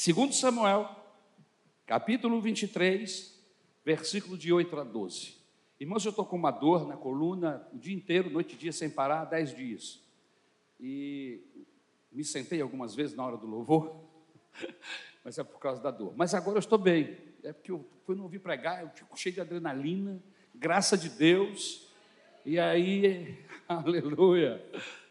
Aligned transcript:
Segundo 0.00 0.32
Samuel, 0.32 0.88
capítulo 1.84 2.40
23, 2.40 3.36
versículo 3.84 4.38
de 4.38 4.52
8 4.52 4.78
a 4.78 4.84
12. 4.84 5.34
Irmãos, 5.80 6.04
eu 6.04 6.10
estou 6.10 6.24
com 6.24 6.36
uma 6.36 6.52
dor 6.52 6.86
na 6.86 6.96
coluna 6.96 7.66
o 7.72 7.76
dia 7.76 7.96
inteiro, 7.96 8.30
noite 8.30 8.54
e 8.54 8.56
dia, 8.56 8.70
sem 8.70 8.88
parar, 8.88 9.24
dez 9.24 9.52
dias. 9.52 10.00
E 10.78 11.42
me 12.12 12.22
sentei 12.22 12.60
algumas 12.60 12.94
vezes 12.94 13.16
na 13.16 13.26
hora 13.26 13.36
do 13.36 13.48
louvor, 13.48 14.04
mas 15.24 15.36
é 15.36 15.42
por 15.42 15.58
causa 15.58 15.82
da 15.82 15.90
dor. 15.90 16.14
Mas 16.16 16.32
agora 16.32 16.58
eu 16.58 16.60
estou 16.60 16.78
bem, 16.78 17.18
é 17.42 17.52
porque 17.52 17.72
eu 17.72 17.84
fui 18.06 18.14
não 18.14 18.22
ouvir 18.22 18.38
pregar, 18.38 18.84
eu 18.84 18.90
fico 18.90 19.18
cheio 19.18 19.34
de 19.34 19.40
adrenalina, 19.40 20.22
graça 20.54 20.96
de 20.96 21.08
Deus, 21.08 21.88
e 22.46 22.56
aí, 22.56 23.36
aleluia, 23.66 24.64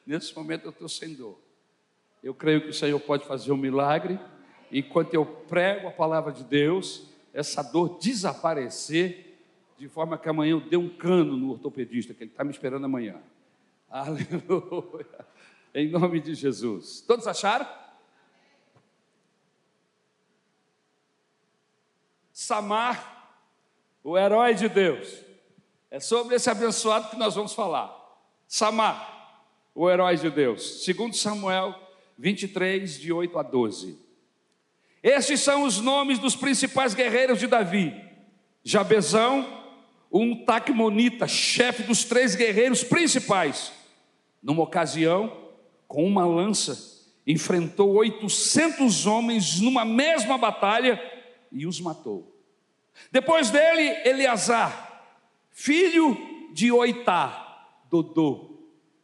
nesse 0.06 0.34
momento 0.34 0.64
eu 0.64 0.72
estou 0.72 0.88
sem 0.88 1.14
dor. 1.14 1.38
Eu 2.24 2.34
creio 2.34 2.62
que 2.62 2.70
o 2.70 2.74
Senhor 2.74 3.02
pode 3.02 3.26
fazer 3.26 3.52
um 3.52 3.58
milagre, 3.58 4.18
enquanto 4.72 5.14
eu 5.14 5.26
prego 5.26 5.88
a 5.88 5.92
palavra 5.92 6.32
de 6.32 6.44
Deus, 6.44 7.08
essa 7.34 7.62
dor 7.62 7.98
desaparecer, 8.00 9.38
de 9.78 9.88
forma 9.88 10.18
que 10.18 10.28
amanhã 10.28 10.52
eu 10.52 10.62
dê 10.62 10.76
um 10.76 10.90
cano 10.90 11.38
no 11.38 11.52
ortopedista, 11.52 12.14
que 12.14 12.24
ele 12.24 12.32
está 12.32 12.44
me 12.44 12.52
esperando 12.52 12.86
amanhã. 12.86 13.16
Aleluia. 13.90 15.28
Em 15.74 15.90
nome 15.90 16.20
de 16.20 16.34
Jesus. 16.34 17.02
Todos 17.02 17.28
acharam? 17.28 17.68
Samar, 22.32 23.40
o 24.04 24.18
herói 24.18 24.54
de 24.56 24.68
Deus. 24.68 25.24
É 25.90 26.00
sobre 26.00 26.36
esse 26.36 26.50
abençoado 26.50 27.10
que 27.10 27.16
nós 27.16 27.36
vamos 27.36 27.54
falar. 27.54 27.96
Samar, 28.48 29.44
o 29.74 29.90
herói 29.90 30.18
de 30.18 30.30
Deus. 30.30 30.84
Segundo 30.84 31.16
Samuel 31.16 31.76
23, 32.18 33.00
de 33.00 33.14
8 33.14 33.38
a 33.38 33.44
12. 33.44 34.07
Estes 35.04 35.42
são 35.42 35.64
os 35.64 35.80
nomes 35.80 36.20
dos 36.20 36.36
principais 36.36 36.94
guerreiros 36.94 37.40
de 37.40 37.48
Davi: 37.48 37.94
Jabezão, 38.64 39.46
um 40.12 40.46
Tacmonita, 40.46 41.28
chefe 41.28 41.84
dos 41.84 42.04
três 42.04 42.36
guerreiros 42.36 42.84
principais. 42.84 43.72
Numa 44.42 44.64
ocasião, 44.64 45.50
com 45.88 46.06
uma 46.06 46.26
lança, 46.26 47.06
enfrentou 47.26 47.96
800 47.96 49.06
homens 49.06 49.60
numa 49.60 49.84
mesma 49.84 50.38
batalha 50.38 51.02
e 51.52 51.66
os 51.66 51.80
matou. 51.80 52.36
Depois 53.12 53.50
dele, 53.50 54.02
Eleazar, 54.06 55.06
filho 55.52 56.18
de 56.54 56.72
Oitá, 56.72 57.68
Dodô. 57.90 58.58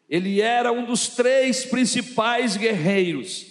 Ele 0.09 0.41
era 0.41 0.71
um 0.71 0.85
dos 0.85 1.09
três 1.09 1.65
principais 1.65 2.57
guerreiros 2.57 3.45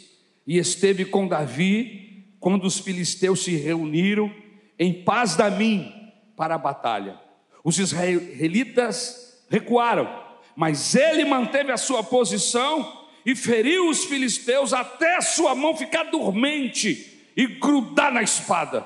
e 0.47 0.59
esteve 0.59 1.05
com 1.05 1.27
Davi 1.27 2.12
quando 2.43 2.65
os 2.65 2.81
filisteus 2.81 3.45
se 3.45 3.55
reuniram 3.55 4.35
em 4.77 4.93
paz 5.05 5.37
da 5.37 5.49
mim 5.49 5.95
para 6.37 6.57
a 6.57 6.59
batalha. 6.59 7.17
Os 7.63 7.79
israelitas 7.79 9.47
recuaram, 9.49 10.13
mas 10.57 10.97
ele 10.97 11.25
manteve 11.25 11.71
a 11.71 11.77
sua 11.77 12.03
posição 12.03 13.07
e 13.25 13.37
feriu 13.37 13.89
os 13.89 14.05
filisteus 14.05 14.73
até 14.73 15.21
sua 15.21 15.55
mão 15.55 15.77
ficar 15.77 16.03
dormente 16.11 17.31
e 17.37 17.47
grudar 17.47 18.13
na 18.13 18.25
espada. 18.25 18.85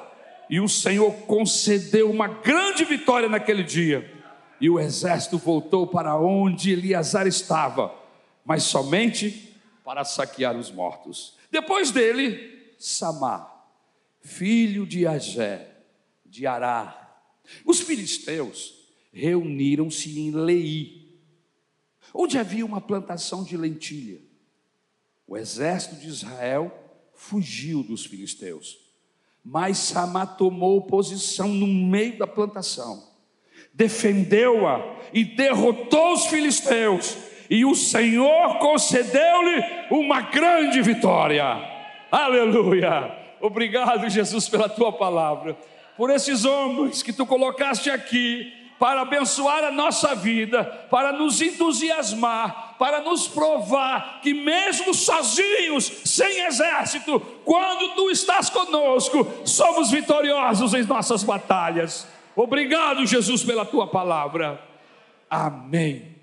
E 0.50 0.60
o 0.60 0.68
Senhor 0.68 1.10
concedeu 1.26 2.10
uma 2.10 2.28
grande 2.28 2.84
vitória 2.84 3.26
naquele 3.28 3.62
dia. 3.62 4.12
E 4.60 4.68
o 4.68 4.78
exército 4.78 5.38
voltou 5.38 5.86
para 5.86 6.14
onde 6.14 6.72
Eliasar 6.72 7.26
estava, 7.26 7.90
mas 8.44 8.64
somente 8.64 9.56
para 9.82 10.04
saquear 10.04 10.54
os 10.54 10.70
mortos. 10.70 11.38
Depois 11.50 11.90
dele, 11.90 12.55
Samar, 12.78 13.68
filho 14.20 14.86
de 14.86 15.06
Agé, 15.06 15.68
de 16.24 16.46
Ará. 16.46 17.20
Os 17.64 17.80
filisteus 17.80 18.74
reuniram-se 19.12 20.18
em 20.18 20.30
Lei, 20.30 21.20
onde 22.12 22.38
havia 22.38 22.66
uma 22.66 22.80
plantação 22.80 23.42
de 23.42 23.56
lentilha. 23.56 24.20
O 25.26 25.36
exército 25.36 25.96
de 25.96 26.08
Israel 26.08 26.72
fugiu 27.14 27.82
dos 27.82 28.04
filisteus, 28.04 28.78
mas 29.42 29.78
Samar 29.78 30.36
tomou 30.36 30.82
posição 30.82 31.48
no 31.48 31.66
meio 31.66 32.18
da 32.18 32.26
plantação, 32.26 33.02
defendeu-a 33.72 35.00
e 35.12 35.24
derrotou 35.24 36.12
os 36.12 36.26
filisteus, 36.26 37.16
e 37.48 37.64
o 37.64 37.74
Senhor 37.74 38.58
concedeu-lhe 38.58 39.62
uma 39.90 40.20
grande 40.20 40.82
vitória. 40.82 41.75
Aleluia! 42.16 43.14
Obrigado, 43.42 44.08
Jesus, 44.08 44.48
pela 44.48 44.70
tua 44.70 44.90
palavra, 44.90 45.54
por 45.98 46.08
esses 46.08 46.46
homens 46.46 47.02
que 47.02 47.12
tu 47.12 47.26
colocaste 47.26 47.90
aqui 47.90 48.50
para 48.78 49.02
abençoar 49.02 49.64
a 49.64 49.70
nossa 49.70 50.14
vida, 50.14 50.64
para 50.90 51.12
nos 51.12 51.42
entusiasmar, 51.42 52.76
para 52.78 53.02
nos 53.02 53.28
provar 53.28 54.22
que, 54.22 54.32
mesmo 54.32 54.94
sozinhos, 54.94 55.84
sem 56.06 56.46
exército, 56.46 57.20
quando 57.44 57.94
tu 57.94 58.08
estás 58.08 58.48
conosco, 58.48 59.26
somos 59.44 59.90
vitoriosos 59.90 60.72
em 60.72 60.84
nossas 60.84 61.22
batalhas. 61.22 62.08
Obrigado, 62.34 63.04
Jesus, 63.04 63.44
pela 63.44 63.66
tua 63.66 63.86
palavra. 63.86 64.58
Amém. 65.28 66.15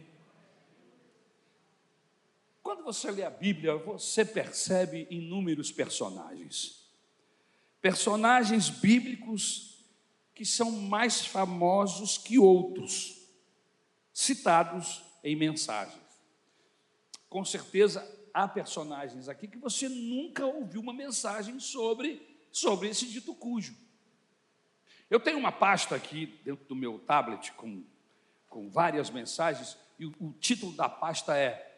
Quando 2.83 2.95
você 2.95 3.11
lê 3.11 3.23
a 3.23 3.29
Bíblia, 3.29 3.77
você 3.77 4.25
percebe 4.25 5.07
inúmeros 5.09 5.71
personagens. 5.71 6.85
Personagens 7.79 8.69
bíblicos 8.69 9.85
que 10.35 10.43
são 10.43 10.69
mais 10.69 11.25
famosos 11.25 12.17
que 12.17 12.37
outros, 12.37 13.25
citados 14.11 15.01
em 15.23 15.33
mensagens. 15.33 16.03
Com 17.29 17.45
certeza 17.45 18.05
há 18.33 18.49
personagens 18.49 19.29
aqui 19.29 19.47
que 19.47 19.57
você 19.57 19.87
nunca 19.87 20.45
ouviu 20.45 20.81
uma 20.81 20.91
mensagem 20.91 21.61
sobre, 21.61 22.37
sobre 22.51 22.89
esse 22.89 23.05
dito 23.05 23.33
cujo. 23.33 23.77
Eu 25.09 25.21
tenho 25.21 25.37
uma 25.37 25.53
pasta 25.53 25.95
aqui 25.95 26.37
dentro 26.43 26.65
do 26.65 26.75
meu 26.75 26.99
tablet 26.99 27.53
com, 27.53 27.81
com 28.49 28.69
várias 28.69 29.09
mensagens, 29.09 29.77
e 29.97 30.05
o, 30.05 30.13
o 30.19 30.33
título 30.33 30.73
da 30.73 30.89
pasta 30.89 31.37
é 31.37 31.72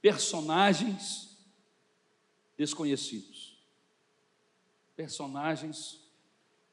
personagens 0.00 1.38
desconhecidos, 2.56 3.58
personagens 4.96 6.00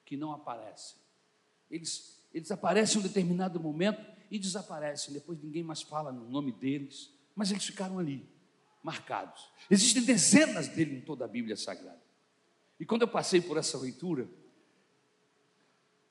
que 0.06 0.18
não 0.18 0.32
aparecem. 0.32 0.98
Eles, 1.70 2.22
eles 2.34 2.52
aparecem 2.52 2.98
em 2.98 3.00
um 3.00 3.08
determinado 3.08 3.60
momento 3.60 4.06
e 4.30 4.38
desaparecem, 4.38 5.14
depois 5.14 5.42
ninguém 5.42 5.64
mais 5.64 5.82
fala 5.82 6.12
no 6.12 6.30
nome 6.30 6.52
deles, 6.52 7.12
mas 7.36 7.52
eles 7.52 7.66
ficaram 7.66 8.00
ali, 8.00 8.28
marcados. 8.84 9.50
Existem 9.70 10.04
dezenas 10.04 10.68
deles 10.68 10.98
em 10.98 11.02
toda 11.02 11.26
a 11.26 11.28
Bíblia 11.28 11.56
Sagrada. 11.56 12.02
E 12.80 12.86
quando 12.86 13.04
eu 13.04 13.08
passei 13.08 13.42
por 13.42 13.58
essa 13.58 13.78
leitura, 13.78 14.30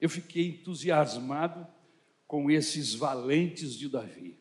eu 0.00 0.08
fiquei 0.08 0.48
entusiasmado 0.48 1.66
com 2.26 2.50
esses 2.50 2.94
valentes 2.94 3.74
de 3.74 3.88
Davi. 3.88 4.38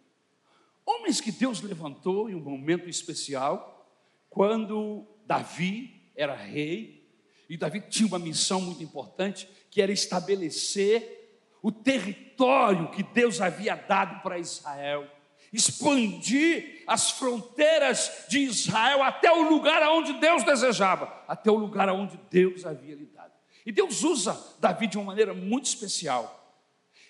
Homens 0.86 1.20
que 1.20 1.32
Deus 1.32 1.62
levantou 1.62 2.30
em 2.30 2.36
um 2.36 2.40
momento 2.40 2.88
especial, 2.88 3.90
quando 4.30 5.08
Davi 5.26 6.12
era 6.16 6.36
rei, 6.36 7.10
e 7.50 7.58
Davi 7.58 7.82
tinha 7.82 8.08
uma 8.08 8.20
missão 8.20 8.62
muito 8.62 8.84
importante, 8.84 9.50
que 9.70 9.82
era 9.82 9.92
estabelecer 9.92 11.40
o 11.62 11.72
território 11.72 12.92
que 12.92 13.02
Deus 13.02 13.42
havia 13.42 13.76
dado 13.76 14.22
para 14.22 14.38
Israel, 14.38 15.10
expandir 15.52 16.84
as 16.86 17.12
fronteiras 17.12 18.26
de 18.30 18.40
Israel 18.40 19.02
até 19.02 19.32
o 19.32 19.50
lugar 19.50 19.82
aonde 19.82 20.14
Deus 20.14 20.44
desejava, 20.44 21.24
até 21.28 21.50
o 21.50 21.56
lugar 21.56 21.90
aonde 21.90 22.20
Deus 22.30 22.66
havia 22.66 22.96
lhe 22.96 23.06
dado. 23.06 23.32
E 23.66 23.72
Deus 23.72 24.04
usa 24.04 24.40
Davi 24.60 24.86
de 24.86 24.98
uma 24.98 25.06
maneira 25.06 25.34
muito 25.34 25.66
especial. 25.66 26.64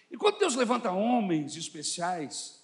E 0.10 0.16
quando 0.16 0.38
Deus 0.38 0.56
levanta 0.56 0.92
homens 0.92 1.58
especiais, 1.58 2.55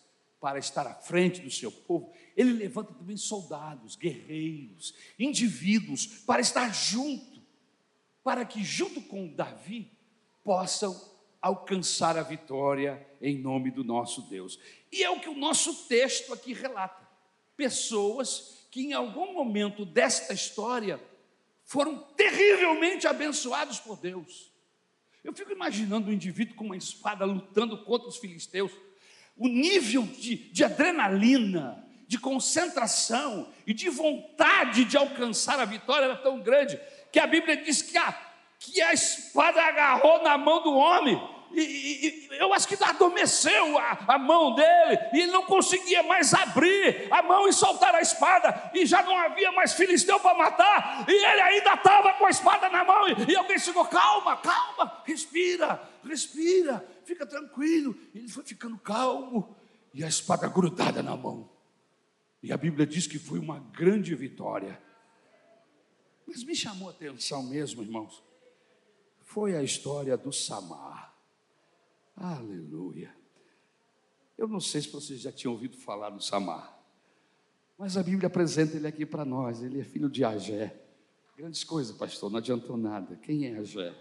para 0.41 0.57
estar 0.57 0.87
à 0.87 0.95
frente 0.95 1.39
do 1.39 1.51
seu 1.51 1.71
povo, 1.71 2.11
ele 2.35 2.51
levanta 2.53 2.91
também 2.91 3.15
soldados, 3.15 3.95
guerreiros, 3.95 4.95
indivíduos 5.19 6.07
para 6.25 6.41
estar 6.41 6.73
junto, 6.73 7.39
para 8.23 8.43
que 8.43 8.63
junto 8.63 8.99
com 9.01 9.27
Davi 9.27 9.91
possam 10.43 10.99
alcançar 11.39 12.17
a 12.17 12.23
vitória 12.23 13.07
em 13.21 13.37
nome 13.37 13.69
do 13.69 13.83
nosso 13.83 14.23
Deus. 14.23 14.59
E 14.91 15.03
é 15.03 15.09
o 15.11 15.19
que 15.19 15.29
o 15.29 15.37
nosso 15.37 15.87
texto 15.87 16.33
aqui 16.33 16.53
relata. 16.53 17.07
Pessoas 17.55 18.65
que 18.71 18.81
em 18.81 18.93
algum 18.93 19.33
momento 19.33 19.85
desta 19.85 20.33
história 20.33 20.99
foram 21.63 21.99
terrivelmente 22.15 23.05
abençoados 23.05 23.79
por 23.79 23.95
Deus. 23.97 24.51
Eu 25.23 25.33
fico 25.33 25.51
imaginando 25.51 26.09
um 26.09 26.13
indivíduo 26.13 26.55
com 26.55 26.65
uma 26.65 26.77
espada 26.77 27.25
lutando 27.25 27.77
contra 27.83 28.07
os 28.07 28.17
filisteus 28.17 28.71
o 29.41 29.47
nível 29.47 30.03
de, 30.03 30.35
de 30.35 30.63
adrenalina, 30.63 31.83
de 32.07 32.19
concentração 32.19 33.47
e 33.65 33.73
de 33.73 33.89
vontade 33.89 34.85
de 34.85 34.95
alcançar 34.95 35.59
a 35.59 35.65
vitória 35.65 36.05
era 36.05 36.15
tão 36.15 36.39
grande 36.39 36.79
que 37.11 37.19
a 37.19 37.25
Bíblia 37.25 37.57
diz 37.57 37.81
que 37.81 37.97
a, 37.97 38.15
que 38.59 38.79
a 38.83 38.93
espada 38.93 39.59
agarrou 39.59 40.21
na 40.21 40.37
mão 40.37 40.61
do 40.61 40.71
homem. 40.71 41.19
E, 41.53 41.59
e, 41.59 42.37
eu 42.37 42.53
acho 42.53 42.67
que 42.67 42.81
adormeceu 42.83 43.79
a, 43.79 43.97
a, 44.09 44.17
mão 44.19 44.53
dele, 44.53 44.99
e 45.11 45.21
ele 45.21 45.31
não 45.31 45.43
conseguia 45.43 46.03
mais 46.03 46.35
abrir 46.35 47.07
a 47.09 47.23
mão 47.23 47.47
e 47.47 47.51
soltar 47.51 47.95
a 47.95 47.99
espada, 47.99 48.71
e 48.75 48.85
já 48.85 49.01
não 49.01 49.17
havia 49.17 49.51
mais 49.51 49.73
filisteu 49.73 50.19
para 50.19 50.37
matar, 50.37 51.03
e 51.07 51.11
ele 51.11 51.41
ainda 51.41 51.73
estava 51.73 52.13
com 52.13 52.27
a 52.27 52.29
espada 52.29 52.69
na 52.69 52.85
mão, 52.85 53.07
e, 53.09 53.31
e 53.31 53.35
alguém 53.35 53.57
chegou: 53.57 53.85
calma, 53.85 54.37
calma, 54.37 55.01
respira, 55.03 55.81
respira, 56.07 56.85
fica 57.03 57.25
tranquilo. 57.25 57.95
Ele 58.13 58.27
foi 58.27 58.43
ficando 58.43 58.77
calmo, 58.77 59.55
e 59.93 60.03
a 60.03 60.07
espada 60.07 60.47
grudada 60.47 61.03
na 61.03 61.15
mão. 61.15 61.49
E 62.41 62.51
a 62.51 62.57
Bíblia 62.57 62.87
diz 62.87 63.05
que 63.05 63.19
foi 63.19 63.39
uma 63.39 63.59
grande 63.59 64.15
vitória. 64.15 64.81
Mas 66.25 66.43
me 66.43 66.55
chamou 66.55 66.87
a 66.87 66.91
atenção 66.91 67.43
mesmo, 67.43 67.83
irmãos, 67.83 68.23
foi 69.21 69.55
a 69.55 69.61
história 69.61 70.17
do 70.17 70.31
Samar. 70.31 71.13
Aleluia. 72.15 73.15
Eu 74.37 74.47
não 74.47 74.59
sei 74.59 74.81
se 74.81 74.89
vocês 74.89 75.21
já 75.21 75.31
tinham 75.31 75.53
ouvido 75.53 75.77
falar 75.77 76.09
do 76.09 76.21
Samar, 76.21 76.79
mas 77.77 77.97
a 77.97 78.03
Bíblia 78.03 78.27
apresenta 78.27 78.75
ele 78.75 78.87
aqui 78.87 79.05
para 79.05 79.25
nós. 79.25 79.61
Ele 79.61 79.79
é 79.79 79.83
filho 79.83 80.09
de 80.09 80.23
Agé. 80.23 80.75
Grandes 81.37 81.63
coisas, 81.63 81.95
pastor, 81.95 82.29
não 82.29 82.37
adiantou 82.37 82.77
nada. 82.77 83.15
Quem 83.17 83.45
é 83.45 83.57
Agé? 83.57 83.93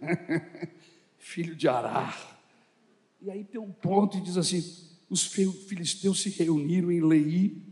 filho 1.18 1.54
de 1.54 1.68
Arar. 1.68 2.40
E 3.20 3.30
aí 3.30 3.44
tem 3.44 3.60
um 3.60 3.72
ponto 3.72 4.16
e 4.16 4.20
diz 4.20 4.36
assim: 4.36 4.62
os 5.08 5.24
filisteus 5.24 6.20
se 6.20 6.30
reuniram 6.30 6.90
em 6.90 7.00
Leí, 7.00 7.62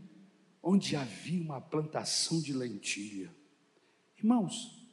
onde 0.61 0.95
havia 0.95 1.41
uma 1.41 1.61
plantação 1.61 2.41
de 2.41 2.53
lentilha. 2.53 3.33
Irmãos, 4.17 4.87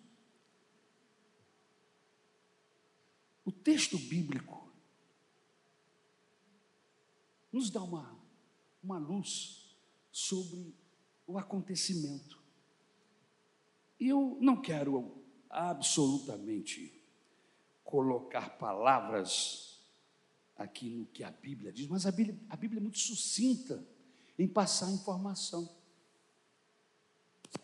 o 3.44 3.50
texto 3.50 3.98
bíblico 3.98 4.70
nos 7.50 7.70
dá 7.70 7.82
uma, 7.82 8.18
uma 8.82 8.98
luz 8.98 9.76
sobre 10.10 10.74
o 11.26 11.38
acontecimento. 11.38 12.40
E 13.98 14.08
eu 14.08 14.36
não 14.40 14.60
quero 14.60 15.22
absolutamente 15.48 17.01
colocar 17.92 18.56
palavras 18.56 19.78
aqui 20.56 20.88
no 20.88 21.04
que 21.04 21.22
a 21.22 21.30
Bíblia 21.30 21.70
diz, 21.70 21.86
mas 21.88 22.06
a 22.06 22.10
Bíblia, 22.10 22.40
a 22.48 22.56
Bíblia 22.56 22.78
é 22.78 22.82
muito 22.82 22.98
sucinta 22.98 23.86
em 24.38 24.48
passar 24.48 24.90
informação. 24.90 25.68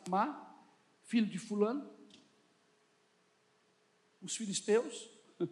Samar 0.05 0.55
filho 1.05 1.27
de 1.27 1.39
Fulano, 1.39 1.91
os 4.21 4.37
filisteus, 4.37 5.09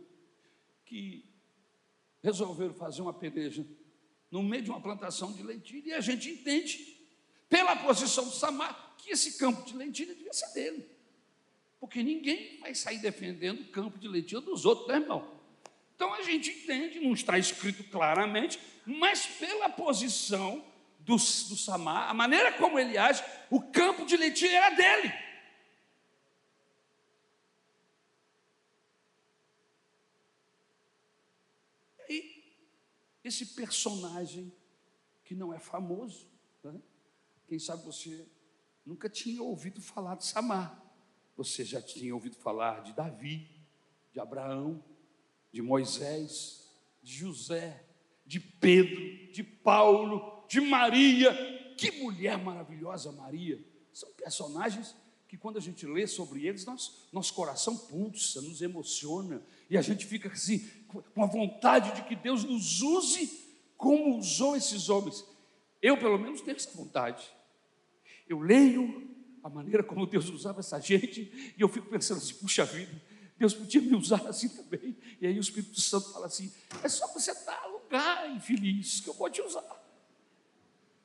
que 0.84 1.24
resolveram 2.22 2.74
fazer 2.74 3.00
uma 3.00 3.14
peleja 3.14 3.66
no 4.30 4.42
meio 4.42 4.62
de 4.62 4.70
uma 4.70 4.82
plantação 4.82 5.32
de 5.32 5.42
lentilha, 5.42 5.88
e 5.88 5.92
a 5.94 6.00
gente 6.02 6.28
entende, 6.28 7.00
pela 7.48 7.76
posição 7.76 8.28
de 8.28 8.36
Samar, 8.36 8.94
que 8.98 9.10
esse 9.10 9.38
campo 9.38 9.64
de 9.64 9.74
lentilha 9.74 10.14
devia 10.14 10.34
ser 10.34 10.52
dele. 10.52 10.95
Porque 11.78 12.02
ninguém 12.02 12.58
vai 12.60 12.74
sair 12.74 12.98
defendendo 12.98 13.60
o 13.60 13.68
campo 13.68 13.98
de 13.98 14.08
lentilha 14.08 14.40
dos 14.40 14.64
outros, 14.64 14.88
né, 14.88 14.96
irmão? 14.96 15.36
Então 15.94 16.12
a 16.14 16.22
gente 16.22 16.50
entende, 16.50 17.00
não 17.00 17.12
está 17.12 17.38
escrito 17.38 17.84
claramente, 17.84 18.58
mas 18.84 19.26
pela 19.26 19.68
posição 19.68 20.64
do, 21.00 21.16
do 21.16 21.56
Samar, 21.56 22.10
a 22.10 22.14
maneira 22.14 22.52
como 22.52 22.78
ele 22.78 22.98
age, 22.98 23.22
o 23.50 23.60
campo 23.60 24.04
de 24.04 24.16
lentilha 24.16 24.56
era 24.56 24.70
dele. 24.70 25.26
esse 33.26 33.46
personagem 33.46 34.52
que 35.24 35.34
não 35.34 35.52
é 35.52 35.58
famoso. 35.58 36.28
Né? 36.62 36.80
Quem 37.46 37.58
sabe 37.58 37.84
você 37.84 38.26
nunca 38.84 39.08
tinha 39.08 39.42
ouvido 39.42 39.82
falar 39.82 40.14
de 40.14 40.24
Samar. 40.24 40.82
Você 41.36 41.64
já 41.64 41.82
tinha 41.82 42.14
ouvido 42.14 42.36
falar 42.36 42.82
de 42.82 42.92
Davi, 42.92 43.48
de 44.12 44.18
Abraão, 44.18 44.82
de 45.52 45.60
Moisés, 45.60 46.70
de 47.02 47.12
José, 47.14 47.84
de 48.24 48.40
Pedro, 48.40 49.32
de 49.32 49.42
Paulo, 49.42 50.44
de 50.48 50.60
Maria. 50.60 51.34
Que 51.76 51.90
mulher 52.02 52.38
maravilhosa, 52.38 53.12
Maria! 53.12 53.62
São 53.92 54.10
personagens 54.12 54.96
que 55.28 55.36
quando 55.36 55.58
a 55.58 55.60
gente 55.60 55.86
lê 55.86 56.06
sobre 56.06 56.46
eles, 56.46 56.64
nós, 56.64 57.08
nosso 57.12 57.34
coração 57.34 57.76
pulsa, 57.76 58.40
nos 58.40 58.62
emociona, 58.62 59.42
e 59.68 59.76
a 59.76 59.82
gente 59.82 60.06
fica 60.06 60.28
assim, 60.30 60.66
com 60.86 61.22
a 61.22 61.26
vontade 61.26 61.94
de 61.94 62.02
que 62.08 62.14
Deus 62.14 62.44
nos 62.44 62.80
use 62.80 63.44
como 63.76 64.16
usou 64.16 64.56
esses 64.56 64.88
homens. 64.88 65.24
Eu, 65.82 65.98
pelo 65.98 66.18
menos, 66.18 66.40
tenho 66.40 66.56
essa 66.56 66.70
vontade. 66.70 67.28
Eu 68.28 68.40
leio 68.40 69.15
a 69.46 69.50
maneira 69.50 69.82
como 69.84 70.04
Deus 70.06 70.28
usava 70.28 70.58
essa 70.58 70.80
gente, 70.80 71.54
e 71.56 71.60
eu 71.60 71.68
fico 71.68 71.88
pensando 71.88 72.18
assim: 72.18 72.34
puxa 72.34 72.64
vida, 72.64 73.00
Deus 73.38 73.54
podia 73.54 73.80
me 73.80 73.94
usar 73.94 74.20
assim 74.26 74.48
também. 74.48 74.96
E 75.20 75.26
aí 75.26 75.38
o 75.38 75.40
Espírito 75.40 75.80
Santo 75.80 76.12
fala 76.12 76.26
assim: 76.26 76.52
é 76.82 76.88
só 76.88 77.06
você 77.12 77.32
dar 77.44 77.64
lugar, 77.66 78.28
infeliz, 78.30 79.00
que 79.00 79.08
eu 79.08 79.14
vou 79.14 79.30
te 79.30 79.40
usar. 79.40 79.64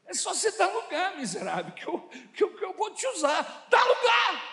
É 0.07 0.13
só 0.13 0.33
você 0.33 0.51
dar 0.57 0.73
lugar, 0.73 1.17
miserável, 1.17 1.71
que 1.73 1.87
eu, 1.87 1.99
que 2.33 2.43
eu, 2.43 2.55
que 2.55 2.65
eu 2.65 2.73
vou 2.73 2.91
te 2.93 3.05
usar. 3.07 3.67
Dá 3.69 3.83
lugar! 3.83 4.51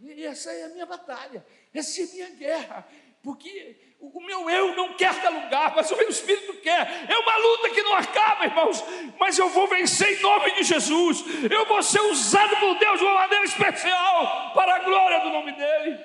E 0.00 0.24
essa 0.24 0.50
é 0.50 0.64
a 0.64 0.68
minha 0.70 0.86
batalha, 0.86 1.46
essa 1.72 2.00
é 2.00 2.04
a 2.04 2.08
minha 2.08 2.30
guerra, 2.30 2.88
porque 3.22 3.89
o 4.00 4.24
meu 4.24 4.48
eu 4.48 4.74
não 4.74 4.94
quer 4.94 5.14
dar 5.20 5.28
lugar, 5.28 5.74
mas 5.76 5.90
o 5.90 5.96
meu 5.96 6.08
espírito 6.08 6.54
quer. 6.54 7.06
É 7.08 7.18
uma 7.18 7.36
luta 7.36 7.68
que 7.68 7.82
não 7.82 7.94
acaba, 7.94 8.46
irmãos, 8.46 8.82
mas 9.18 9.38
eu 9.38 9.50
vou 9.50 9.68
vencer 9.68 10.18
em 10.18 10.22
nome 10.22 10.52
de 10.54 10.62
Jesus. 10.64 11.22
Eu 11.50 11.66
vou 11.66 11.82
ser 11.82 12.00
usado 12.00 12.56
por 12.56 12.78
Deus 12.78 12.98
de 12.98 13.04
uma 13.04 13.14
maneira 13.14 13.44
especial 13.44 14.52
para 14.54 14.76
a 14.76 14.78
glória 14.78 15.20
do 15.20 15.30
nome 15.30 15.52
dEle. 15.52 15.98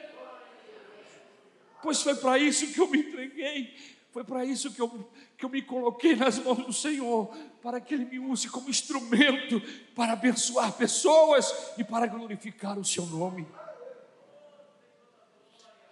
Pois 1.82 2.02
foi 2.02 2.16
para 2.16 2.38
isso 2.38 2.74
que 2.74 2.82
eu 2.82 2.88
me 2.88 3.00
entreguei, 3.00 3.74
foi 4.12 4.24
para 4.24 4.44
isso 4.44 4.74
que 4.74 4.82
eu 4.82 5.08
que 5.38 5.44
eu 5.44 5.50
me 5.50 5.62
coloquei 5.62 6.16
nas 6.16 6.40
mãos 6.40 6.66
do 6.66 6.72
Senhor, 6.72 7.28
para 7.62 7.82
que 7.82 7.94
Ele 7.94 8.06
me 8.06 8.20
use 8.20 8.50
como 8.50 8.70
instrumento 8.70 9.62
para 9.94 10.14
abençoar 10.14 10.72
pessoas 10.72 11.74
e 11.78 11.84
para 11.84 12.08
glorificar 12.08 12.80
o 12.80 12.86
Seu 12.86 13.06
nome. 13.06 13.46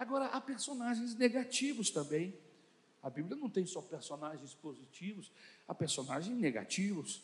Agora, 0.03 0.25
há 0.25 0.41
personagens 0.41 1.15
negativos 1.15 1.89
também. 1.89 2.38
A 3.01 3.10
Bíblia 3.10 3.38
não 3.38 3.50
tem 3.50 3.65
só 3.65 3.81
personagens 3.81 4.53
positivos, 4.53 5.31
há 5.65 5.74
personagens 5.74 6.38
negativos. 6.38 7.24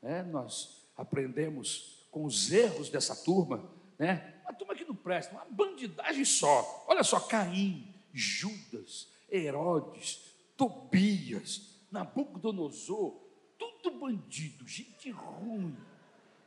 Né? 0.00 0.22
Nós 0.22 0.80
aprendemos 0.96 2.06
com 2.08 2.24
os 2.24 2.52
erros 2.52 2.88
dessa 2.88 3.16
turma, 3.16 3.68
né? 3.98 4.40
uma 4.44 4.52
turma 4.52 4.76
que 4.76 4.84
não 4.84 4.94
presta, 4.94 5.34
uma 5.34 5.44
bandidagem 5.44 6.24
só. 6.24 6.84
Olha 6.86 7.02
só, 7.02 7.18
Caim, 7.18 7.92
Judas, 8.12 9.08
Herodes, 9.28 10.32
Tobias, 10.56 11.80
Nabucodonosor, 11.90 13.20
tudo 13.58 13.98
bandido, 13.98 14.68
gente 14.68 15.10
ruim, 15.10 15.76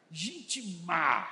gente 0.10 0.82
má, 0.86 1.28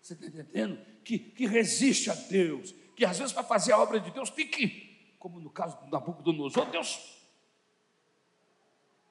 você 0.00 0.14
está 0.14 0.26
entendendo? 0.26 0.84
Que, 1.04 1.20
que 1.20 1.46
resiste 1.46 2.10
a 2.10 2.14
Deus, 2.14 2.74
que 2.94 3.04
às 3.04 3.18
vezes 3.18 3.32
para 3.32 3.44
fazer 3.44 3.72
a 3.72 3.78
obra 3.78 4.00
de 4.00 4.10
Deus 4.10 4.30
tem 4.30 4.46
que, 4.46 5.14
como 5.18 5.40
no 5.40 5.50
caso 5.50 5.78
do 5.80 5.90
Nabucodonosor, 5.90 6.70
Deus. 6.70 7.20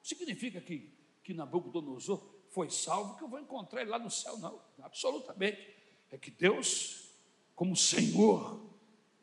Significa 0.02 0.60
que, 0.60 0.92
que 1.22 1.32
Nabucodonosor 1.32 2.22
foi 2.50 2.70
salvo, 2.70 3.16
que 3.16 3.24
eu 3.24 3.28
vou 3.28 3.38
encontrar 3.38 3.82
ele 3.82 3.90
lá 3.90 3.98
no 3.98 4.10
céu, 4.10 4.36
não, 4.38 4.60
absolutamente. 4.82 5.74
É 6.10 6.18
que 6.18 6.30
Deus, 6.30 7.10
como 7.54 7.74
Senhor, 7.74 8.60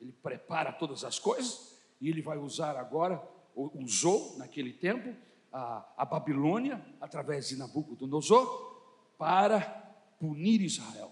Ele 0.02 0.12
prepara 0.12 0.72
todas 0.74 1.04
as 1.04 1.20
coisas 1.20 1.80
e 2.02 2.10
Ele 2.10 2.22
vai 2.22 2.38
usar 2.38 2.76
agora 2.76 3.22
usou 3.56 4.38
naquele 4.38 4.72
tempo 4.72 5.14
a, 5.52 5.86
a 5.98 6.06
Babilônia, 6.06 6.84
através 7.02 7.50
de 7.50 7.58
Nabucodonosor, 7.58 9.14
para 9.18 9.60
punir 10.20 10.62
Israel, 10.62 11.12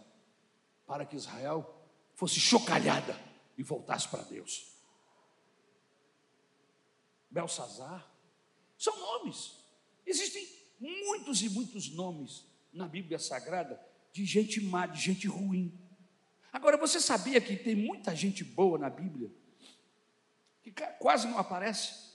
para 0.85 1.05
que 1.05 1.15
Israel 1.15 1.75
fosse 2.15 2.39
chocalhada 2.39 3.26
e 3.57 3.63
voltasse 3.63 4.07
para 4.07 4.23
Deus. 4.23 4.67
Belsazar, 7.29 8.09
são 8.77 8.97
nomes. 8.97 9.57
Existem 10.05 10.47
muitos 10.79 11.41
e 11.41 11.49
muitos 11.49 11.89
nomes 11.89 12.45
na 12.71 12.87
Bíblia 12.87 13.19
Sagrada 13.19 13.81
de 14.13 14.25
gente 14.25 14.61
má, 14.61 14.85
de 14.85 14.99
gente 14.99 15.27
ruim. 15.27 15.77
Agora, 16.53 16.77
você 16.77 16.99
sabia 16.99 17.41
que 17.41 17.55
tem 17.55 17.75
muita 17.75 18.15
gente 18.15 18.43
boa 18.43 18.77
na 18.77 18.89
Bíblia 18.89 19.31
que 20.61 20.71
quase 20.99 21.27
não 21.27 21.37
aparece? 21.37 22.07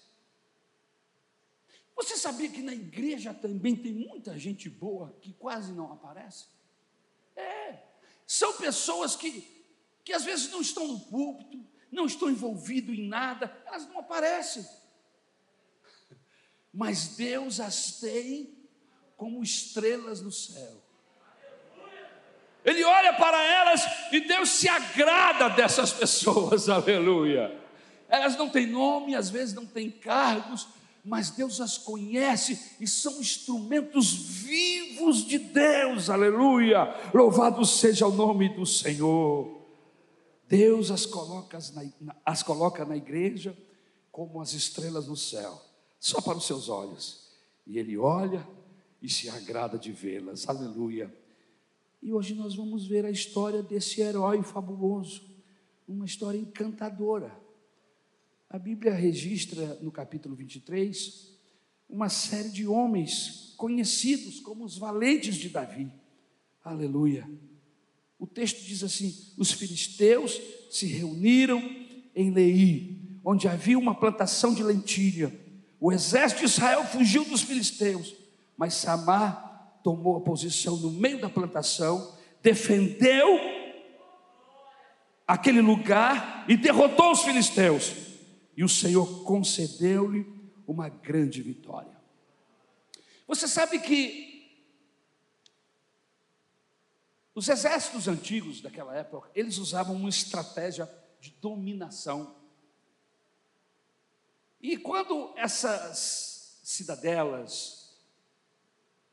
Você 1.95 2.17
sabia 2.17 2.49
que 2.49 2.63
na 2.63 2.73
igreja 2.73 3.35
também 3.35 3.77
tem 3.77 3.93
muita 3.93 4.39
gente 4.39 4.69
boa 4.69 5.17
que 5.21 5.33
quase 5.35 5.73
não 5.73 5.93
aparece? 5.93 6.47
É, 7.37 7.79
são 8.27 8.57
pessoas 8.57 9.15
que 9.15 9.62
que 10.05 10.13
às 10.13 10.25
vezes 10.25 10.51
não 10.51 10.61
estão 10.61 10.87
no 10.87 11.01
púlpito, 11.01 11.59
não 11.91 12.07
estão 12.07 12.31
envolvidos 12.31 12.97
em 12.97 13.07
nada, 13.07 13.55
elas 13.67 13.87
não 13.87 14.01
aparecem. 14.01 14.67
Mas 16.73 17.09
Deus 17.17 17.61
as 17.61 18.01
tem 18.01 18.63
como 19.17 19.43
estrelas 19.43 20.21
no 20.21 20.33
céu. 20.33 20.83
Ele 22.65 22.85
olha 22.85 23.13
para 23.15 23.43
elas 23.43 23.83
e 24.13 24.21
Deus 24.21 24.49
se 24.51 24.69
agrada 24.69 25.51
dessas 25.51 25.93
pessoas, 25.95 26.69
aleluia. 26.69 27.61
Elas 28.09 28.37
não 28.37 28.49
têm 28.49 28.67
nome, 28.67 29.15
às 29.15 29.31
vezes 29.31 29.55
não 29.55 29.67
têm 29.67 29.91
cargos, 29.91 30.69
mas 31.05 31.31
Deus 31.31 31.61
as 31.61 31.77
conhece 31.79 32.77
e 32.81 32.87
são 32.87 33.21
instrumentos 33.21 34.13
vivos 34.13 35.27
de 35.27 35.39
Deus, 35.39 36.09
aleluia. 36.09 36.95
Louvado 37.13 37.65
seja 37.65 38.07
o 38.07 38.13
nome 38.13 38.49
do 38.51 38.65
Senhor. 38.65 39.62
Deus 40.53 40.91
as 40.91 41.07
coloca 41.07 41.59
na, 41.99 42.15
as 42.27 42.43
coloca 42.43 42.85
na 42.85 42.95
igreja 42.95 43.57
como 44.11 44.39
as 44.39 44.53
estrelas 44.53 45.07
no 45.07 45.17
céu, 45.17 45.59
só 45.99 46.21
para 46.21 46.37
os 46.37 46.45
seus 46.45 46.69
olhos. 46.69 47.31
E 47.67 47.79
Ele 47.79 47.97
olha 47.97 48.47
e 49.01 49.09
se 49.09 49.31
agrada 49.31 49.79
de 49.79 49.91
vê-las, 49.91 50.47
aleluia. 50.47 51.11
E 52.03 52.13
hoje 52.13 52.35
nós 52.35 52.55
vamos 52.55 52.87
ver 52.87 53.07
a 53.07 53.11
história 53.11 53.63
desse 53.63 54.03
herói 54.03 54.43
fabuloso, 54.43 55.23
uma 55.89 56.05
história 56.05 56.37
encantadora. 56.37 57.35
A 58.51 58.59
Bíblia 58.59 58.93
registra 58.93 59.79
no 59.81 59.91
capítulo 59.91 60.35
23 60.35 61.33
uma 61.89 62.11
série 62.11 62.51
de 62.51 62.67
homens 62.67 63.55
conhecidos 63.57 64.39
como 64.39 64.67
os 64.67 64.77
valentes 64.77 65.37
de 65.37 65.49
Davi. 65.49 65.91
Aleluia. 66.63 67.27
O 68.23 68.27
texto 68.29 68.63
diz 68.63 68.85
assim: 68.85 69.13
os 69.37 69.51
filisteus 69.51 70.41
se 70.71 70.87
reuniram 70.87 71.61
em 72.15 72.31
Leí, 72.31 73.19
onde 73.25 73.49
havia 73.49 73.77
uma 73.77 73.97
plantação 73.97 74.55
de 74.55 74.63
lentilha. 74.63 75.37
O 75.81 75.91
exército 75.91 76.39
de 76.39 76.47
Israel 76.47 76.85
fugiu 76.85 77.25
dos 77.25 77.43
filisteus, 77.43 78.15
mas 78.57 78.75
Samar 78.75 79.81
tomou 79.83 80.17
a 80.17 80.21
posição 80.21 80.77
no 80.77 80.93
meio 80.93 81.21
da 81.21 81.29
plantação, 81.29 82.17
defendeu 82.41 83.41
aquele 85.27 85.61
lugar 85.61 86.45
e 86.49 86.57
derrotou 86.57 87.11
os 87.11 87.23
filisteus 87.23 87.93
e 88.57 88.63
o 88.63 88.69
Senhor 88.69 89.25
concedeu-lhe 89.25 90.25
uma 90.65 90.89
grande 90.89 91.43
vitória. 91.43 91.97
Você 93.27 93.49
sabe 93.49 93.81
que 93.81 94.32
os 97.35 97.49
exércitos 97.49 98.09
antigos 98.09 98.61
daquela 98.61 98.95
época, 98.97 99.31
eles 99.35 99.59
usavam 99.59 99.97
uma 99.97 100.09
estratégia 100.09 100.89
de 101.21 101.31
dominação. 101.41 102.37
E 104.61 104.77
quando 104.77 105.33
essas 105.37 106.61
cidadelas, 106.63 107.97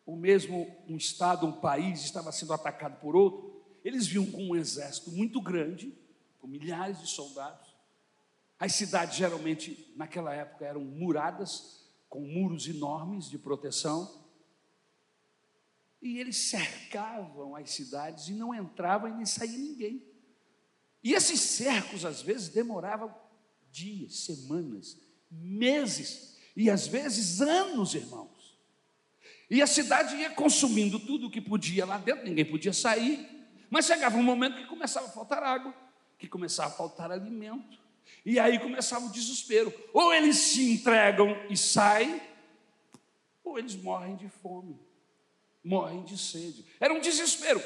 ou 0.06 0.16
mesmo 0.16 0.76
um 0.88 0.98
estado, 0.98 1.46
um 1.46 1.52
país 1.52 2.02
estava 2.02 2.32
sendo 2.32 2.54
atacado 2.54 3.00
por 3.00 3.16
outro, 3.16 3.64
eles 3.84 4.06
viam 4.06 4.26
com 4.26 4.50
um 4.50 4.56
exército 4.56 5.12
muito 5.12 5.42
grande, 5.42 5.98
com 6.40 6.48
milhares 6.48 7.00
de 7.00 7.08
soldados, 7.08 7.70
as 8.60 8.74
cidades 8.74 9.16
geralmente 9.16 9.94
naquela 9.96 10.34
época 10.34 10.66
eram 10.66 10.82
muradas, 10.82 11.80
com 12.10 12.20
muros 12.20 12.68
enormes 12.68 13.30
de 13.30 13.38
proteção. 13.38 14.29
E 16.02 16.18
eles 16.18 16.38
cercavam 16.38 17.56
as 17.56 17.72
cidades 17.72 18.30
e 18.30 18.34
não 18.34 18.54
entrava 18.54 19.10
e 19.10 19.14
nem 19.14 19.26
saía 19.26 19.58
ninguém. 19.58 20.04
E 21.04 21.14
esses 21.14 21.40
cercos 21.40 22.06
às 22.06 22.22
vezes 22.22 22.50
demoravam 22.50 23.14
dias, 23.72 24.20
semanas, 24.20 24.98
meses 25.30 26.38
e 26.56 26.70
às 26.70 26.88
vezes 26.88 27.42
anos, 27.42 27.96
irmãos. 27.96 28.58
E 29.50 29.62
a 29.62 29.68
cidade 29.68 30.16
ia 30.16 30.30
consumindo 30.30 31.00
tudo 31.00 31.28
o 31.28 31.32
que 31.32 31.42
podia 31.42 31.86
lá 31.86 31.98
dentro, 31.98 32.26
ninguém 32.26 32.46
podia 32.46 32.72
sair, 32.72 33.28
mas 33.70 33.86
chegava 33.86 34.18
um 34.18 34.24
momento 34.24 34.58
que 34.58 34.68
começava 34.68 35.08
a 35.08 35.12
faltar 35.12 35.44
água, 35.44 35.74
que 36.18 36.28
começava 36.28 36.70
a 36.70 36.78
faltar 36.78 37.12
alimento. 37.12 37.80
E 38.26 38.40
aí 38.40 38.60
começava 38.60 39.06
o 39.06 39.12
desespero. 39.12 39.74
Ou 39.94 40.14
eles 40.14 40.36
se 40.36 40.72
entregam 40.72 41.36
e 41.50 41.56
saem, 41.56 42.22
ou 43.44 43.58
eles 43.58 43.76
morrem 43.76 44.16
de 44.16 44.28
fome, 44.28 44.80
morrem 45.70 46.04
de 46.04 46.18
sede. 46.18 46.66
Era 46.80 46.94
um 46.94 47.00
desespero. 47.00 47.62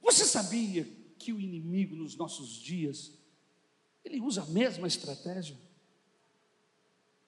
Você 0.00 0.24
sabia 0.24 0.88
que 1.18 1.34
o 1.34 1.40
inimigo 1.40 1.94
nos 1.94 2.16
nossos 2.16 2.56
dias, 2.56 3.12
ele 4.02 4.20
usa 4.20 4.42
a 4.42 4.46
mesma 4.46 4.88
estratégia? 4.88 5.56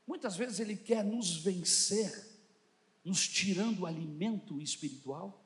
Muitas 0.06 0.34
vezes 0.34 0.60
ele 0.60 0.76
quer 0.76 1.04
nos 1.04 1.36
vencer, 1.36 2.10
nos 3.04 3.28
tirando 3.28 3.80
o 3.80 3.86
alimento 3.86 4.60
espiritual. 4.62 5.44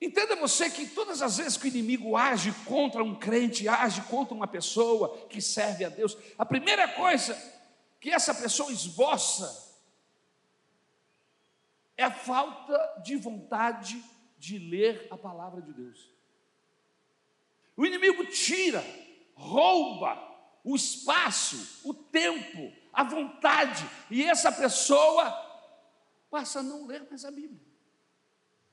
Entenda 0.00 0.36
você 0.36 0.70
que 0.70 0.86
todas 0.86 1.20
as 1.22 1.38
vezes 1.38 1.56
que 1.56 1.66
o 1.66 1.68
inimigo 1.68 2.16
age 2.16 2.52
contra 2.64 3.02
um 3.02 3.18
crente, 3.18 3.66
age 3.66 4.00
contra 4.02 4.32
uma 4.32 4.46
pessoa 4.46 5.26
que 5.26 5.40
serve 5.40 5.84
a 5.84 5.88
Deus, 5.88 6.16
a 6.38 6.46
primeira 6.46 6.86
coisa 6.86 7.36
que 8.00 8.10
essa 8.10 8.32
pessoa 8.32 8.70
esboça 8.70 9.67
é 11.98 12.04
a 12.04 12.10
falta 12.12 13.02
de 13.04 13.16
vontade 13.16 14.02
de 14.38 14.56
ler 14.56 15.08
a 15.10 15.16
palavra 15.18 15.60
de 15.60 15.72
Deus. 15.72 16.08
O 17.76 17.84
inimigo 17.84 18.24
tira, 18.26 18.82
rouba 19.34 20.16
o 20.62 20.76
espaço, 20.76 21.80
o 21.84 21.92
tempo, 21.92 22.72
a 22.92 23.02
vontade, 23.02 23.84
e 24.10 24.22
essa 24.22 24.52
pessoa 24.52 25.30
passa 26.30 26.60
a 26.60 26.62
não 26.62 26.86
ler 26.86 27.04
mais 27.10 27.24
a 27.24 27.30
Bíblia. 27.32 27.66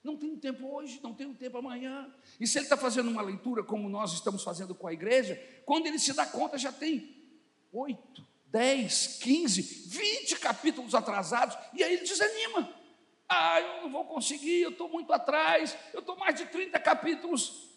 Não 0.04 0.18
tenho 0.18 0.38
tempo 0.38 0.68
hoje, 0.68 1.00
não 1.02 1.16
tenho 1.16 1.34
tempo 1.34 1.58
amanhã. 1.58 2.14
E 2.40 2.46
se 2.46 2.60
ele 2.60 2.66
está 2.66 2.78
fazendo 2.78 3.10
uma 3.10 3.24
leitura 3.24 3.64
como 3.64 3.90
nós 3.90 4.14
estamos 4.14 4.44
fazendo 4.44 4.76
com 4.76 4.88
a 4.88 4.94
igreja, 4.94 5.36
quando 5.66 5.88
ele 5.88 5.98
se 5.98 6.14
dá 6.14 6.28
conta, 6.28 6.60
já 6.60 6.72
tem 6.72 7.26
oito, 7.72 8.24
dez, 8.46 9.18
quinze, 9.20 9.64
vinte 9.88 10.36
capítulos 10.36 10.94
atrasados, 10.94 11.58
e 11.74 11.84
aí 11.84 11.94
ele 11.94 12.06
desanima. 12.06 12.75
Ah, 13.28 13.60
eu 13.60 13.82
não 13.84 13.92
vou 13.92 14.06
conseguir, 14.06 14.62
eu 14.62 14.70
estou 14.70 14.90
muito 14.90 15.12
atrás, 15.12 15.76
eu 15.94 16.00
estou 16.00 16.16
mais 16.18 16.36
de 16.36 16.46
30 16.46 16.80
capítulos. 16.80 17.70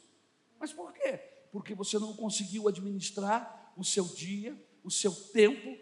Mas 0.58 0.72
por 0.72 0.92
quê? 0.92 1.18
Porque 1.50 1.74
você 1.74 1.98
não 1.98 2.14
conseguiu 2.14 2.68
administrar 2.68 3.72
o 3.76 3.84
seu 3.84 4.04
dia, 4.04 4.56
o 4.84 4.90
seu 4.90 5.14
tempo, 5.14 5.76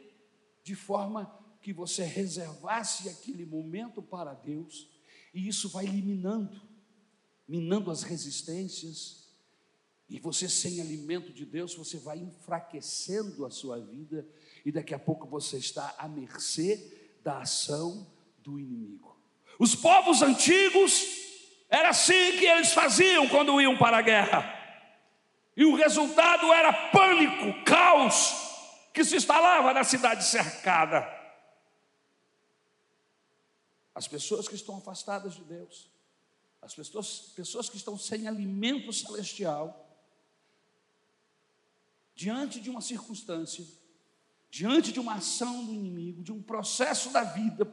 de 0.62 0.75
forma 0.75 1.32
que 1.61 1.73
você 1.73 2.04
reservasse 2.04 3.08
aquele 3.08 3.44
momento 3.44 4.00
para 4.00 4.35
Deus 4.35 4.88
e 5.37 5.49
isso 5.49 5.68
vai 5.68 5.85
eliminando, 5.85 6.62
minando 7.46 7.90
as 7.90 8.02
resistências. 8.02 9.28
E 10.08 10.18
você, 10.18 10.49
sem 10.49 10.80
alimento 10.80 11.30
de 11.30 11.44
Deus, 11.44 11.75
você 11.75 11.99
vai 11.99 12.18
enfraquecendo 12.18 13.44
a 13.44 13.50
sua 13.50 13.78
vida, 13.78 14.26
e 14.64 14.73
daqui 14.73 14.94
a 14.94 14.99
pouco 14.99 15.26
você 15.26 15.58
está 15.58 15.94
à 15.99 16.08
mercê 16.08 17.18
da 17.23 17.40
ação 17.40 18.11
do 18.38 18.58
inimigo. 18.58 19.15
Os 19.58 19.75
povos 19.75 20.22
antigos, 20.22 21.04
era 21.68 21.90
assim 21.90 22.38
que 22.38 22.44
eles 22.44 22.72
faziam 22.72 23.28
quando 23.28 23.60
iam 23.60 23.76
para 23.76 23.98
a 23.98 24.02
guerra, 24.02 24.52
e 25.56 25.64
o 25.64 25.75
resultado 25.75 26.52
era 26.52 26.72
pânico, 26.90 27.64
caos, 27.64 28.34
que 28.92 29.04
se 29.04 29.16
instalava 29.16 29.72
na 29.72 29.84
cidade 29.84 30.25
cercada. 30.25 31.06
As 33.94 34.06
pessoas 34.06 34.46
que 34.46 34.54
estão 34.54 34.76
afastadas 34.76 35.34
de 35.34 35.42
Deus, 35.44 35.90
as 36.60 36.75
pessoas, 36.75 37.32
pessoas 37.34 37.70
que 37.70 37.76
estão 37.76 37.98
sem 37.98 38.28
alimento 38.28 38.92
celestial, 38.92 39.82
diante 42.14 42.60
de 42.60 42.68
uma 42.68 42.82
circunstância, 42.82 43.64
diante 44.50 44.92
de 44.92 45.00
uma 45.00 45.14
ação 45.14 45.64
do 45.64 45.72
inimigo, 45.72 46.22
de 46.22 46.32
um 46.32 46.42
processo 46.42 47.10
da 47.10 47.22
vida, 47.25 47.64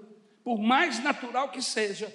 por 0.43 0.59
mais 0.59 1.01
natural 1.03 1.49
que 1.49 1.61
seja, 1.61 2.13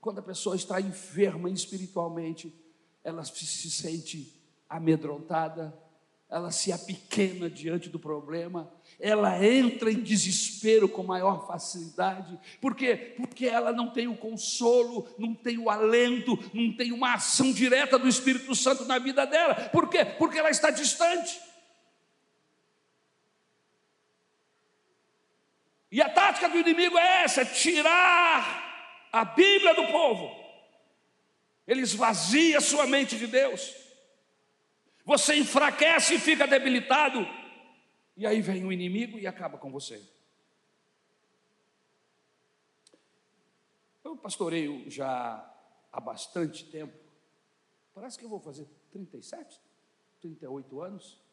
quando 0.00 0.18
a 0.18 0.22
pessoa 0.22 0.54
está 0.54 0.80
enferma 0.80 1.48
espiritualmente, 1.48 2.54
ela 3.02 3.24
se 3.24 3.70
sente 3.70 4.32
amedrontada, 4.68 5.74
ela 6.28 6.50
se 6.50 6.72
apequena 6.72 7.48
diante 7.48 7.88
do 7.88 7.98
problema, 7.98 8.72
ela 8.98 9.44
entra 9.44 9.90
em 9.90 10.00
desespero 10.00 10.88
com 10.88 11.02
maior 11.02 11.46
facilidade. 11.46 12.38
Por 12.60 12.74
quê? 12.74 13.14
Porque 13.16 13.46
ela 13.46 13.72
não 13.72 13.90
tem 13.90 14.08
o 14.08 14.16
consolo, 14.16 15.08
não 15.18 15.34
tem 15.34 15.58
o 15.58 15.70
alento, 15.70 16.38
não 16.52 16.72
tem 16.76 16.92
uma 16.92 17.14
ação 17.14 17.52
direta 17.52 17.98
do 17.98 18.08
Espírito 18.08 18.54
Santo 18.54 18.84
na 18.84 18.98
vida 18.98 19.26
dela. 19.26 19.54
Por 19.70 19.88
quê? 19.88 20.04
Porque 20.04 20.38
ela 20.38 20.50
está 20.50 20.70
distante. 20.70 21.40
E 25.94 26.02
a 26.02 26.10
tática 26.10 26.48
do 26.48 26.58
inimigo 26.58 26.98
é 26.98 27.22
essa: 27.22 27.42
é 27.42 27.44
tirar 27.44 29.08
a 29.12 29.24
Bíblia 29.24 29.74
do 29.74 29.86
povo, 29.92 30.28
ele 31.68 31.82
esvazia 31.82 32.60
sua 32.60 32.84
mente 32.84 33.16
de 33.16 33.28
Deus. 33.28 33.72
Você 35.04 35.36
enfraquece 35.36 36.16
e 36.16 36.18
fica 36.18 36.48
debilitado, 36.48 37.24
e 38.16 38.26
aí 38.26 38.40
vem 38.40 38.64
o 38.64 38.72
inimigo 38.72 39.20
e 39.20 39.26
acaba 39.28 39.56
com 39.56 39.70
você. 39.70 40.02
Eu 44.02 44.16
pastoreio 44.16 44.90
já 44.90 45.48
há 45.92 46.00
bastante 46.00 46.64
tempo, 46.64 46.98
parece 47.94 48.18
que 48.18 48.24
eu 48.24 48.28
vou 48.28 48.40
fazer 48.40 48.66
37, 48.90 49.60
38 50.20 50.80
anos. 50.80 51.23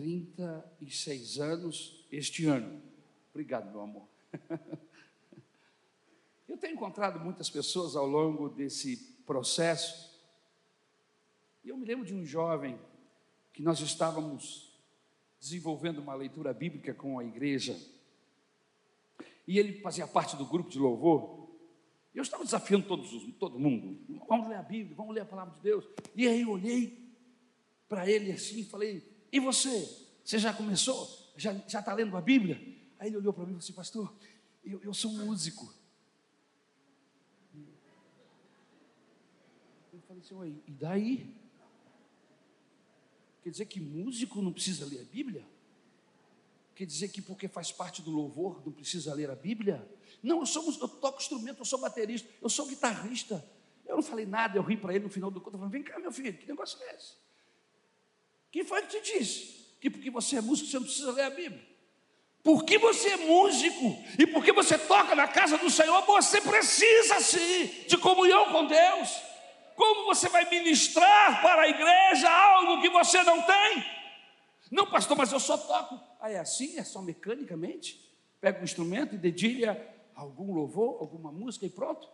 36 0.00 1.38
anos 1.38 2.06
este 2.10 2.46
ano. 2.46 2.80
Obrigado, 3.30 3.70
meu 3.70 3.82
amor. 3.82 4.08
Eu 6.48 6.56
tenho 6.56 6.74
encontrado 6.74 7.20
muitas 7.20 7.48
pessoas 7.48 7.94
ao 7.94 8.06
longo 8.06 8.48
desse 8.48 8.96
processo. 9.24 10.10
E 11.62 11.68
eu 11.68 11.76
me 11.76 11.86
lembro 11.86 12.04
de 12.04 12.12
um 12.12 12.26
jovem 12.26 12.76
que 13.52 13.62
nós 13.62 13.78
estávamos 13.78 14.76
desenvolvendo 15.38 16.00
uma 16.00 16.12
leitura 16.12 16.52
bíblica 16.52 16.92
com 16.92 17.20
a 17.20 17.24
igreja. 17.24 17.78
E 19.46 19.60
ele 19.60 19.80
fazia 19.80 20.08
parte 20.08 20.36
do 20.36 20.44
grupo 20.44 20.70
de 20.70 20.80
louvor. 20.80 21.48
Eu 22.12 22.22
estava 22.22 22.44
desafiando 22.44 22.88
todos, 22.88 23.10
todo 23.38 23.56
mundo. 23.56 24.00
Vamos 24.28 24.48
ler 24.48 24.56
a 24.56 24.62
Bíblia, 24.62 24.96
vamos 24.96 25.14
ler 25.14 25.20
a 25.20 25.26
palavra 25.26 25.54
de 25.54 25.60
Deus. 25.60 25.84
E 26.16 26.26
aí 26.26 26.42
eu 26.42 26.50
olhei 26.50 27.14
para 27.88 28.10
ele 28.10 28.32
assim 28.32 28.60
e 28.60 28.64
falei: 28.64 29.09
E 29.32 29.38
você? 29.38 30.08
Você 30.24 30.38
já 30.38 30.52
começou? 30.52 31.08
Já 31.36 31.52
está 31.52 31.92
lendo 31.94 32.16
a 32.16 32.20
Bíblia? 32.20 32.60
Aí 32.98 33.08
ele 33.08 33.16
olhou 33.16 33.32
para 33.32 33.44
mim 33.44 33.50
e 33.50 33.54
falou 33.54 33.64
assim: 33.64 33.72
Pastor, 33.72 34.14
eu, 34.64 34.80
eu 34.82 34.92
sou 34.92 35.12
músico. 35.12 35.72
Eu 39.92 40.00
falei 40.06 40.22
assim: 40.22 40.62
E 40.66 40.72
daí? 40.72 41.34
Quer 43.42 43.50
dizer 43.50 43.66
que 43.66 43.80
músico 43.80 44.42
não 44.42 44.52
precisa 44.52 44.84
ler 44.84 45.00
a 45.00 45.04
Bíblia? 45.04 45.46
Quer 46.74 46.84
dizer 46.84 47.08
que 47.08 47.20
porque 47.22 47.48
faz 47.48 47.72
parte 47.72 48.02
do 48.02 48.10
louvor 48.10 48.62
não 48.64 48.72
precisa 48.72 49.14
ler 49.14 49.30
a 49.30 49.34
Bíblia? 49.34 49.86
Não, 50.22 50.40
eu, 50.40 50.46
sou, 50.46 50.64
eu 50.80 50.88
toco 50.88 51.20
instrumento, 51.20 51.58
eu 51.58 51.64
sou 51.64 51.78
baterista, 51.78 52.28
eu 52.40 52.48
sou 52.48 52.66
guitarrista. 52.66 53.44
Eu 53.86 53.96
não 53.96 54.02
falei 54.02 54.26
nada, 54.26 54.56
eu 54.58 54.62
ri 54.62 54.76
para 54.76 54.94
ele 54.94 55.04
no 55.04 55.10
final 55.10 55.30
do 55.30 55.40
conto. 55.40 55.54
Eu 55.54 55.58
falei, 55.58 55.72
vem 55.72 55.82
cá, 55.82 55.98
meu 55.98 56.12
filho, 56.12 56.36
que 56.36 56.46
negócio 56.46 56.78
é 56.82 56.94
esse? 56.94 57.14
Quem 58.50 58.64
foi 58.64 58.82
que 58.82 59.00
te 59.00 59.18
disse 59.18 59.60
que 59.80 59.88
porque 59.88 60.10
você 60.10 60.36
é 60.36 60.40
músico 60.40 60.68
você 60.68 60.78
não 60.78 60.84
precisa 60.84 61.12
ler 61.12 61.22
a 61.22 61.30
Bíblia? 61.30 61.70
Porque 62.42 62.78
você 62.78 63.10
é 63.10 63.16
músico 63.16 63.96
e 64.18 64.26
porque 64.26 64.52
você 64.52 64.78
toca 64.78 65.14
na 65.14 65.28
casa 65.28 65.58
do 65.58 65.70
Senhor, 65.70 66.00
você 66.02 66.40
precisa 66.40 67.20
sim 67.20 67.66
de 67.86 67.98
comunhão 67.98 68.50
com 68.52 68.66
Deus. 68.66 69.10
Como 69.76 70.06
você 70.06 70.28
vai 70.28 70.48
ministrar 70.48 71.42
para 71.42 71.62
a 71.62 71.68
igreja 71.68 72.30
algo 72.30 72.80
que 72.80 72.88
você 72.88 73.22
não 73.22 73.42
tem? 73.42 73.84
Não, 74.70 74.86
pastor, 74.86 75.16
mas 75.16 75.32
eu 75.32 75.40
só 75.40 75.56
toco. 75.58 76.00
Ah, 76.20 76.30
é 76.30 76.38
assim? 76.38 76.78
É 76.78 76.84
só 76.84 77.02
mecanicamente? 77.02 78.00
Pega 78.40 78.60
um 78.60 78.64
instrumento 78.64 79.14
e 79.14 79.18
dedilha 79.18 79.88
algum 80.14 80.52
louvor, 80.52 80.98
alguma 81.00 81.32
música 81.32 81.66
e 81.66 81.70
pronto. 81.70 82.08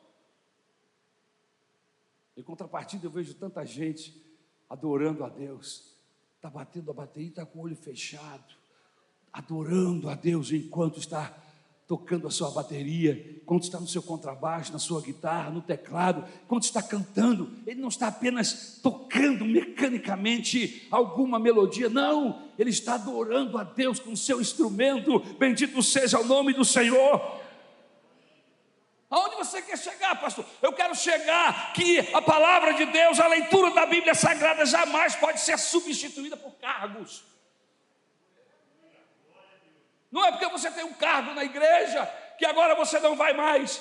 Em 2.36 2.42
contrapartida, 2.42 3.06
eu 3.06 3.10
vejo 3.10 3.34
tanta 3.34 3.64
gente 3.64 4.24
adorando 4.68 5.24
a 5.24 5.28
Deus, 5.28 5.95
está 6.46 6.50
batendo 6.50 6.90
a 6.92 6.94
bateria, 6.94 7.28
está 7.28 7.44
com 7.44 7.58
o 7.58 7.62
olho 7.62 7.76
fechado, 7.76 8.54
adorando 9.32 10.08
a 10.08 10.14
Deus 10.14 10.52
enquanto 10.52 10.98
está 11.00 11.34
tocando 11.88 12.26
a 12.26 12.30
sua 12.30 12.50
bateria, 12.50 13.38
enquanto 13.42 13.64
está 13.64 13.78
no 13.78 13.86
seu 13.86 14.02
contrabaixo, 14.02 14.72
na 14.72 14.78
sua 14.78 15.00
guitarra, 15.00 15.50
no 15.50 15.60
teclado, 15.60 16.24
enquanto 16.44 16.64
está 16.64 16.82
cantando, 16.82 17.50
ele 17.66 17.80
não 17.80 17.88
está 17.88 18.08
apenas 18.08 18.80
tocando 18.82 19.44
mecanicamente 19.44 20.86
alguma 20.90 21.38
melodia, 21.38 21.88
não, 21.88 22.42
ele 22.58 22.70
está 22.70 22.94
adorando 22.94 23.56
a 23.58 23.64
Deus 23.64 24.00
com 24.00 24.12
o 24.12 24.16
seu 24.16 24.40
instrumento, 24.40 25.20
bendito 25.38 25.80
seja 25.82 26.20
o 26.20 26.26
nome 26.26 26.52
do 26.52 26.64
Senhor. 26.64 27.45
Você 29.36 29.60
quer 29.62 29.78
chegar, 29.78 30.20
pastor? 30.20 30.44
Eu 30.62 30.72
quero 30.72 30.94
chegar 30.94 31.72
que 31.72 31.98
a 32.14 32.22
palavra 32.22 32.74
de 32.74 32.86
Deus, 32.86 33.20
a 33.20 33.26
leitura 33.26 33.70
da 33.70 33.86
Bíblia 33.86 34.14
Sagrada 34.14 34.64
jamais 34.64 35.14
pode 35.14 35.40
ser 35.40 35.58
substituída 35.58 36.36
por 36.36 36.52
cargos. 36.54 37.24
Não 40.10 40.24
é 40.24 40.32
porque 40.32 40.48
você 40.48 40.70
tem 40.70 40.84
um 40.84 40.94
cargo 40.94 41.34
na 41.34 41.44
igreja 41.44 42.06
que 42.38 42.46
agora 42.46 42.74
você 42.74 42.98
não 43.00 43.16
vai 43.16 43.34
mais 43.34 43.80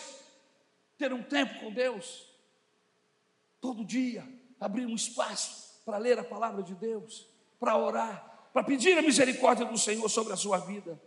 ter 0.97 1.13
um 1.13 1.23
tempo 1.23 1.59
com 1.59 1.71
Deus. 1.71 2.25
Todo 3.61 3.85
dia, 3.85 4.27
abrir 4.59 4.85
um 4.85 4.95
espaço 4.95 5.81
para 5.85 5.97
ler 5.97 6.19
a 6.19 6.23
palavra 6.23 6.61
de 6.61 6.75
Deus, 6.75 7.27
para 7.59 7.77
orar, 7.77 8.49
para 8.51 8.63
pedir 8.63 8.97
a 8.97 9.01
misericórdia 9.01 9.65
do 9.65 9.77
Senhor 9.77 10.09
sobre 10.09 10.33
a 10.33 10.37
sua 10.37 10.57
vida. 10.57 11.01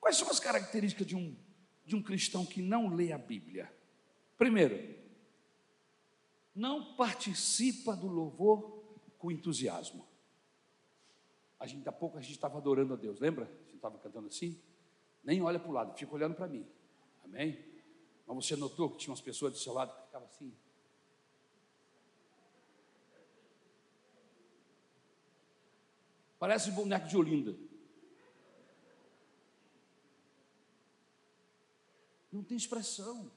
Quais 0.00 0.16
são 0.16 0.30
as 0.30 0.40
características 0.40 1.06
de 1.06 1.16
um 1.16 1.36
de 1.88 1.96
um 1.96 2.02
cristão 2.02 2.44
que 2.44 2.60
não 2.60 2.94
lê 2.94 3.12
a 3.12 3.18
Bíblia? 3.18 3.72
Primeiro, 4.36 4.94
não 6.54 6.94
participa 6.94 7.96
do 7.96 8.06
louvor 8.06 8.84
com 9.18 9.32
entusiasmo. 9.32 10.06
A 11.58 11.66
gente, 11.66 11.88
há 11.88 11.92
pouco 11.92 12.18
a 12.18 12.20
gente 12.20 12.34
estava 12.34 12.58
adorando 12.58 12.92
a 12.92 12.96
Deus, 12.96 13.18
lembra? 13.18 13.46
A 13.46 13.64
gente 13.64 13.76
estava 13.76 13.98
cantando 13.98 14.28
assim? 14.28 14.60
Nem 15.24 15.40
olha 15.42 15.58
para 15.58 15.70
o 15.70 15.72
lado, 15.72 15.96
fica 15.98 16.14
olhando 16.14 16.34
para 16.34 16.46
mim. 16.46 16.64
Amém? 17.24 17.58
Mas 18.26 18.36
você 18.36 18.54
notou 18.54 18.90
que 18.90 18.98
tinha 18.98 19.10
umas 19.10 19.20
pessoas 19.20 19.52
do 19.52 19.58
seu 19.58 19.72
lado 19.72 19.94
que 19.94 20.02
ficavam 20.02 20.28
assim? 20.28 20.54
Parece 26.38 26.70
boneco 26.70 27.08
de 27.08 27.16
Olinda. 27.16 27.56
Não 32.38 32.44
tem 32.44 32.56
expressão. 32.56 33.30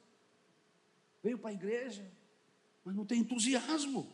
Veio 1.23 1.37
para 1.37 1.49
a 1.49 1.53
igreja, 1.53 2.09
mas 2.85 2.95
não 2.95 3.05
tem 3.05 3.19
entusiasmo, 3.19 4.07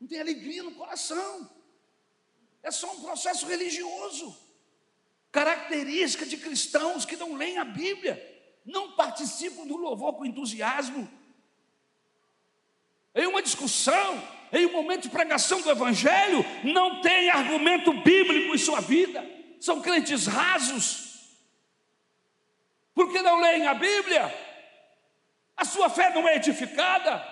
não 0.00 0.06
tem 0.06 0.20
alegria 0.20 0.62
no 0.62 0.72
coração. 0.72 1.50
É 2.62 2.70
só 2.70 2.92
um 2.92 3.00
processo 3.00 3.46
religioso. 3.46 4.36
Característica 5.32 6.24
de 6.24 6.36
cristãos 6.36 7.04
que 7.04 7.16
não 7.16 7.34
leem 7.34 7.58
a 7.58 7.64
Bíblia, 7.64 8.16
não 8.64 8.92
participam 8.92 9.66
do 9.66 9.76
louvor 9.76 10.14
com 10.14 10.26
entusiasmo. 10.26 11.08
Em 13.14 13.26
uma 13.26 13.42
discussão, 13.42 14.22
em 14.52 14.66
um 14.66 14.72
momento 14.72 15.02
de 15.02 15.10
pregação 15.10 15.60
do 15.60 15.70
Evangelho, 15.70 16.44
não 16.64 17.00
tem 17.00 17.30
argumento 17.30 17.92
bíblico 18.02 18.54
em 18.54 18.58
sua 18.58 18.80
vida, 18.80 19.24
são 19.60 19.80
crentes 19.80 20.26
rasos 20.26 21.07
porque 22.98 23.22
não 23.22 23.40
leem 23.40 23.64
a 23.64 23.74
Bíblia, 23.74 24.34
a 25.56 25.64
sua 25.64 25.88
fé 25.88 26.10
não 26.10 26.26
é 26.26 26.34
edificada, 26.34 27.24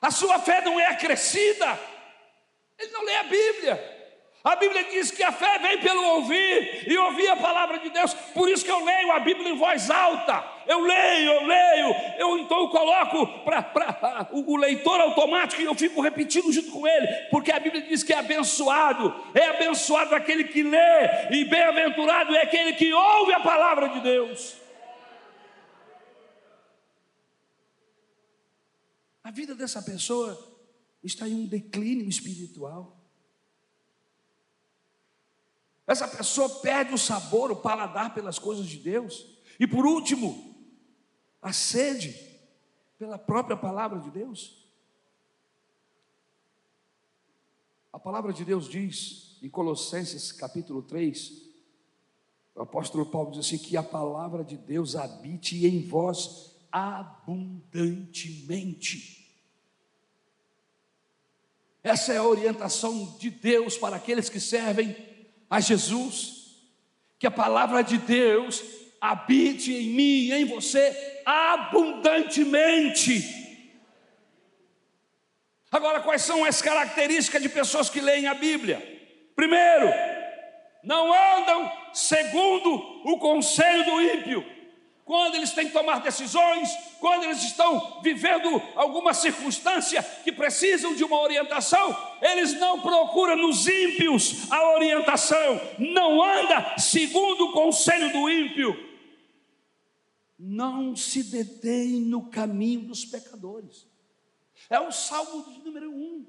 a 0.00 0.12
sua 0.12 0.38
fé 0.38 0.60
não 0.60 0.78
é 0.78 0.86
acrescida, 0.86 1.76
ele 2.78 2.92
não 2.92 3.04
lê 3.04 3.16
a 3.16 3.24
Bíblia. 3.24 4.01
A 4.44 4.56
Bíblia 4.56 4.82
diz 4.90 5.12
que 5.12 5.22
a 5.22 5.30
fé 5.30 5.58
vem 5.60 5.78
pelo 5.78 6.02
ouvir 6.16 6.90
e 6.90 6.98
ouvir 6.98 7.28
a 7.28 7.36
palavra 7.36 7.78
de 7.78 7.90
Deus. 7.90 8.12
Por 8.34 8.48
isso 8.48 8.64
que 8.64 8.70
eu 8.70 8.84
leio 8.84 9.12
a 9.12 9.20
Bíblia 9.20 9.50
em 9.50 9.56
voz 9.56 9.88
alta. 9.88 10.44
Eu 10.66 10.80
leio, 10.80 11.30
eu 11.30 11.46
leio. 11.46 11.94
Eu 12.18 12.38
então 12.38 12.68
coloco 12.68 13.44
para 13.44 14.28
o, 14.32 14.52
o 14.52 14.56
leitor 14.56 15.00
automático 15.00 15.62
e 15.62 15.64
eu 15.64 15.74
fico 15.76 16.00
repetindo 16.00 16.52
junto 16.52 16.72
com 16.72 16.84
ele, 16.84 17.06
porque 17.30 17.52
a 17.52 17.60
Bíblia 17.60 17.82
diz 17.82 18.02
que 18.02 18.12
é 18.12 18.18
abençoado. 18.18 19.14
É 19.32 19.46
abençoado 19.46 20.12
aquele 20.12 20.44
que 20.44 20.64
lê 20.64 21.30
e 21.30 21.44
bem-aventurado 21.44 22.34
é 22.34 22.42
aquele 22.42 22.72
que 22.72 22.92
ouve 22.92 23.32
a 23.32 23.40
palavra 23.40 23.90
de 23.90 24.00
Deus. 24.00 24.56
A 29.22 29.30
vida 29.30 29.54
dessa 29.54 29.80
pessoa 29.80 30.36
está 31.00 31.28
em 31.28 31.34
um 31.34 31.46
declínio 31.46 32.08
espiritual. 32.08 33.01
Essa 35.86 36.08
pessoa 36.08 36.48
perde 36.60 36.94
o 36.94 36.98
sabor, 36.98 37.50
o 37.50 37.56
paladar 37.56 38.14
pelas 38.14 38.38
coisas 38.38 38.66
de 38.66 38.78
Deus. 38.78 39.26
E 39.58 39.66
por 39.66 39.84
último, 39.84 40.54
a 41.40 41.52
sede 41.52 42.14
pela 42.98 43.18
própria 43.18 43.56
palavra 43.56 43.98
de 43.98 44.10
Deus. 44.10 44.62
A 47.92 47.98
palavra 47.98 48.32
de 48.32 48.44
Deus 48.44 48.68
diz 48.68 49.38
em 49.42 49.50
Colossenses 49.50 50.30
capítulo 50.30 50.82
3, 50.82 51.50
o 52.54 52.62
apóstolo 52.62 53.04
Paulo 53.06 53.32
diz 53.32 53.40
assim: 53.40 53.58
que 53.58 53.76
a 53.76 53.82
palavra 53.82 54.44
de 54.44 54.56
Deus 54.56 54.94
habite 54.94 55.66
em 55.66 55.84
vós 55.86 56.54
abundantemente. 56.70 59.20
Essa 61.82 62.12
é 62.12 62.18
a 62.18 62.24
orientação 62.24 63.16
de 63.18 63.30
Deus 63.30 63.76
para 63.76 63.96
aqueles 63.96 64.28
que 64.28 64.38
servem 64.38 64.94
a 65.52 65.60
Jesus, 65.60 66.56
que 67.18 67.26
a 67.26 67.30
palavra 67.30 67.84
de 67.84 67.98
Deus 67.98 68.64
habite 68.98 69.70
em 69.70 69.90
mim 69.90 70.28
e 70.28 70.32
em 70.32 70.46
você 70.46 71.20
abundantemente. 71.26 73.22
Agora, 75.70 76.00
quais 76.00 76.22
são 76.22 76.42
as 76.42 76.62
características 76.62 77.42
de 77.42 77.50
pessoas 77.50 77.90
que 77.90 78.00
leem 78.00 78.26
a 78.26 78.32
Bíblia? 78.32 78.80
Primeiro, 79.36 79.92
não 80.82 81.12
andam 81.12 81.70
segundo 81.92 82.74
o 83.04 83.18
conselho 83.18 83.84
do 83.84 84.00
ímpio 84.00 84.42
quando 85.12 85.34
eles 85.34 85.52
têm 85.52 85.66
que 85.66 85.74
tomar 85.74 86.00
decisões, 86.00 86.70
quando 86.98 87.24
eles 87.24 87.42
estão 87.42 88.00
vivendo 88.00 88.62
alguma 88.74 89.12
circunstância 89.12 90.02
que 90.24 90.32
precisam 90.32 90.94
de 90.94 91.04
uma 91.04 91.20
orientação, 91.20 91.94
eles 92.22 92.58
não 92.58 92.80
procuram 92.80 93.36
nos 93.36 93.68
ímpios 93.68 94.50
a 94.50 94.72
orientação, 94.72 95.60
não 95.78 96.22
anda 96.22 96.78
segundo 96.78 97.48
o 97.48 97.52
conselho 97.52 98.10
do 98.10 98.30
ímpio, 98.30 98.74
não 100.38 100.96
se 100.96 101.24
detém 101.24 102.00
no 102.00 102.30
caminho 102.30 102.80
dos 102.80 103.04
pecadores. 103.04 103.86
É 104.70 104.80
o 104.80 104.90
salmo 104.90 105.44
de 105.44 105.62
número 105.62 105.90
um. 105.90 106.26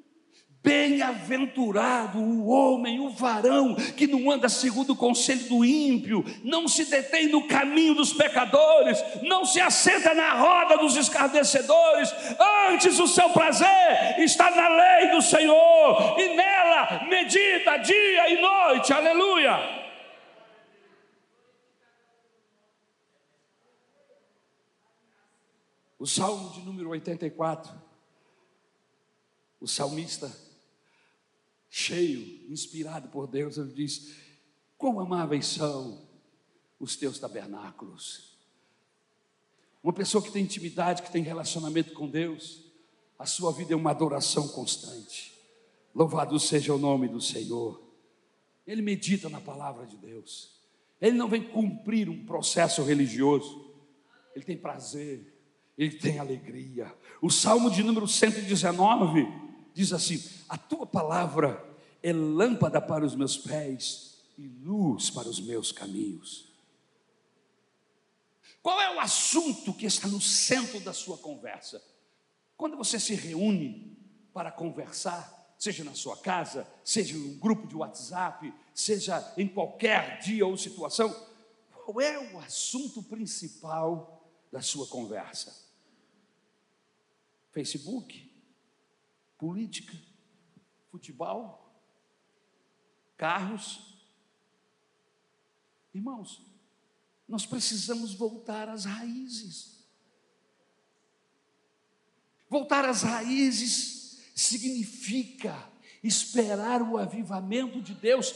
Bem-aventurado 0.64 2.20
o 2.20 2.48
homem, 2.48 2.98
o 3.02 3.10
varão, 3.10 3.76
que 3.76 4.08
não 4.08 4.32
anda 4.32 4.48
segundo 4.48 4.94
o 4.94 4.96
conselho 4.96 5.50
do 5.50 5.66
ímpio, 5.66 6.24
não 6.42 6.70
se 6.70 6.86
detém 6.86 7.28
no 7.28 7.46
caminho 7.50 7.94
dos 7.94 8.14
pecadores, 8.14 8.98
não 9.24 9.44
se 9.44 9.60
assenta 9.60 10.14
na 10.14 10.34
roda 10.36 10.78
dos 10.78 10.96
escarnecedores, 10.96 12.14
antes 12.70 12.98
o 12.98 13.08
seu 13.08 13.30
prazer 13.32 14.20
está 14.20 14.50
na 14.52 14.70
lei 14.70 15.12
do 15.12 15.22
Senhor, 15.22 16.18
e 16.18 16.34
nela 16.34 17.08
medita 17.10 17.76
dia 17.76 18.30
e 18.30 18.42
noite, 18.42 18.94
aleluia. 18.94 19.84
O 26.00 26.08
salmo 26.08 26.52
de 26.52 26.62
número 26.62 26.90
84, 26.92 27.70
o 29.60 29.68
salmista 29.68 30.43
cheio, 31.76 32.46
inspirado 32.52 33.10
por 33.10 33.26
Deus, 33.26 33.58
ele 33.58 33.74
diz: 33.74 34.14
Quão 34.78 35.00
amáveis 35.00 35.48
são 35.48 36.08
os 36.80 36.96
teus 36.96 37.18
tabernáculos. 37.18 38.38
Uma 39.82 39.92
pessoa 39.92 40.24
que 40.24 40.32
tem 40.32 40.44
intimidade, 40.44 41.02
que 41.02 41.12
tem 41.12 41.24
relacionamento 41.24 41.94
com 41.94 42.08
Deus, 42.08 42.64
a 43.18 43.26
sua 43.26 43.52
vida 43.52 43.74
é 43.74 43.76
uma 43.76 43.90
adoração 43.90 44.48
constante. 44.50 45.34
Louvado 45.96 46.40
seja 46.40 46.76
o 46.76 46.78
nome 46.78 47.08
do 47.08 47.20
Senhor. 47.20 47.82
Ele 48.68 48.84
medita 48.84 49.28
na 49.28 49.42
palavra 49.42 49.88
de 49.88 49.98
Deus. 49.98 50.52
Ele 51.02 51.18
não 51.18 51.28
vem 51.28 51.42
cumprir 51.42 52.08
um 52.08 52.24
processo 52.24 52.84
religioso. 52.84 53.74
Ele 54.36 54.46
tem 54.46 54.58
prazer, 54.58 55.42
ele 55.76 55.98
tem 55.98 56.20
alegria. 56.20 56.94
O 57.20 57.32
Salmo 57.32 57.72
de 57.72 57.82
número 57.82 58.08
119 58.08 59.28
diz 59.74 59.94
assim: 59.94 60.24
A 60.48 60.58
tua 60.58 60.86
palavra 60.86 61.64
é 62.02 62.12
lâmpada 62.12 62.82
para 62.82 63.06
os 63.06 63.16
meus 63.16 63.38
pés 63.38 64.18
e 64.38 64.48
luz 64.48 65.10
para 65.10 65.28
os 65.28 65.40
meus 65.40 65.72
caminhos. 65.72 66.52
Qual 68.62 68.80
é 68.80 68.96
o 68.96 69.00
assunto 69.00 69.74
que 69.74 69.86
está 69.86 70.08
no 70.08 70.22
centro 70.22 70.80
da 70.80 70.94
sua 70.94 71.18
conversa? 71.18 71.84
Quando 72.56 72.78
você 72.78 73.00
se 73.00 73.14
reúne 73.14 73.98
para 74.34 74.52
conversar, 74.52 75.54
seja 75.60 75.84
na 75.84 75.94
sua 75.94 76.18
casa, 76.18 76.68
seja 76.84 77.14
em 77.14 77.22
um 77.22 77.38
grupo 77.38 77.68
de 77.68 77.76
WhatsApp, 77.76 78.54
seja 78.74 79.34
em 79.38 79.48
qualquer 79.48 80.20
dia 80.20 80.46
ou 80.46 80.58
situação, 80.58 81.14
qual 81.72 82.00
é 82.00 82.34
o 82.34 82.40
assunto 82.40 83.04
principal 83.04 84.30
da 84.52 84.62
sua 84.62 84.88
conversa? 84.88 85.54
Facebook? 87.52 88.33
Política, 89.44 89.94
futebol, 90.90 91.70
carros. 93.18 94.02
Irmãos, 95.94 96.42
nós 97.28 97.46
precisamos 97.46 98.14
voltar 98.14 98.70
às 98.70 98.86
raízes. 98.86 99.86
Voltar 102.50 102.86
às 102.86 103.02
raízes 103.02 104.22
significa 104.34 105.70
esperar 106.02 106.82
o 106.82 106.98
avivamento 106.98 107.82
de 107.82 107.94
Deus 107.94 108.32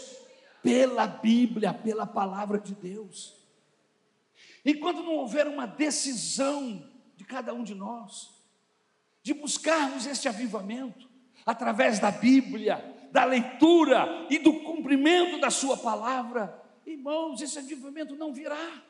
pela 0.61 1.07
Bíblia, 1.07 1.73
pela 1.73 2.05
palavra 2.05 2.59
de 2.59 2.75
Deus. 2.75 3.33
Enquanto 4.65 5.03
não 5.03 5.15
houver 5.15 5.47
uma 5.47 5.65
decisão 5.65 6.85
de 7.15 7.23
cada 7.23 7.53
um 7.53 7.63
de 7.63 7.73
nós, 7.73 8.36
de 9.27 9.33
buscarmos 9.33 10.05
este 10.05 10.29
avivamento 10.29 11.09
através 11.45 11.99
da 11.99 12.09
Bíblia, 12.09 13.09
da 13.11 13.25
leitura 13.25 14.25
e 14.29 14.39
do 14.39 14.61
cumprimento 14.61 15.37
da 15.41 15.49
Sua 15.49 15.75
palavra, 15.75 16.63
irmãos, 16.85 17.41
esse 17.41 17.59
avivamento 17.59 18.15
não 18.15 18.33
virá. 18.33 18.81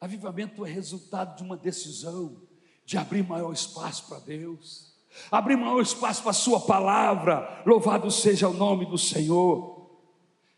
Avivamento 0.00 0.64
é 0.64 0.70
resultado 0.70 1.36
de 1.36 1.42
uma 1.42 1.56
decisão 1.56 2.40
de 2.84 2.96
abrir 2.96 3.26
maior 3.26 3.52
espaço 3.52 4.06
para 4.06 4.20
Deus, 4.20 4.94
abrir 5.28 5.56
maior 5.56 5.80
espaço 5.80 6.22
para 6.22 6.30
a 6.30 6.34
Sua 6.34 6.60
palavra. 6.60 7.64
Louvado 7.66 8.12
seja 8.12 8.48
o 8.48 8.54
nome 8.54 8.86
do 8.86 8.96
Senhor. 8.96 9.90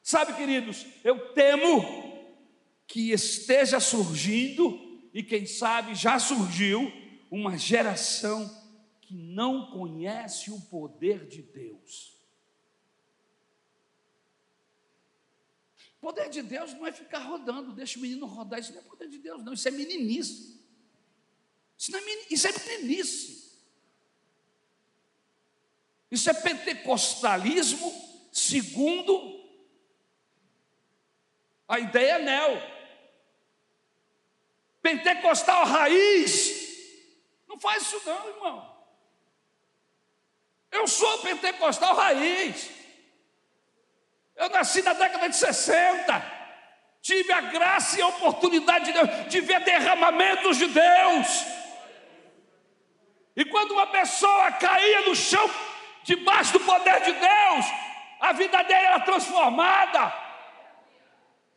Sabe, 0.02 0.34
queridos, 0.34 0.84
eu 1.02 1.32
temo 1.32 1.82
que 2.86 3.12
esteja 3.12 3.80
surgindo 3.80 4.86
e 5.16 5.22
quem 5.22 5.46
sabe 5.46 5.94
já 5.94 6.18
surgiu 6.18 6.92
uma 7.31 7.57
geração 7.57 8.55
que 9.00 9.14
não 9.14 9.70
conhece 9.70 10.50
o 10.50 10.61
poder 10.61 11.26
de 11.26 11.40
Deus. 11.40 12.14
Poder 16.02 16.29
de 16.29 16.42
Deus 16.42 16.74
não 16.74 16.87
é 16.87 16.92
ficar 16.92 17.20
rodando, 17.20 17.72
deixa 17.72 17.98
o 17.98 18.02
menino 18.02 18.26
rodar, 18.26 18.61
isso 18.61 18.74
não 18.74 18.81
é 18.81 18.85
poder 18.85 19.09
de 19.09 19.16
Deus, 19.16 19.42
não, 19.42 19.55
isso 19.55 19.66
é 19.66 19.70
meninice. 19.70 20.61
Isso, 21.79 21.96
é, 21.96 22.00
isso 22.31 22.46
é 22.46 22.52
meninice. 22.52 23.59
Isso 26.11 26.29
é 26.29 26.35
pentecostalismo 26.35 27.90
segundo 28.31 29.48
a 31.66 31.81
ideia 31.81 32.18
neo. 32.18 32.75
Pentecostal 34.87 35.64
raiz. 35.64 36.55
Não 37.49 37.59
faz 37.59 37.83
isso 37.83 38.01
não, 38.07 38.29
irmão. 38.29 38.77
Eu 40.70 40.87
sou 40.87 41.18
pentecostal 41.18 41.92
raiz. 41.96 42.70
Eu 44.37 44.49
nasci 44.51 44.83
na 44.83 44.92
década 44.92 45.29
de 45.29 45.37
60. 45.37 46.33
Tive 47.03 47.33
a 47.33 47.40
graça 47.40 47.99
e 47.99 48.03
a 48.03 48.07
oportunidade 48.07 48.85
de, 48.85 48.92
Deus, 48.92 49.29
de 49.29 49.40
ver 49.40 49.59
derramamentos 49.64 50.57
de 50.57 50.66
Deus. 50.66 51.44
E 53.35 53.44
quando 53.44 53.72
uma 53.72 53.88
pessoa 53.88 54.53
caía 54.53 55.01
no 55.01 55.16
chão, 55.16 55.51
debaixo 56.05 56.53
do 56.53 56.61
poder 56.61 57.01
de 57.01 57.12
Deus, 57.12 57.66
a 58.20 58.33
vida 58.35 58.62
dela 58.62 58.87
era 58.87 59.01
transformada. 59.01 60.14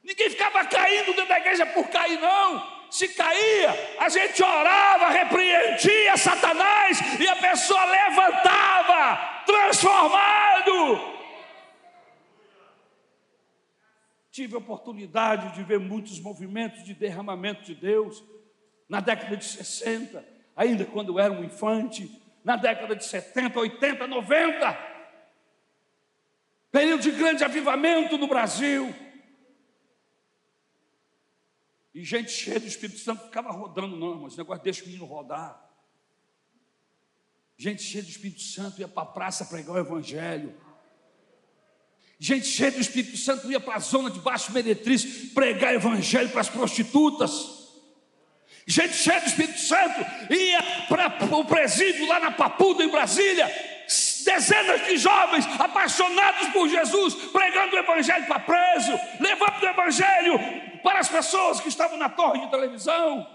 Ninguém 0.02 0.32
ficava 0.32 0.66
caindo 0.66 1.14
dentro 1.14 1.28
da 1.28 1.38
igreja 1.38 1.68
por 1.68 1.88
cair, 1.90 2.20
não 2.20 2.79
se 2.90 3.08
caía, 3.10 3.96
a 4.00 4.10
gente 4.10 4.42
orava, 4.42 5.10
repreendia 5.10 6.18
Satanás 6.18 7.00
e 7.20 7.28
a 7.28 7.36
pessoa 7.36 7.86
levantava, 7.86 9.44
transformado. 9.46 11.20
Tive 14.32 14.56
a 14.56 14.60
oportunidade 14.60 15.54
de 15.56 15.64
ver 15.64 15.80
muitos 15.80 16.20
movimentos 16.20 16.84
de 16.84 16.94
derramamento 16.94 17.64
de 17.64 17.76
Deus 17.76 18.24
na 18.88 19.00
década 19.00 19.38
de 19.38 19.46
60, 19.46 20.24
ainda 20.56 20.86
quando 20.86 21.14
eu 21.14 21.20
era 21.20 21.34
um 21.34 21.44
infante, 21.44 22.10
na 22.44 22.56
década 22.56 22.96
de 22.96 23.06
70, 23.06 23.60
80, 23.60 24.08
90. 24.08 24.90
Período 26.72 27.02
de 27.02 27.12
grande 27.12 27.44
avivamento 27.44 28.18
no 28.18 28.28
Brasil. 28.28 28.94
E 31.94 32.04
gente 32.04 32.32
cheia 32.32 32.60
do 32.60 32.68
Espírito 32.68 33.00
Santo 33.00 33.26
ficava 33.26 33.52
rodando, 33.52 33.96
não, 33.98 34.12
irmão, 34.12 34.28
esse 34.28 34.38
negócio 34.38 34.64
deixa 34.64 34.84
o 34.84 34.86
menino 34.86 35.06
rodar. 35.06 35.60
Gente 37.58 37.82
cheia 37.82 38.04
do 38.04 38.10
Espírito 38.10 38.42
Santo 38.42 38.80
ia 38.80 38.88
para 38.88 39.04
a 39.04 39.08
praça 39.08 39.46
pregar 39.46 39.76
o 39.76 39.80
Evangelho. 39.80 40.56
Gente 42.20 42.46
cheia 42.46 42.72
do 42.72 42.80
Espírito 42.80 43.18
Santo 43.18 43.52
ia 43.52 43.60
para 43.60 43.76
a 43.76 43.80
zona 43.80 44.12
de 44.12 44.20
baixo 44.20 44.52
meretriz 44.52 45.32
pregar 45.34 45.74
Evangelho 45.74 46.30
para 46.30 46.42
as 46.42 46.50
prostitutas. 46.50 47.60
Gente 48.68 48.94
cheia 48.94 49.20
do 49.22 49.28
Espírito 49.28 49.60
Santo 49.60 50.00
ia 50.32 50.62
para 50.88 51.36
o 51.36 51.46
presídio 51.46 52.08
lá 52.08 52.20
na 52.20 52.32
Papuda, 52.32 52.84
em 52.84 52.90
Brasília, 52.90 53.50
dezenas 54.24 54.86
de 54.86 54.98
jovens 54.98 55.46
apaixonados 55.60 56.50
por 56.50 56.68
Jesus, 56.68 57.14
pregando 57.32 57.76
o 57.76 57.80
Evangelho 57.80 58.28
para 58.28 58.40
preso, 58.40 58.92
levando 59.20 59.64
o 59.64 59.68
Evangelho 59.68 60.40
para 60.82 61.00
as 61.00 61.10
pessoas 61.10 61.60
que 61.60 61.68
estavam 61.68 61.98
na 61.98 62.10
torre 62.10 62.42
de 62.42 62.52
televisão. 62.52 63.28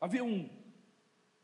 Havia 0.00 0.24
um, 0.24 0.48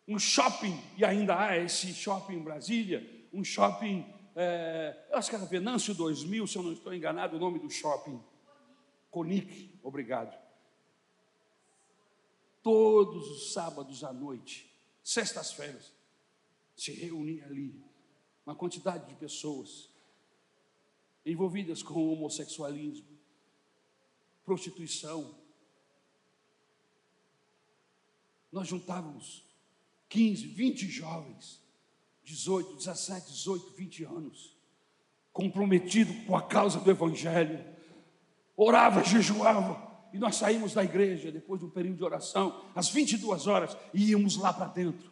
um 0.06 0.18
shopping, 0.18 0.80
e 0.96 1.04
ainda 1.04 1.38
há 1.38 1.56
esse 1.58 1.92
shopping 1.94 2.34
em 2.34 2.42
Brasília, 2.42 3.28
um 3.32 3.42
shopping, 3.42 4.06
é, 4.36 4.96
eu 5.10 5.18
acho 5.18 5.30
que 5.30 5.36
era 5.36 5.44
Venâncio 5.44 5.94
2000, 5.94 6.46
se 6.46 6.56
eu 6.56 6.62
não 6.62 6.72
estou 6.72 6.92
enganado, 6.94 7.36
o 7.36 7.40
nome 7.40 7.58
do 7.58 7.70
shopping. 7.70 8.22
Conic, 9.10 9.78
obrigado. 9.82 10.34
Todos 12.62 13.30
os 13.30 13.52
sábados 13.52 14.04
à 14.04 14.12
noite, 14.12 14.71
sextas-feiras, 15.02 15.92
se 16.76 16.92
reunia 16.92 17.44
ali 17.46 17.82
uma 18.44 18.54
quantidade 18.54 19.06
de 19.08 19.14
pessoas 19.14 19.88
envolvidas 21.24 21.82
com 21.82 22.12
homossexualismo, 22.12 23.06
prostituição. 24.44 25.34
Nós 28.50 28.68
juntávamos 28.68 29.44
15, 30.08 30.46
20 30.48 30.88
jovens, 30.88 31.60
18, 32.24 32.76
17, 32.76 33.30
18, 33.32 33.72
20 33.72 34.04
anos, 34.04 34.56
comprometidos 35.32 36.26
com 36.26 36.36
a 36.36 36.42
causa 36.42 36.80
do 36.80 36.90
Evangelho, 36.90 37.64
orava, 38.56 39.02
jejuava, 39.02 39.91
e 40.12 40.18
nós 40.18 40.36
saímos 40.36 40.74
da 40.74 40.84
igreja 40.84 41.30
depois 41.30 41.60
de 41.60 41.66
um 41.66 41.70
período 41.70 41.96
de 41.96 42.04
oração, 42.04 42.64
às 42.74 42.88
22 42.88 43.46
horas, 43.46 43.76
e 43.94 44.10
íamos 44.10 44.36
lá 44.36 44.52
para 44.52 44.66
dentro, 44.66 45.10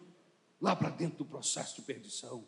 lá 0.61 0.77
para 0.77 0.91
dentro 0.91 1.19
do 1.19 1.25
processo 1.25 1.77
de 1.77 1.83
perdição, 1.83 2.45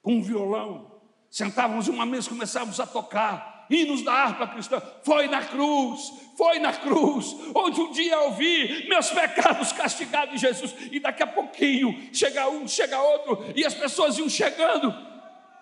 com 0.00 0.14
um 0.14 0.22
violão, 0.22 1.00
sentávamos 1.30 1.88
em 1.88 1.90
uma 1.90 2.06
mesa 2.06 2.28
começávamos 2.28 2.78
a 2.80 2.86
tocar 2.86 3.66
hinos 3.70 4.02
da 4.02 4.12
harpa 4.12 4.46
cristã. 4.48 4.80
Foi 5.02 5.28
na 5.28 5.44
cruz, 5.44 6.00
foi 6.36 6.58
na 6.58 6.72
cruz, 6.72 7.36
onde 7.54 7.80
um 7.80 7.92
dia 7.92 8.14
eu 8.14 8.32
vi 8.32 8.88
meus 8.88 9.10
pecados 9.10 9.72
castigados 9.72 10.34
em 10.34 10.38
Jesus, 10.38 10.74
e 10.90 11.00
daqui 11.00 11.22
a 11.22 11.26
pouquinho 11.26 12.08
chega 12.12 12.48
um, 12.48 12.66
chega 12.66 13.00
outro, 13.00 13.44
e 13.54 13.64
as 13.64 13.74
pessoas 13.74 14.16
iam 14.18 14.28
chegando, 14.28 14.94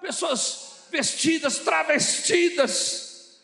pessoas 0.01 0.87
vestidas, 0.91 1.59
travestidas, 1.59 3.43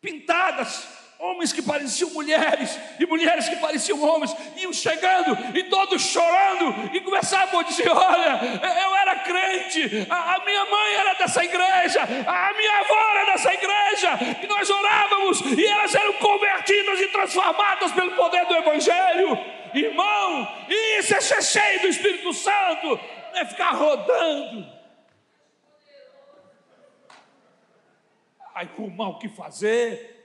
pintadas, 0.00 0.97
homens 1.18 1.52
que 1.52 1.60
pareciam 1.60 2.10
mulheres 2.10 2.78
e 2.98 3.04
mulheres 3.04 3.48
que 3.48 3.56
pareciam 3.56 4.00
homens, 4.02 4.34
iam 4.56 4.72
chegando 4.72 5.36
e 5.56 5.64
todos 5.64 6.00
chorando 6.00 6.94
e 6.94 7.00
começavam 7.00 7.60
a 7.60 7.62
dizer: 7.64 7.90
Olha, 7.90 8.40
eu 8.82 8.96
era 8.96 9.16
crente, 9.20 10.06
a, 10.08 10.36
a, 10.36 10.44
minha 10.44 10.64
mãe 10.66 10.94
era 10.94 11.14
dessa 11.14 11.44
igreja, 11.44 12.02
a 12.02 12.52
minha 12.54 12.78
avó 12.78 13.10
era 13.16 13.32
dessa 13.32 13.52
igreja, 13.52 14.10
e 14.42 14.46
nós 14.46 14.70
orávamos 14.70 15.40
e 15.40 15.66
elas 15.66 15.94
eram 15.94 16.12
convertidas 16.14 17.00
e 17.00 17.08
transformadas 17.08 17.92
pelo 17.92 18.12
poder 18.12 18.46
do 18.46 18.54
Evangelho. 18.54 19.38
Irmão, 19.74 20.48
isso 20.98 21.14
é 21.14 21.20
ser 21.20 21.42
cheio 21.42 21.80
do 21.82 21.88
Espírito 21.88 22.32
Santo, 22.32 22.98
não 23.32 23.40
é 23.40 23.44
ficar 23.44 23.72
rodando. 23.72 24.78
Arrumar 28.54 29.10
o 29.10 29.18
que 29.18 29.28
fazer, 29.28 30.17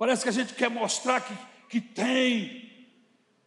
Parece 0.00 0.22
que 0.22 0.30
a 0.30 0.32
gente 0.32 0.54
quer 0.54 0.70
mostrar 0.70 1.20
que, 1.20 1.34
que 1.68 1.78
tem. 1.78 2.88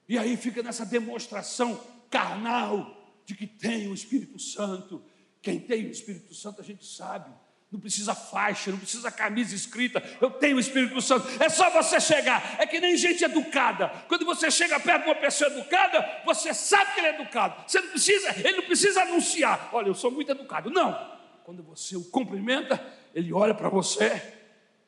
E 0.07 0.19
aí 0.19 0.37
fica 0.37 0.61
nessa 0.61 0.85
demonstração 0.85 1.81
carnal 2.11 2.95
de 3.25 3.33
que 3.33 3.47
tem 3.47 3.87
o 3.87 3.93
Espírito 3.95 4.37
Santo. 4.37 5.03
Quem 5.41 5.59
tem 5.59 5.87
o 5.87 5.89
Espírito 5.89 6.31
Santo 6.35 6.61
a 6.61 6.63
gente 6.63 6.85
sabe. 6.85 7.31
Não 7.71 7.79
precisa 7.79 8.13
faixa, 8.13 8.69
não 8.69 8.77
precisa 8.77 9.09
camisa 9.09 9.55
escrita. 9.55 10.03
Eu 10.21 10.29
tenho 10.29 10.57
o 10.57 10.59
Espírito 10.59 11.01
Santo. 11.01 11.27
É 11.41 11.49
só 11.49 11.71
você 11.71 11.99
chegar. 11.99 12.57
É 12.59 12.67
que 12.67 12.79
nem 12.79 12.95
gente 12.97 13.23
educada. 13.23 13.89
Quando 14.07 14.23
você 14.23 14.51
chega 14.51 14.79
perto 14.79 15.05
de 15.05 15.09
uma 15.09 15.15
pessoa 15.15 15.49
educada, 15.49 16.21
você 16.23 16.53
sabe 16.53 16.93
que 16.93 16.99
ele 16.99 17.07
é 17.07 17.19
educado. 17.19 17.67
Você 17.67 17.81
não 17.81 17.89
precisa, 17.89 18.29
ele 18.37 18.57
não 18.57 18.63
precisa 18.65 19.01
anunciar. 19.01 19.69
Olha, 19.73 19.87
eu 19.87 19.95
sou 19.95 20.11
muito 20.11 20.31
educado. 20.31 20.69
Não. 20.69 21.17
Quando 21.43 21.63
você 21.63 21.97
o 21.97 22.03
cumprimenta, 22.03 22.79
ele 23.15 23.33
olha 23.33 23.55
para 23.55 23.69
você 23.69 24.42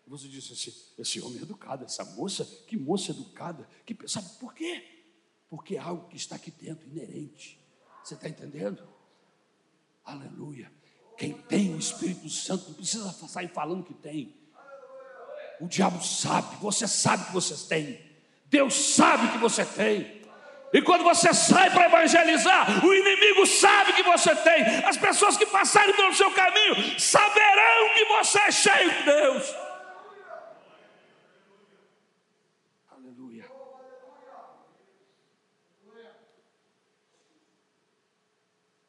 você 0.07 0.27
disse 0.27 0.53
assim: 0.53 0.73
esse 0.97 1.21
homem 1.21 1.39
é 1.39 1.41
educado, 1.41 1.83
essa 1.83 2.05
moça, 2.05 2.45
que 2.67 2.77
moça 2.77 3.11
educada. 3.11 3.67
Que, 3.85 3.97
sabe 4.07 4.29
por 4.39 4.53
quê? 4.53 4.83
Porque 5.49 5.75
é 5.75 5.79
algo 5.79 6.07
que 6.07 6.17
está 6.17 6.35
aqui 6.35 6.51
dentro, 6.51 6.87
inerente. 6.87 7.59
Você 8.03 8.13
está 8.13 8.29
entendendo? 8.29 8.87
Aleluia. 10.03 10.71
Quem 11.17 11.33
tem 11.33 11.73
o 11.73 11.79
Espírito 11.79 12.29
Santo 12.29 12.67
não 12.67 12.73
precisa 12.75 13.11
sair 13.27 13.47
falando 13.47 13.83
que 13.83 13.93
tem. 13.93 14.35
O 15.59 15.67
diabo 15.67 16.03
sabe, 16.03 16.57
você 16.57 16.87
sabe 16.87 17.25
que 17.25 17.33
você 17.33 17.55
tem. 17.67 17.99
Deus 18.45 18.73
sabe 18.73 19.31
que 19.31 19.37
você 19.37 19.65
tem. 19.65 20.23
E 20.73 20.81
quando 20.81 21.03
você 21.03 21.33
sai 21.33 21.71
para 21.71 21.85
evangelizar, 21.85 22.85
o 22.85 22.93
inimigo 22.93 23.45
sabe 23.47 23.93
que 23.93 24.03
você 24.03 24.35
tem. 24.35 24.61
As 24.85 24.97
pessoas 24.97 25.37
que 25.37 25.45
passarem 25.45 25.95
pelo 25.95 26.13
seu 26.13 26.29
caminho 26.31 26.99
saberão 26.99 27.93
que 27.93 28.05
você 28.05 28.39
é 28.39 28.51
cheio 28.51 28.91
de 28.91 29.03
Deus. 29.03 29.64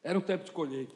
Era 0.07 0.17
um 0.17 0.21
tempo 0.21 0.45
de 0.45 0.53
colheita. 0.53 0.95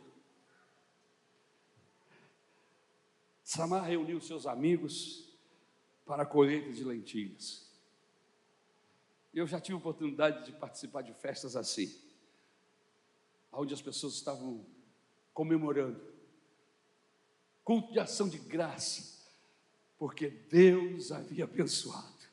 Samar 3.44 3.84
reuniu 3.84 4.22
seus 4.22 4.48
amigos 4.48 5.30
para 6.06 6.24
a 6.24 6.26
colheita 6.26 6.72
de 6.72 6.82
lentilhas. 6.82 7.70
Eu 9.34 9.46
já 9.46 9.60
tive 9.60 9.78
oportunidade 9.78 10.46
de 10.46 10.54
participar 10.54 11.02
de 11.02 11.12
festas 11.12 11.58
assim, 11.58 11.94
onde 13.52 13.74
as 13.74 13.82
pessoas 13.82 14.14
estavam 14.14 14.66
comemorando 15.34 16.02
culto 17.66 17.92
de 17.92 18.00
ação 18.00 18.30
de 18.30 18.38
graça, 18.38 19.28
porque 20.00 20.30
Deus 20.30 21.12
havia 21.12 21.44
abençoado. 21.44 22.24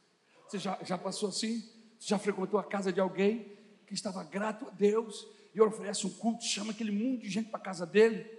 Você 0.46 0.60
já, 0.60 0.78
já 0.84 0.96
passou 0.96 1.30
assim? 1.30 1.58
Você 1.98 2.06
já 2.10 2.20
frequentou 2.20 2.60
a 2.60 2.62
casa 2.62 2.92
de 2.92 3.00
alguém 3.00 3.58
que 3.84 3.94
estava 3.94 4.22
grato 4.22 4.68
a 4.68 4.70
Deus 4.70 5.26
e 5.58 5.68
oferece 5.68 6.06
um 6.06 6.10
culto, 6.10 6.44
chama 6.44 6.70
aquele 6.70 6.92
mundo 6.92 7.22
de 7.22 7.28
gente 7.28 7.50
para 7.50 7.58
a 7.58 7.62
casa 7.62 7.84
dele 7.84 8.30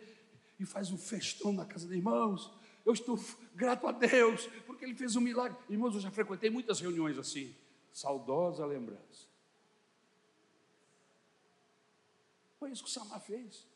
e 0.59 0.65
faz 0.65 0.91
um 0.91 0.97
festão 0.97 1.51
na 1.51 1.65
casa 1.65 1.87
de 1.87 1.95
irmãos. 1.95 2.51
Eu 2.85 2.93
estou 2.93 3.19
grato 3.53 3.87
a 3.87 3.91
Deus, 3.91 4.47
porque 4.65 4.85
Ele 4.85 4.95
fez 4.95 5.15
um 5.15 5.21
milagre. 5.21 5.57
Irmãos, 5.69 5.93
eu 5.95 6.01
já 6.01 6.11
frequentei 6.11 6.49
muitas 6.49 6.79
reuniões 6.79 7.17
assim. 7.17 7.55
Saudosa 7.91 8.65
lembrança. 8.65 9.27
Foi 12.57 12.71
isso 12.71 12.83
que 12.83 12.89
o 12.89 12.91
Samar 12.91 13.21
fez. 13.21 13.67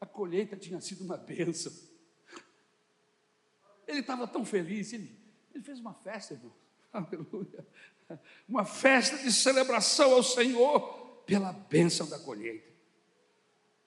A 0.00 0.06
colheita 0.06 0.56
tinha 0.56 0.80
sido 0.80 1.04
uma 1.04 1.16
bênção. 1.16 1.72
Ele 3.86 4.00
estava 4.00 4.26
tão 4.26 4.44
feliz, 4.44 4.92
ele, 4.92 5.16
ele 5.54 5.62
fez 5.62 5.78
uma 5.80 5.94
festa, 5.94 6.34
irmão. 6.34 6.52
Aleluia. 6.92 7.66
Uma 8.48 8.64
festa 8.64 9.18
de 9.18 9.32
celebração 9.32 10.12
ao 10.12 10.22
Senhor 10.22 11.01
pela 11.26 11.52
bênção 11.52 12.08
da 12.08 12.18
colheita. 12.18 12.72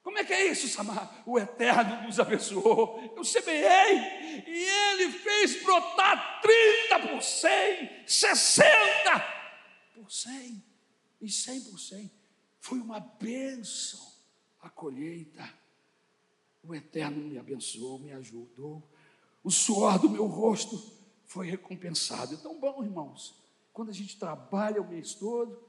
Como 0.06 0.20
é 0.20 0.24
que 0.24 0.34
é 0.34 0.52
isso, 0.52 0.68
Samar? 0.68 1.24
O 1.26 1.40
Eterno 1.40 2.04
nos 2.04 2.20
abençoou. 2.20 3.14
Eu 3.18 3.24
semeei 3.24 4.44
e 4.46 4.94
Ele 4.94 5.12
fez 5.12 5.64
brotar 5.64 6.42
30 6.42 7.08
por 7.08 7.24
100, 7.24 8.04
60 8.06 8.70
por 9.96 10.12
100 10.12 10.64
e 11.22 11.32
100 11.32 11.62
por 11.62 11.80
100. 11.80 12.12
Foi 12.60 12.80
uma 12.80 13.00
bênção 13.00 14.00
a 14.62 14.70
colheita. 14.70 15.48
O 16.64 16.74
Eterno 16.74 17.18
me 17.18 17.40
abençoou, 17.40 17.98
me 17.98 18.12
ajudou. 18.14 18.84
O 19.44 19.50
suor 19.50 19.98
do 19.98 20.10
meu 20.10 20.28
rosto 20.28 20.94
foi 21.26 21.50
recompensado. 21.50 22.36
É 22.36 22.38
tão 22.38 22.60
bom, 22.60 22.84
irmãos, 22.84 23.36
quando 23.74 23.90
a 23.90 23.94
gente 23.94 24.18
trabalha 24.18 24.82
o 24.82 24.88
mês 24.88 25.16
todo 25.16 25.66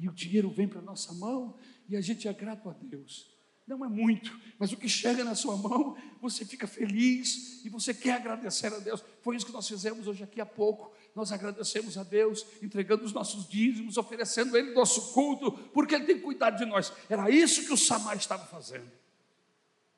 e 0.00 0.08
o 0.08 0.12
dinheiro 0.12 0.50
vem 0.50 0.66
para 0.66 0.78
a 0.78 0.82
nossa 0.82 1.12
mão 1.12 1.54
e 1.88 1.94
a 1.94 2.00
gente 2.00 2.26
é 2.26 2.32
grato 2.32 2.70
a 2.70 2.72
Deus. 2.72 3.28
Não 3.66 3.84
é 3.84 3.88
muito, 3.88 4.36
mas 4.58 4.72
o 4.72 4.76
que 4.76 4.88
chega 4.88 5.22
na 5.22 5.34
sua 5.34 5.56
mão, 5.56 5.96
você 6.20 6.44
fica 6.44 6.66
feliz 6.66 7.64
e 7.64 7.68
você 7.68 7.94
quer 7.94 8.14
agradecer 8.14 8.72
a 8.72 8.78
Deus. 8.78 9.04
Foi 9.20 9.36
isso 9.36 9.46
que 9.46 9.52
nós 9.52 9.68
fizemos 9.68 10.08
hoje 10.08 10.24
aqui 10.24 10.40
há 10.40 10.46
pouco. 10.46 10.92
Nós 11.14 11.30
agradecemos 11.30 11.98
a 11.98 12.02
Deus, 12.02 12.44
entregando 12.62 13.04
os 13.04 13.12
nossos 13.12 13.46
dízimos, 13.48 13.96
oferecendo 13.96 14.56
Ele 14.56 14.72
nosso 14.72 15.12
culto, 15.12 15.52
porque 15.72 15.94
Ele 15.94 16.04
tem 16.04 16.18
cuidado 16.18 16.56
de 16.56 16.64
nós. 16.64 16.92
Era 17.08 17.30
isso 17.30 17.64
que 17.64 17.72
o 17.72 17.76
Samar 17.76 18.16
estava 18.16 18.44
fazendo. 18.46 18.90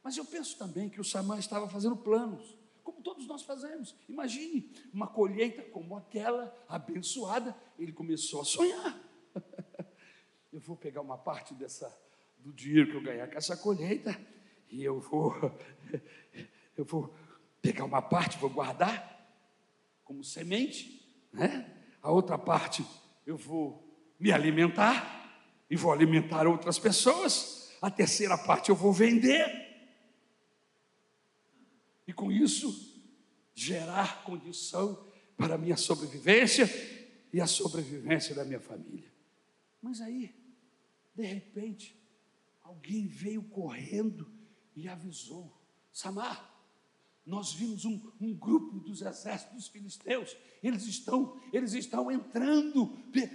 Mas 0.03 0.17
eu 0.17 0.25
penso 0.25 0.59
também 0.59 0.89
que 0.89 1.01
o 1.01 1.05
Samar 1.05 1.39
estava 1.39 1.69
fazendo 1.69 1.97
planos. 1.97 2.59
como 2.83 3.01
todos 3.01 3.27
nós 3.27 3.43
fazemos. 3.43 3.95
Imagine 4.09 4.69
uma 4.93 5.07
colheita 5.07 5.63
como 5.63 5.97
aquela, 5.97 6.55
abençoada. 6.69 7.57
Ele 7.79 7.93
começou 7.93 8.41
a 8.41 8.45
sonhar. 8.45 9.12
Eu 10.53 10.61
vou 10.61 10.77
pegar 10.77 11.01
uma 11.01 11.17
parte 11.17 11.55
dessa, 11.55 11.91
do 12.39 12.53
dinheiro 12.53 12.91
que 12.91 12.97
eu 12.97 13.03
ganhar 13.03 13.27
com 13.27 13.39
essa 13.39 13.57
colheita 13.57 14.21
e 14.69 14.85
eu 14.85 15.01
vou, 15.01 15.35
eu 16.77 16.85
vou 16.85 17.15
pegar 17.63 17.85
uma 17.85 18.03
parte, 18.03 18.39
vou 18.39 18.51
guardar 18.51 19.13
como 20.05 20.23
semente, 20.23 21.01
né? 21.33 21.71
A 22.03 22.11
outra 22.11 22.37
parte 22.37 22.85
eu 23.27 23.37
vou 23.37 23.83
me 24.19 24.31
alimentar 24.31 25.41
e 25.71 25.77
vou 25.77 25.93
alimentar 25.93 26.47
outras 26.47 26.79
pessoas. 26.79 27.73
A 27.81 27.91
terceira 27.91 28.37
parte 28.37 28.69
eu 28.69 28.75
vou 28.77 28.93
vender. 28.93 29.63
E 32.07 32.13
com 32.13 32.31
isso 32.31 32.93
gerar 33.55 34.23
condição 34.25 35.07
para 35.37 35.55
a 35.55 35.59
minha 35.59 35.77
sobrevivência 35.77 36.69
e 37.33 37.41
a 37.41 37.47
sobrevivência 37.47 38.35
da 38.35 38.45
minha 38.45 38.61
família. 38.61 39.11
Mas 39.81 40.01
aí, 40.01 40.35
de 41.15 41.23
repente, 41.23 41.97
alguém 42.63 43.07
veio 43.07 43.43
correndo 43.43 44.31
e 44.75 44.89
avisou: 44.89 45.53
Samar, 45.93 46.53
nós 47.25 47.53
vimos 47.53 47.85
um, 47.85 48.01
um, 48.21 48.35
grupo 48.35 48.81
dos 48.81 49.01
exércitos 49.01 49.55
dos 49.55 49.69
filisteus, 49.69 50.37
eles 50.63 50.85
estão, 50.87 51.41
eles 51.53 51.73
estão 51.73 52.11
entrando 52.11 52.87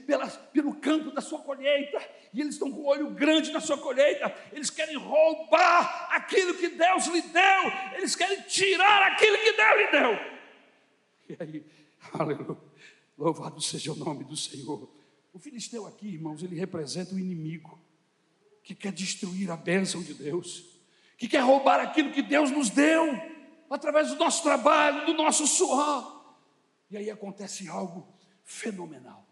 pela, 0.06 0.28
pelo 0.28 0.76
campo 0.76 1.12
da 1.12 1.22
sua 1.22 1.40
colheita, 1.40 1.98
e 2.34 2.42
eles 2.42 2.56
estão 2.56 2.72
com 2.72 2.82
o 2.82 2.86
olho 2.86 3.12
grande 3.12 3.52
na 3.52 3.62
sua 3.62 3.78
colheita, 3.78 4.34
eles 4.52 4.70
querem 4.70 4.98
roubar 4.98 6.10
aquilo 6.12 6.56
que 6.56 6.68
Deus 6.68 7.08
lhe 7.08 7.22
deu, 7.22 7.96
eles 7.96 8.16
querem 8.16 8.42
tirar 8.44 9.14
aquilo 9.14 9.38
que 9.38 9.54
Deus 9.54 9.78
lhe 9.78 9.92
deu. 9.92 10.38
E 11.30 11.38
aí, 11.40 11.66
aleluia, 12.12 12.58
louvado 13.18 13.62
seja 13.62 13.94
o 13.94 13.96
nome 13.96 14.26
do 14.26 14.36
Senhor. 14.36 14.97
O 15.38 15.40
filisteu 15.40 15.86
aqui, 15.86 16.08
irmãos, 16.08 16.42
ele 16.42 16.56
representa 16.56 17.14
o 17.14 17.20
inimigo 17.20 17.80
que 18.64 18.74
quer 18.74 18.92
destruir 18.92 19.52
a 19.52 19.56
bênção 19.56 20.02
de 20.02 20.16
Deus, 20.16 20.66
que 21.16 21.28
quer 21.28 21.42
roubar 21.42 21.80
aquilo 21.80 22.12
que 22.12 22.24
Deus 22.24 22.50
nos 22.50 22.72
deu 22.72 23.06
através 23.70 24.10
do 24.10 24.16
nosso 24.16 24.42
trabalho, 24.42 25.06
do 25.06 25.14
nosso 25.14 25.46
suor. 25.46 26.36
E 26.90 26.98
aí 26.98 27.12
acontece 27.12 27.68
algo 27.68 28.12
fenomenal. 28.44 29.28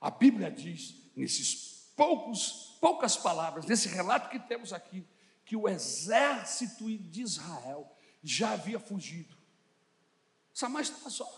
A 0.00 0.08
Bíblia 0.08 0.52
diz, 0.52 0.94
nesses 1.16 1.90
poucos, 1.96 2.78
poucas 2.80 3.16
palavras, 3.16 3.66
nesse 3.66 3.88
relato 3.88 4.30
que 4.30 4.38
temos 4.38 4.72
aqui, 4.72 5.04
que 5.44 5.56
o 5.56 5.68
exército 5.68 6.88
de 6.96 7.22
Israel 7.22 7.92
já 8.22 8.52
havia 8.52 8.78
fugido. 8.78 9.36
Samar 10.52 10.82
estava 10.82 11.10
só. 11.10 11.28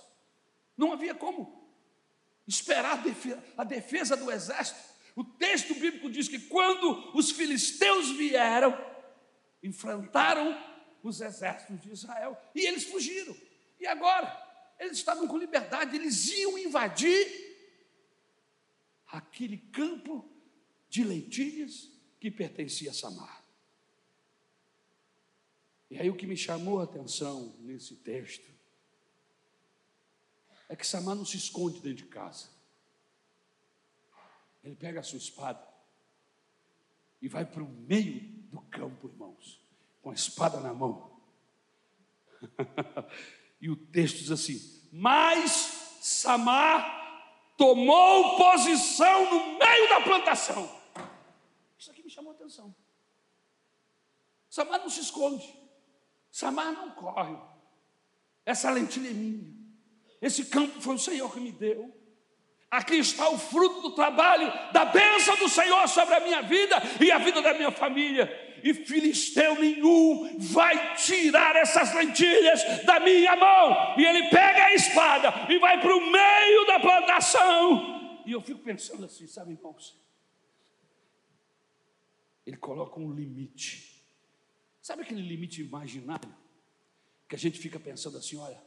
Não 0.77 0.93
havia 0.93 1.15
como 1.15 1.56
esperar 2.47 3.03
a 3.57 3.65
defesa 3.65 4.17
do 4.17 4.31
exército. 4.31 4.79
O 5.15 5.25
texto 5.25 5.75
bíblico 5.75 6.11
diz 6.11 6.29
que 6.29 6.39
quando 6.39 7.17
os 7.17 7.31
filisteus 7.31 8.11
vieram, 8.11 8.77
enfrentaram 9.63 10.57
os 11.03 11.21
exércitos 11.21 11.81
de 11.81 11.91
Israel 11.91 12.37
e 12.55 12.67
eles 12.67 12.85
fugiram. 12.85 13.37
E 13.81 13.87
agora? 13.87 14.45
Eles 14.79 14.99
estavam 14.99 15.27
com 15.27 15.39
liberdade, 15.39 15.97
eles 15.97 16.29
iam 16.31 16.59
invadir 16.59 17.47
aquele 19.07 19.57
campo 19.57 20.29
de 20.89 21.03
lentilhas 21.03 21.91
que 22.21 22.31
pertencia 22.31 22.91
a 22.91 22.95
Samar. 22.95 23.45
E 25.91 25.99
aí 25.99 26.11
o 26.11 26.17
que 26.17 26.27
me 26.27 26.37
chamou 26.37 26.81
a 26.81 26.85
atenção 26.85 27.55
nesse 27.61 27.97
texto 27.97 28.56
é 30.69 30.77
que 30.77 30.87
Samar 30.87 31.15
não 31.15 31.25
se 31.25 31.37
esconde 31.37 31.81
dentro 31.81 32.05
de 32.05 32.07
casa. 32.07 32.49
Ele 34.65 34.75
pega 34.75 35.01
a 35.01 35.03
sua 35.03 35.19
espada 35.19 35.63
e 37.23 37.29
vai 37.29 37.45
para 37.45 37.63
o 37.63 37.69
meio 37.69 38.21
do 38.51 38.61
campo, 38.63 39.09
irmãos 39.09 39.67
com 40.07 40.11
a 40.13 40.15
espada 40.15 40.61
na 40.61 40.73
mão. 40.73 41.11
e 43.61 43.69
o 43.69 43.75
texto 43.75 44.19
diz 44.19 44.31
assim: 44.31 44.89
Mas 44.93 45.51
Samar 46.01 47.53
tomou 47.57 48.37
posição 48.37 49.29
no 49.29 49.59
meio 49.59 49.89
da 49.89 50.01
plantação. 50.03 50.71
Isso 51.77 51.91
aqui 51.91 52.05
me 52.05 52.09
chamou 52.09 52.31
a 52.31 52.37
atenção. 52.37 52.73
Samar 54.49 54.79
não 54.79 54.89
se 54.89 55.01
esconde, 55.01 55.53
Samar 56.31 56.71
não 56.71 56.93
corre. 56.93 57.37
Essa 58.45 58.71
lentilha 58.71 59.11
é 59.11 59.13
minha. 59.13 59.57
Esse 60.21 60.47
campo 60.47 60.81
foi 60.81 60.95
o 60.95 60.99
Senhor 60.99 61.33
que 61.33 61.41
me 61.41 61.53
deu. 61.53 61.95
Aqui 62.71 62.97
está 62.97 63.29
o 63.29 63.39
fruto 63.39 63.81
do 63.81 63.95
trabalho, 63.95 64.53
da 64.73 64.85
bênção 64.85 65.37
do 65.37 65.49
Senhor 65.49 65.87
sobre 65.89 66.15
a 66.15 66.21
minha 66.21 66.43
vida 66.43 66.77
e 67.01 67.11
a 67.13 67.19
vida 67.19 67.41
da 67.41 67.55
minha 67.55 67.71
família 67.71 68.47
e 68.63 68.75
filisteu 68.75 69.55
nenhum 69.61 70.39
vai 70.39 70.97
tirar 70.97 71.55
essas 71.57 71.95
lentilhas 71.95 72.63
da 72.85 72.99
minha 73.01 73.37
mão. 73.37 73.95
E 73.97 74.05
ele 74.05 74.29
pega 74.29 74.65
a 74.65 74.75
espada 74.75 75.53
e 75.53 75.59
vai 75.59 75.81
para 75.81 75.95
o 75.95 76.11
meio 76.11 76.67
da 76.67 76.81
plantação. 76.81 78.23
E 78.27 78.33
eu 78.33 78.41
fico 78.41 78.61
pensando 78.61 79.05
assim, 79.05 79.27
sabe, 79.27 79.53
irmãos? 79.53 79.97
Ele 82.45 82.57
coloca 82.57 82.99
um 82.99 83.13
limite. 83.13 84.05
Sabe 84.81 85.03
aquele 85.03 85.23
limite 85.23 85.63
imaginário? 85.63 86.35
Que 87.29 87.35
a 87.35 87.39
gente 87.39 87.59
fica 87.59 87.79
pensando 87.79 88.19
assim: 88.19 88.37
olha, 88.37 88.61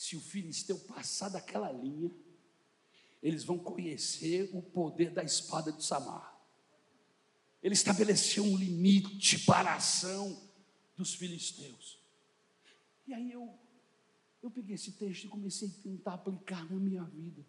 se 0.00 0.16
o 0.16 0.20
filisteu 0.20 0.78
passar 0.78 1.28
daquela 1.28 1.70
linha, 1.70 2.10
eles 3.22 3.44
vão 3.44 3.58
conhecer 3.58 4.48
o 4.50 4.62
poder 4.62 5.10
da 5.10 5.22
espada 5.22 5.70
de 5.70 5.84
Samar. 5.84 6.40
Ele 7.62 7.74
estabeleceu 7.74 8.42
um 8.42 8.56
limite 8.56 9.40
para 9.40 9.72
a 9.72 9.74
ação 9.74 10.40
dos 10.96 11.12
filisteus. 11.12 12.00
E 13.06 13.12
aí 13.12 13.30
eu, 13.30 13.54
eu 14.42 14.50
peguei 14.50 14.74
esse 14.74 14.92
texto 14.92 15.24
e 15.24 15.28
comecei 15.28 15.68
a 15.68 15.82
tentar 15.82 16.14
aplicar 16.14 16.64
na 16.72 16.80
minha 16.80 17.04
vida. 17.04 17.44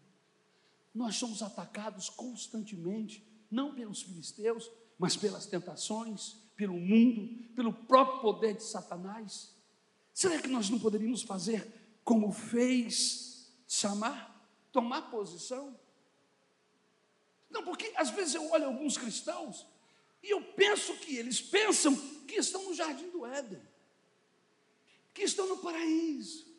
Nós 0.93 1.15
somos 1.15 1.41
atacados 1.41 2.09
constantemente, 2.09 3.25
não 3.49 3.73
pelos 3.73 4.01
filisteus, 4.01 4.69
mas 4.99 5.15
pelas 5.15 5.45
tentações, 5.45 6.33
pelo 6.57 6.77
mundo, 6.77 7.47
pelo 7.55 7.71
próprio 7.71 8.19
poder 8.21 8.57
de 8.57 8.63
Satanás. 8.63 9.55
Será 10.13 10.41
que 10.41 10.49
nós 10.49 10.69
não 10.69 10.79
poderíamos 10.79 11.21
fazer 11.21 11.80
como 12.03 12.31
fez 12.31 13.51
Samar? 13.67 14.29
Tomar 14.71 15.09
posição? 15.09 15.77
Não, 17.49 17.63
porque 17.63 17.91
às 17.95 18.09
vezes 18.09 18.35
eu 18.35 18.49
olho 18.51 18.65
alguns 18.65 18.97
cristãos 18.97 19.67
e 20.23 20.29
eu 20.29 20.41
penso 20.41 20.93
que 20.97 21.17
eles 21.17 21.41
pensam 21.41 21.95
que 22.27 22.35
estão 22.35 22.63
no 22.63 22.73
jardim 22.73 23.09
do 23.09 23.25
Éden, 23.25 23.61
que 25.13 25.23
estão 25.23 25.47
no 25.47 25.57
paraíso. 25.57 26.49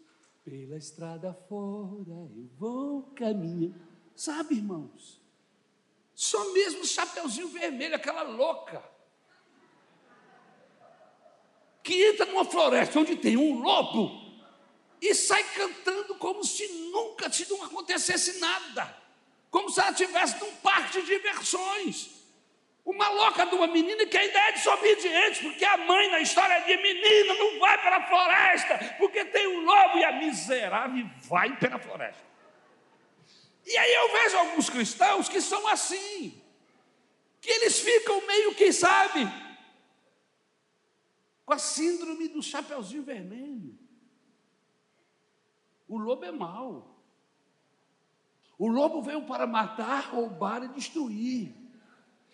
Pela 0.45 0.77
estrada 0.77 1.33
fora 1.33 2.11
eu 2.11 2.51
vou 2.59 3.05
caminhar. 3.15 3.79
Sabe, 4.15 4.57
irmãos? 4.57 5.21
Só 6.15 6.53
mesmo 6.53 6.85
Chapeuzinho 6.85 7.49
Vermelho, 7.49 7.97
aquela 7.97 8.23
louca, 8.23 8.83
que 11.83 11.95
entra 12.11 12.27
numa 12.27 12.45
floresta 12.45 13.01
onde 13.01 13.17
tem 13.17 13.37
um 13.37 13.61
lobo 13.61 14.22
e 15.03 15.17
sai 15.17 15.43
cantando 15.57 16.15
como 16.15 16.45
se 16.45 16.67
nunca 16.93 17.31
se 17.31 17.51
não 17.51 17.65
acontecesse 17.65 18.39
nada, 18.39 18.97
como 19.51 19.69
se 19.69 19.81
ela 19.81 19.91
estivesse 19.91 20.39
num 20.39 20.55
parque 20.57 21.01
de 21.01 21.07
diversões. 21.07 22.23
Uma 22.85 23.09
louca 23.09 23.45
de 23.47 23.55
uma 23.55 23.67
menina 23.67 24.07
que 24.07 24.17
ainda 24.17 24.39
é 24.39 24.53
desobediente, 24.53 25.43
porque 25.43 25.65
a 25.65 25.77
mãe 25.77 26.09
na 26.09 26.21
história 26.21 26.61
de 26.61 26.77
menina 26.77 27.35
não 27.35 27.59
vai 27.59 27.81
para 27.81 27.97
a 27.97 28.07
floresta, 28.07 28.95
porque 28.99 29.25
tem 29.25 29.47
um 29.49 29.65
lobo 29.65 29.99
e 29.99 30.05
a 30.05 30.13
miserável 30.13 31.11
vai 31.29 31.57
para 31.57 31.77
a 31.77 31.79
floresta. 31.81 32.25
E 33.67 33.77
aí 33.77 33.95
eu 33.95 34.13
vejo 34.13 34.37
alguns 34.39 34.71
cristãos 34.71 35.29
que 35.29 35.41
são 35.41 35.67
assim, 35.67 36.41
que 37.41 37.51
eles 37.51 37.81
ficam 37.81 38.25
meio 38.27 38.55
que, 38.55 38.73
sabe, 38.73 39.29
com 41.45 41.55
a 41.55 41.59
síndrome 41.59 42.29
do 42.29 42.43
chapeuzinho 42.43 43.03
vermelho. 43.03 43.82
O 45.93 45.99
lobo 45.99 46.25
é 46.25 46.33
mau. 46.33 46.89
O 48.59 48.67
lobo 48.67 49.03
veio 49.03 49.27
para 49.27 49.47
matar, 49.47 50.05
roubar 50.05 50.65
e 50.65 50.69
destruir. 50.69 51.53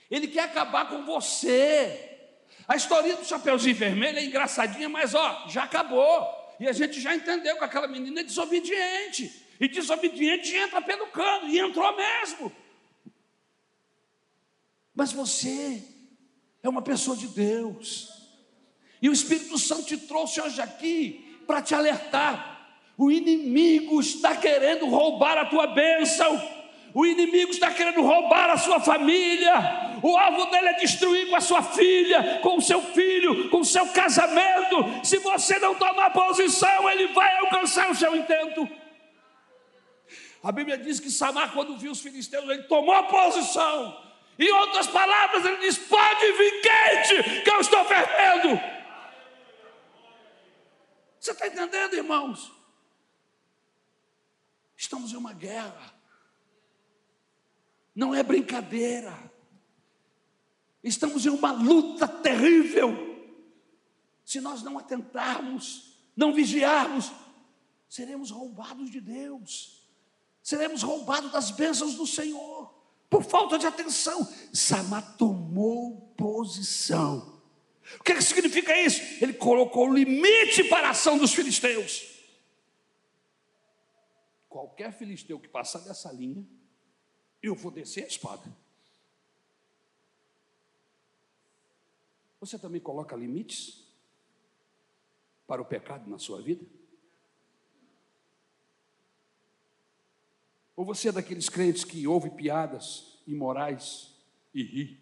Ele 0.08 0.28
quer 0.28 0.42
acabar 0.42 0.88
com 0.88 1.04
você. 1.04 2.36
A 2.68 2.76
história 2.76 3.16
do 3.16 3.24
Chapeuzinho 3.24 3.74
Vermelho 3.74 4.16
é 4.16 4.24
engraçadinha, 4.24 4.88
mas 4.88 5.12
ó, 5.12 5.48
já 5.48 5.64
acabou. 5.64 6.24
E 6.60 6.68
a 6.68 6.72
gente 6.72 7.00
já 7.00 7.16
entendeu 7.16 7.58
que 7.58 7.64
aquela 7.64 7.88
menina 7.88 8.20
é 8.20 8.22
desobediente. 8.22 9.44
E 9.58 9.66
desobediente 9.66 10.54
entra 10.54 10.80
pelo 10.80 11.08
cano, 11.08 11.48
e 11.48 11.58
entrou 11.58 11.96
mesmo. 11.96 12.52
Mas 14.94 15.10
você 15.10 15.82
é 16.62 16.68
uma 16.68 16.82
pessoa 16.82 17.16
de 17.16 17.26
Deus. 17.26 18.08
E 19.02 19.08
o 19.08 19.12
Espírito 19.12 19.58
Santo 19.58 19.86
te 19.86 19.96
trouxe 19.96 20.40
hoje 20.40 20.60
aqui 20.60 21.42
para 21.44 21.60
te 21.60 21.74
alertar. 21.74 22.57
O 22.98 23.12
inimigo 23.12 24.00
está 24.00 24.34
querendo 24.34 24.86
roubar 24.86 25.38
a 25.38 25.44
tua 25.44 25.68
bênção. 25.68 26.58
O 26.92 27.06
inimigo 27.06 27.52
está 27.52 27.70
querendo 27.70 28.02
roubar 28.02 28.50
a 28.50 28.56
sua 28.56 28.80
família. 28.80 29.54
O 30.02 30.16
alvo 30.16 30.46
dele 30.46 30.70
é 30.70 30.72
destruir 30.80 31.30
com 31.30 31.36
a 31.36 31.40
sua 31.40 31.62
filha, 31.62 32.40
com 32.42 32.56
o 32.56 32.60
seu 32.60 32.82
filho, 32.82 33.50
com 33.50 33.60
o 33.60 33.64
seu 33.64 33.86
casamento. 33.90 34.84
Se 35.04 35.18
você 35.18 35.60
não 35.60 35.76
tomar 35.76 36.10
posição, 36.10 36.90
ele 36.90 37.06
vai 37.12 37.38
alcançar 37.38 37.88
o 37.88 37.94
seu 37.94 38.16
intento. 38.16 38.68
A 40.42 40.50
Bíblia 40.50 40.76
diz 40.76 40.98
que 40.98 41.08
Samar, 41.10 41.52
quando 41.52 41.78
viu 41.78 41.92
os 41.92 42.00
filisteus, 42.00 42.48
ele 42.48 42.64
tomou 42.64 43.00
posição. 43.04 43.96
Em 44.36 44.50
outras 44.50 44.88
palavras, 44.88 45.44
ele 45.44 45.58
diz: 45.58 45.78
Pode 45.78 46.32
vir 46.32 46.62
quente, 46.62 47.42
que 47.42 47.50
eu 47.50 47.60
estou 47.60 47.84
fervendo. 47.84 48.60
Você 51.20 51.30
está 51.30 51.46
entendendo, 51.46 51.94
irmãos? 51.94 52.57
Estamos 54.78 55.12
em 55.12 55.16
uma 55.16 55.32
guerra. 55.32 55.92
Não 57.92 58.14
é 58.14 58.22
brincadeira. 58.22 59.12
Estamos 60.84 61.26
em 61.26 61.30
uma 61.30 61.50
luta 61.50 62.06
terrível. 62.06 62.96
Se 64.24 64.40
nós 64.40 64.62
não 64.62 64.78
atentarmos, 64.78 65.98
não 66.16 66.32
vigiarmos, 66.32 67.10
seremos 67.88 68.30
roubados 68.30 68.88
de 68.88 69.00
Deus. 69.00 69.82
Seremos 70.40 70.82
roubados 70.82 71.32
das 71.32 71.50
bênçãos 71.50 71.96
do 71.96 72.06
Senhor. 72.06 72.72
Por 73.10 73.24
falta 73.24 73.58
de 73.58 73.66
atenção. 73.66 74.32
Samá 74.52 75.02
tomou 75.02 76.14
posição. 76.16 77.40
O 77.98 78.04
que, 78.04 78.12
é 78.12 78.14
que 78.14 78.22
significa 78.22 78.80
isso? 78.80 79.00
Ele 79.20 79.32
colocou 79.32 79.92
limite 79.92 80.62
para 80.64 80.86
a 80.86 80.90
ação 80.90 81.18
dos 81.18 81.34
filisteus. 81.34 82.17
Qualquer 84.58 84.92
filisteu 84.92 85.38
que 85.38 85.46
passar 85.46 85.78
dessa 85.78 86.10
linha, 86.10 86.44
eu 87.40 87.54
vou 87.54 87.70
descer 87.70 88.02
a 88.02 88.08
espada. 88.08 88.44
Você 92.40 92.58
também 92.58 92.80
coloca 92.80 93.14
limites 93.14 93.86
para 95.46 95.62
o 95.62 95.64
pecado 95.64 96.10
na 96.10 96.18
sua 96.18 96.42
vida? 96.42 96.66
Ou 100.74 100.84
você 100.84 101.10
é 101.10 101.12
daqueles 101.12 101.48
crentes 101.48 101.84
que 101.84 102.08
ouve 102.08 102.28
piadas 102.28 103.22
imorais 103.28 104.12
e 104.52 104.64
ri, 104.64 105.00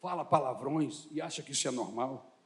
fala 0.00 0.24
palavrões 0.24 1.06
e 1.12 1.20
acha 1.20 1.44
que 1.44 1.52
isso 1.52 1.68
é 1.68 1.70
normal? 1.70 2.36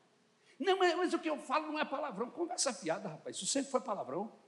Não, 0.60 0.76
mas 0.76 1.14
o 1.14 1.18
que 1.18 1.30
eu 1.30 1.38
falo 1.38 1.68
não 1.68 1.78
é 1.78 1.86
palavrão, 1.86 2.30
conversa 2.30 2.70
fiada, 2.74 3.08
rapaz, 3.08 3.36
isso 3.36 3.46
sempre 3.46 3.70
foi 3.70 3.80
palavrão. 3.80 4.41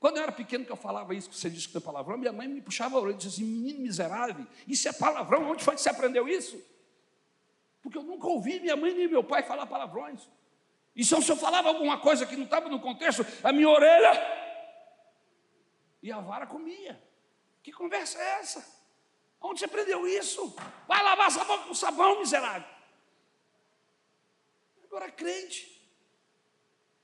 Quando 0.00 0.16
eu 0.16 0.22
era 0.22 0.32
pequeno 0.32 0.64
que 0.64 0.70
eu 0.70 0.76
falava 0.76 1.14
isso, 1.14 1.28
que 1.28 1.36
você 1.36 1.50
disse 1.50 1.68
que 1.68 1.76
é 1.76 1.80
palavrão, 1.80 2.16
minha 2.16 2.32
mãe 2.32 2.46
me 2.46 2.60
puxava 2.60 2.96
a 2.96 3.00
orelha 3.00 3.14
e 3.14 3.18
dizia 3.18 3.44
assim, 3.44 3.44
menino 3.44 3.80
miserável, 3.80 4.46
isso 4.66 4.88
é 4.88 4.92
palavrão, 4.92 5.50
onde 5.50 5.64
foi 5.64 5.74
que 5.74 5.80
você 5.80 5.90
aprendeu 5.90 6.28
isso? 6.28 6.62
Porque 7.82 7.98
eu 7.98 8.02
nunca 8.02 8.26
ouvi 8.26 8.60
minha 8.60 8.76
mãe 8.76 8.94
nem 8.94 9.08
meu 9.08 9.24
pai 9.24 9.42
falar 9.42 9.66
palavrões. 9.66 10.28
E 10.94 11.04
se 11.04 11.14
eu 11.14 11.36
falava 11.36 11.68
alguma 11.68 11.98
coisa 11.98 12.26
que 12.26 12.36
não 12.36 12.44
estava 12.44 12.68
no 12.68 12.80
contexto, 12.80 13.24
a 13.42 13.52
minha 13.52 13.68
orelha 13.68 14.12
e 16.02 16.12
a 16.12 16.20
vara 16.20 16.46
comia. 16.46 17.00
Que 17.62 17.72
conversa 17.72 18.18
é 18.18 18.40
essa? 18.40 18.78
Onde 19.40 19.60
você 19.60 19.66
aprendeu 19.66 20.06
isso? 20.06 20.54
Vai 20.86 21.02
lavar 21.02 21.26
essa 21.28 21.44
boca 21.44 21.64
com 21.64 21.74
sabão, 21.74 22.18
miserável. 22.18 22.68
Agora 24.84 25.10
crente, 25.10 25.80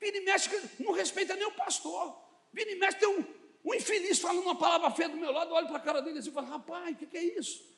vira 0.00 0.16
e 0.16 0.20
mexe, 0.24 0.50
não 0.80 0.92
respeita 0.92 1.36
nem 1.36 1.46
o 1.46 1.52
pastor. 1.52 2.23
Vira 2.54 2.70
e 2.70 2.76
mexe, 2.76 2.98
tem 2.98 3.08
um, 3.08 3.24
um 3.64 3.74
infeliz 3.74 4.20
falando 4.20 4.42
uma 4.42 4.56
palavra 4.56 4.88
feia 4.92 5.08
do 5.08 5.16
meu 5.16 5.32
lado, 5.32 5.50
eu 5.50 5.56
olho 5.56 5.66
para 5.66 5.78
a 5.78 5.80
cara 5.80 6.00
dele 6.00 6.20
assim 6.20 6.30
e 6.30 6.32
falo, 6.32 6.46
rapaz, 6.46 6.94
o 6.94 6.98
que, 6.98 7.06
que 7.06 7.18
é 7.18 7.24
isso? 7.24 7.68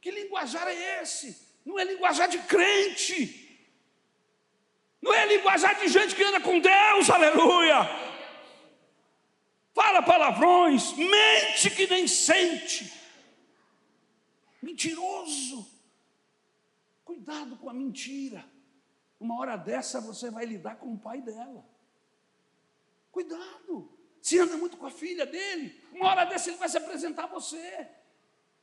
Que 0.00 0.10
linguajar 0.10 0.66
é 0.66 1.02
esse? 1.02 1.46
Não 1.66 1.78
é 1.78 1.84
linguajar 1.84 2.28
de 2.28 2.38
crente. 2.38 3.44
Não 5.02 5.12
é 5.12 5.26
linguajar 5.26 5.78
de 5.78 5.88
gente 5.88 6.16
que 6.16 6.24
anda 6.24 6.40
com 6.40 6.58
Deus, 6.58 7.10
aleluia. 7.10 7.80
Fala 9.74 10.02
palavrões, 10.02 10.92
mente 10.94 11.70
que 11.70 11.86
nem 11.86 12.08
sente. 12.08 12.90
Mentiroso. 14.62 15.70
Cuidado 17.04 17.56
com 17.58 17.68
a 17.68 17.74
mentira. 17.74 18.44
Uma 19.20 19.38
hora 19.38 19.56
dessa 19.56 20.00
você 20.00 20.30
vai 20.30 20.46
lidar 20.46 20.76
com 20.76 20.94
o 20.94 20.98
pai 20.98 21.20
dela. 21.20 21.64
Cuidado. 23.18 23.90
Se 24.22 24.38
anda 24.38 24.56
muito 24.56 24.76
com 24.76 24.86
a 24.86 24.92
filha 24.92 25.26
dele, 25.26 25.76
uma 25.92 26.06
hora 26.06 26.24
dessa 26.24 26.50
ele 26.50 26.56
vai 26.56 26.68
se 26.68 26.76
apresentar 26.76 27.24
a 27.24 27.26
você. 27.26 27.88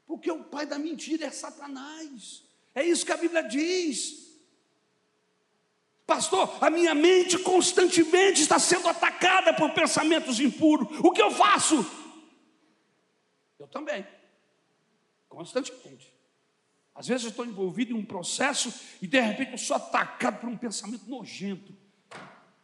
Porque 0.08 0.32
o 0.32 0.46
pai 0.46 0.66
da 0.66 0.80
mentira 0.80 1.26
é 1.26 1.30
Satanás. 1.30 2.42
É 2.74 2.82
isso 2.82 3.06
que 3.06 3.12
a 3.12 3.18
Bíblia 3.18 3.44
diz. 3.44 4.40
Pastor, 6.08 6.58
a 6.64 6.70
minha 6.70 6.96
mente 6.96 7.38
constantemente 7.38 8.44
está 8.44 8.58
sendo 8.58 8.88
atacada 8.88 9.54
por 9.54 9.74
pensamentos 9.74 10.40
impuros. 10.40 10.88
O 11.00 11.12
que 11.12 11.22
eu 11.22 11.32
faço? 11.32 11.86
Eu 13.60 13.68
também. 13.68 14.08
Constantemente. 15.28 16.16
Às 16.94 17.08
vezes 17.10 17.26
eu 17.26 17.32
estou 17.32 17.46
envolvido 17.46 17.92
em 17.92 17.96
um 17.96 18.06
processo 18.06 18.74
e 19.02 19.08
de 19.08 19.20
repente 19.20 19.52
eu 19.52 19.58
sou 19.58 19.76
atacado 19.76 20.40
por 20.40 20.48
um 20.48 20.58
pensamento 20.58 21.10
nojento. 21.10 21.76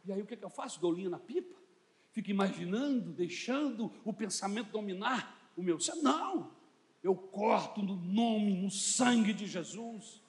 E 0.06 0.14
aí 0.14 0.22
o 0.22 0.26
que, 0.26 0.38
que 0.38 0.46
eu 0.46 0.50
faço? 0.50 0.80
Dou 0.80 0.94
linha 0.94 1.10
na 1.10 1.20
pipa? 1.20 1.60
Fico 2.14 2.30
imaginando, 2.30 3.12
deixando 3.12 3.92
o 4.04 4.14
pensamento 4.14 4.72
dominar 4.72 5.38
o 5.56 5.64
meu 5.64 5.80
ser. 5.80 5.96
Não, 5.96 6.52
eu 7.04 7.16
corto 7.16 7.82
no 7.82 7.96
nome, 7.96 8.54
no 8.62 8.70
sangue 8.70 9.34
de 9.34 9.48
Jesus. 9.48 10.22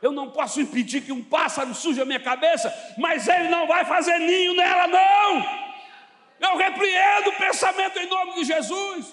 Eu 0.00 0.12
não 0.12 0.30
posso 0.30 0.60
impedir 0.60 1.02
que 1.02 1.12
um 1.12 1.24
pássaro 1.24 1.74
suje 1.74 2.00
a 2.00 2.04
minha 2.04 2.20
cabeça, 2.20 2.72
mas 2.96 3.26
ele 3.26 3.48
não 3.48 3.66
vai 3.66 3.84
fazer 3.84 4.18
ninho 4.18 4.54
nela, 4.54 4.86
não. 4.86 5.68
Eu 6.40 6.56
repreendo 6.56 7.30
o 7.30 7.36
pensamento 7.36 7.98
em 7.98 8.08
nome 8.08 8.34
de 8.34 8.44
Jesus. 8.44 9.12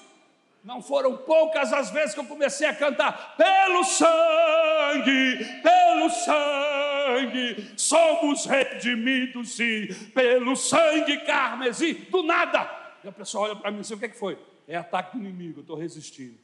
Não 0.63 0.81
foram 0.81 1.17
poucas 1.17 1.73
as 1.73 1.89
vezes 1.89 2.13
que 2.13 2.19
eu 2.19 2.25
comecei 2.25 2.67
a 2.67 2.75
cantar, 2.75 3.35
pelo 3.35 3.83
sangue, 3.83 5.61
pelo 5.61 6.09
sangue 6.09 6.84
sangue, 7.05 7.73
somos 7.77 8.45
redimidos, 8.45 9.55
sim, 9.55 9.87
pelo 10.13 10.55
sangue 10.55 11.17
carmesim, 11.21 11.93
do 12.09 12.23
nada. 12.23 12.69
E 13.03 13.07
a 13.07 13.11
pessoa 13.11 13.45
olha 13.45 13.55
para 13.55 13.71
mim 13.71 13.77
e 13.77 13.81
diz: 13.81 13.91
o 13.91 13.97
que, 13.97 14.05
é 14.05 14.09
que 14.09 14.17
foi? 14.17 14.37
É 14.67 14.75
ataque 14.75 15.17
do 15.17 15.23
inimigo, 15.23 15.61
estou 15.61 15.77
resistindo. 15.77 16.37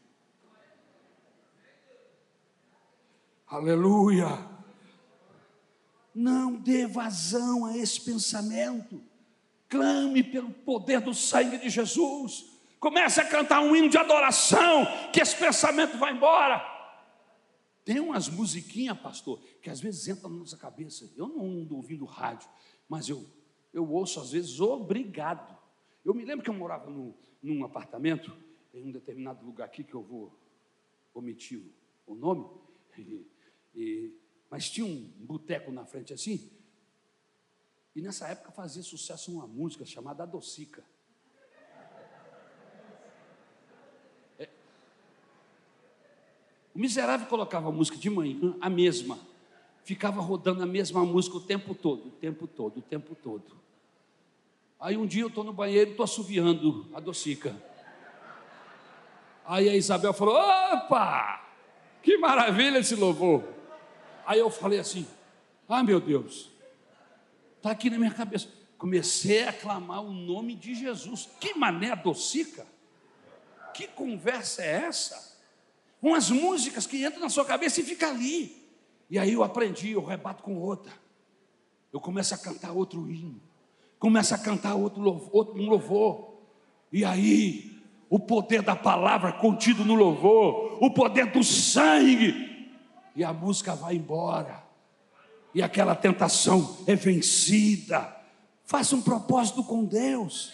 Aleluia. 3.47 4.49
Não 6.13 6.55
dê 6.55 6.85
vazão 6.85 7.65
a 7.65 7.77
esse 7.77 7.99
pensamento. 7.99 9.01
Clame 9.67 10.23
pelo 10.23 10.51
poder 10.51 11.01
do 11.01 11.13
sangue 11.13 11.57
de 11.57 11.69
Jesus. 11.69 12.45
Comece 12.79 13.21
a 13.21 13.25
cantar 13.25 13.61
um 13.61 13.75
hino 13.75 13.89
de 13.89 13.97
adoração, 13.97 14.85
que 15.13 15.21
esse 15.21 15.35
pensamento 15.35 15.97
vai 15.97 16.13
embora. 16.13 16.70
Tem 17.83 17.99
umas 17.99 18.29
musiquinhas, 18.29 18.99
pastor, 18.99 19.41
que 19.61 19.69
às 19.69 19.79
vezes 19.79 20.07
entram 20.07 20.29
na 20.29 20.37
nossa 20.37 20.57
cabeça. 20.57 21.11
Eu 21.15 21.27
não 21.27 21.61
ando 21.61 21.75
ouvindo 21.75 22.05
rádio, 22.05 22.49
mas 22.87 23.09
eu, 23.09 23.25
eu 23.73 23.89
ouço 23.89 24.19
às 24.19 24.31
vezes 24.31 24.59
obrigado. 24.59 25.57
Eu 26.05 26.13
me 26.13 26.23
lembro 26.23 26.43
que 26.43 26.49
eu 26.49 26.53
morava 26.53 26.89
num, 26.89 27.13
num 27.41 27.63
apartamento, 27.63 28.31
em 28.73 28.85
um 28.85 28.91
determinado 28.91 29.45
lugar 29.45 29.65
aqui, 29.65 29.83
que 29.83 29.93
eu 29.93 30.03
vou 30.03 30.37
omitir 31.13 31.61
o, 32.05 32.15
nome, 32.15 32.45
e, 32.97 33.25
e, 33.75 34.13
mas 34.49 34.69
tinha 34.69 34.85
um 34.85 35.11
boteco 35.19 35.71
na 35.71 35.85
frente 35.85 36.13
assim, 36.13 36.49
e 37.95 38.01
nessa 38.01 38.27
época 38.27 38.51
fazia 38.51 38.81
sucesso 38.81 39.31
uma 39.33 39.45
música 39.45 39.85
chamada 39.85 40.23
Adocica. 40.23 40.83
O 46.73 46.79
miserável 46.79 47.27
colocava 47.27 47.69
a 47.69 47.71
música 47.71 47.97
de 47.97 48.09
manhã, 48.09 48.55
a 48.61 48.69
mesma, 48.69 49.19
ficava 49.83 50.21
rodando 50.21 50.63
a 50.63 50.65
mesma 50.65 51.03
música 51.05 51.37
o 51.37 51.41
tempo 51.41 51.75
todo, 51.75 52.07
o 52.07 52.11
tempo 52.11 52.47
todo, 52.47 52.77
o 52.77 52.81
tempo 52.81 53.15
todo. 53.15 53.59
Aí 54.79 54.97
um 54.97 55.05
dia 55.05 55.23
eu 55.23 55.27
estou 55.27 55.43
no 55.43 55.53
banheiro 55.53 55.91
estou 55.91 56.03
assoviando 56.03 56.87
a 56.93 56.99
docica. 56.99 57.55
Aí 59.45 59.69
a 59.69 59.75
Isabel 59.75 60.13
falou: 60.13 60.35
opa, 60.35 61.45
que 62.01 62.17
maravilha 62.17 62.79
esse 62.79 62.95
louvor. 62.95 63.43
Aí 64.25 64.39
eu 64.39 64.49
falei 64.49 64.79
assim: 64.79 65.05
ah, 65.67 65.83
meu 65.83 65.99
Deus, 65.99 66.49
está 67.57 67.71
aqui 67.71 67.89
na 67.89 67.97
minha 67.97 68.13
cabeça. 68.13 68.47
Comecei 68.77 69.47
a 69.47 69.53
clamar 69.53 70.01
o 70.01 70.11
nome 70.11 70.55
de 70.55 70.73
Jesus. 70.73 71.29
Que 71.39 71.53
mané 71.53 71.95
docica? 71.95 72.65
Que 73.73 73.87
conversa 73.87 74.63
é 74.63 74.85
essa? 74.85 75.30
Umas 76.01 76.29
músicas 76.29 76.87
que 76.87 77.05
entram 77.05 77.21
na 77.21 77.29
sua 77.29 77.45
cabeça 77.45 77.81
e 77.81 77.83
fica 77.83 78.09
ali. 78.09 78.67
E 79.09 79.19
aí 79.19 79.33
eu 79.33 79.43
aprendi, 79.43 79.91
eu 79.91 80.03
rebato 80.03 80.41
com 80.41 80.57
outra. 80.57 80.91
Eu 81.91 81.99
começo 81.99 82.33
a 82.33 82.37
cantar 82.37 82.71
outro 82.71 83.09
hino. 83.11 83.41
Começo 83.99 84.33
a 84.33 84.37
cantar 84.37 84.75
outro 84.75 85.01
louvor, 85.01 85.55
um 85.55 85.69
louvor. 85.69 86.31
E 86.91 87.05
aí, 87.05 87.71
o 88.09 88.19
poder 88.19 88.61
da 88.61 88.75
palavra 88.75 89.31
contido 89.31 89.85
no 89.85 89.95
louvor, 89.95 90.77
o 90.83 90.91
poder 90.91 91.27
do 91.31 91.43
sangue, 91.43 92.69
e 93.15 93.23
a 93.23 93.31
música 93.31 93.75
vai 93.75 93.95
embora, 93.95 94.63
e 95.53 95.61
aquela 95.61 95.95
tentação 95.95 96.77
é 96.87 96.95
vencida. 96.95 98.17
Faça 98.65 98.95
um 98.95 99.01
propósito 99.01 99.63
com 99.63 99.85
Deus, 99.85 100.51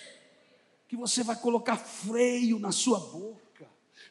que 0.88 0.96
você 0.96 1.24
vai 1.24 1.36
colocar 1.36 1.78
freio 1.78 2.60
na 2.60 2.72
sua 2.72 3.00
boca. 3.00 3.47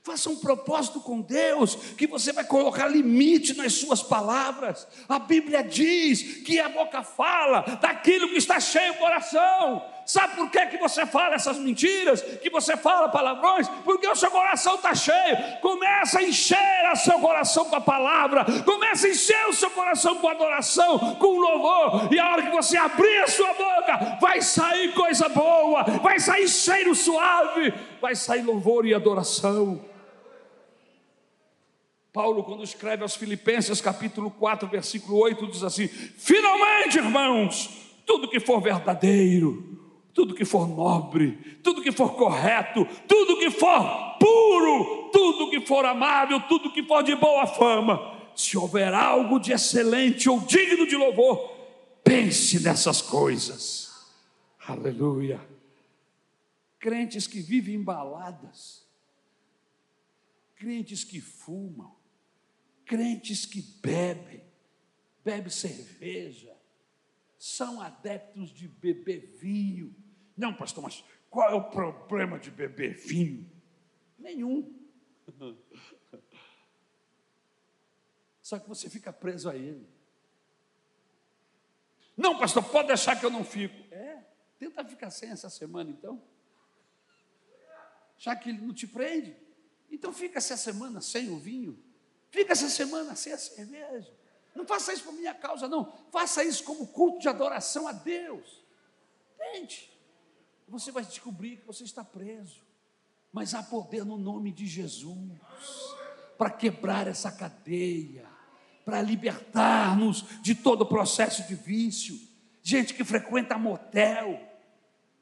Faça 0.07 0.31
um 0.31 0.37
propósito 0.37 1.01
com 1.01 1.21
Deus, 1.21 1.75
que 1.75 2.07
você 2.07 2.33
vai 2.33 2.45
colocar 2.45 2.87
limite 2.87 3.57
nas 3.57 3.73
suas 3.73 4.05
palavras. 4.05 4.87
A 5.09 5.19
Bíblia 5.19 5.65
diz 5.65 6.45
que 6.45 6.61
a 6.61 6.69
boca 6.69 7.03
fala 7.03 7.63
daquilo 7.81 8.29
que 8.29 8.37
está 8.37 8.61
cheio 8.61 8.93
o 8.93 8.99
coração. 8.99 9.83
Sabe 10.07 10.37
por 10.37 10.49
que, 10.49 10.65
que 10.67 10.79
você 10.79 11.05
fala 11.05 11.35
essas 11.35 11.59
mentiras? 11.59 12.23
Que 12.23 12.49
você 12.49 12.77
fala 12.77 13.09
palavrões? 13.09 13.69
Porque 13.85 14.07
o 14.07 14.15
seu 14.15 14.31
coração 14.31 14.77
está 14.77 14.95
cheio. 14.95 15.37
Começa 15.61 16.21
a 16.21 16.23
encher 16.23 16.89
o 16.93 16.95
seu 16.95 17.19
coração 17.19 17.65
com 17.65 17.75
a 17.75 17.81
palavra. 17.81 18.45
Começa 18.65 19.09
a 19.09 19.11
encher 19.11 19.49
o 19.49 19.53
seu 19.53 19.71
coração 19.71 20.19
com 20.19 20.29
adoração, 20.29 21.17
com 21.17 21.37
louvor. 21.37 22.15
E 22.15 22.21
a 22.21 22.31
hora 22.31 22.43
que 22.43 22.55
você 22.55 22.77
abrir 22.77 23.25
a 23.25 23.27
sua 23.27 23.53
boca, 23.55 24.19
vai 24.21 24.41
sair 24.41 24.95
coisa 24.95 25.29
boa, 25.29 25.83
vai 26.01 26.21
sair 26.21 26.47
cheiro 26.47 26.95
suave, 26.95 27.75
vai 28.01 28.15
sair 28.15 28.43
louvor 28.43 28.87
e 28.87 28.95
adoração. 28.95 29.96
Paulo, 32.17 32.43
quando 32.45 32.65
escreve 32.65 33.03
aos 33.03 33.15
Filipenses, 33.15 33.79
capítulo 33.79 34.31
4, 34.31 34.67
versículo 34.71 35.19
8, 35.19 35.49
diz 35.49 35.63
assim: 35.63 35.87
Finalmente, 35.87 36.97
irmãos, 36.97 37.69
tudo 38.07 38.31
que 38.31 38.41
for 38.41 38.59
verdadeiro, 38.63 40.03
tudo 40.15 40.35
que 40.35 40.47
for 40.47 40.67
nobre, 40.67 41.33
tudo 41.63 41.83
que 41.83 41.93
for 41.93 42.15
correto, 42.17 42.89
tudo 43.07 43.39
que 43.39 43.51
for 43.51 44.17
puro, 44.19 45.11
tudo 45.13 45.51
que 45.51 45.61
for 45.67 45.85
amável, 45.85 46.41
tudo 46.49 46.73
que 46.73 46.83
for 46.85 47.03
de 47.03 47.15
boa 47.15 47.47
fama, 47.47 48.01
se 48.35 48.57
houver 48.57 48.95
algo 48.95 49.39
de 49.39 49.53
excelente 49.53 50.31
ou 50.31 50.41
digno 50.41 50.87
de 50.87 50.97
louvor, 50.97 51.37
pense 52.03 52.63
nessas 52.63 53.03
coisas. 53.03 54.11
Aleluia. 54.67 55.39
Crentes 56.79 57.27
que 57.27 57.41
vivem 57.41 57.75
embaladas, 57.75 58.87
crentes 60.55 61.05
que 61.05 61.21
fumam, 61.21 61.96
crentes 62.87 63.45
que 63.45 63.61
bebem, 63.61 64.43
bebem 65.25 65.51
cerveja, 65.51 66.57
são 67.39 67.81
adeptos 67.81 68.51
de 68.51 68.67
beber 68.69 69.37
vinho. 69.39 69.95
Não, 70.37 70.55
pastor, 70.55 70.85
mas 70.85 71.05
qual 71.29 71.51
é 71.51 71.55
o 71.55 71.65
problema 71.71 72.39
de 72.39 72.51
beber 72.51 72.95
vinho? 72.95 73.51
Nenhum. 74.19 74.75
Só 78.41 78.59
que 78.59 78.69
você 78.69 78.89
fica 78.89 79.13
preso 79.13 79.51
a 79.51 79.57
ele. 79.57 79.87
Não, 82.17 82.39
pastor, 82.39 82.63
pode 82.65 82.89
deixar 82.89 83.19
que 83.19 83.27
eu 83.27 83.31
não 83.31 83.45
fico. 83.45 83.75
É, 83.93 84.25
tenta 84.59 84.85
ficar 84.85 85.11
sem 85.11 85.31
essa 85.31 85.51
semana 85.51 85.91
então. 85.91 86.23
Já 88.17 88.35
que 88.35 88.49
ele 88.49 88.61
não 88.61 88.73
te 88.73 88.87
prende. 88.87 89.37
Então 89.91 90.13
fica 90.13 90.39
essa 90.39 90.57
semana 90.57 91.01
sem 91.01 91.29
o 91.29 91.39
vinho. 91.39 91.79
Fica 92.31 92.53
essa 92.53 92.69
semana 92.69 93.15
sem 93.15 93.33
a 93.33 93.39
cerveja. 93.39 94.13
Não 94.55 94.67
faça 94.67 94.93
isso 94.93 95.05
por 95.05 95.13
minha 95.13 95.35
causa, 95.35 95.69
não. 95.69 95.93
Faça 96.11 96.43
isso 96.43 96.65
como 96.65 96.87
culto 96.87 97.21
de 97.21 97.29
adoração 97.29 97.87
a 97.87 97.93
Deus. 97.93 98.63
Entende? 99.35 99.91
Você 100.69 100.91
vai 100.91 101.05
descobrir 101.05 101.59
que 101.59 101.67
você 101.67 101.85
está 101.85 102.03
preso. 102.03 102.65
Mas 103.33 103.55
há 103.55 103.63
poder 103.63 104.05
no 104.05 104.17
nome 104.17 104.51
de 104.51 104.67
Jesus 104.67 105.17
para 106.39 106.51
quebrar 106.51 107.07
essa 107.07 107.31
cadeia, 107.31 108.27
para 108.85 109.03
libertar-nos 109.03 110.25
de 110.43 110.55
todo 110.55 110.83
o 110.83 110.87
processo 110.87 111.47
de 111.47 111.55
vício. 111.55 112.19
Gente 112.63 112.95
que 112.95 113.05
frequenta 113.05 113.59
motel 113.59 114.41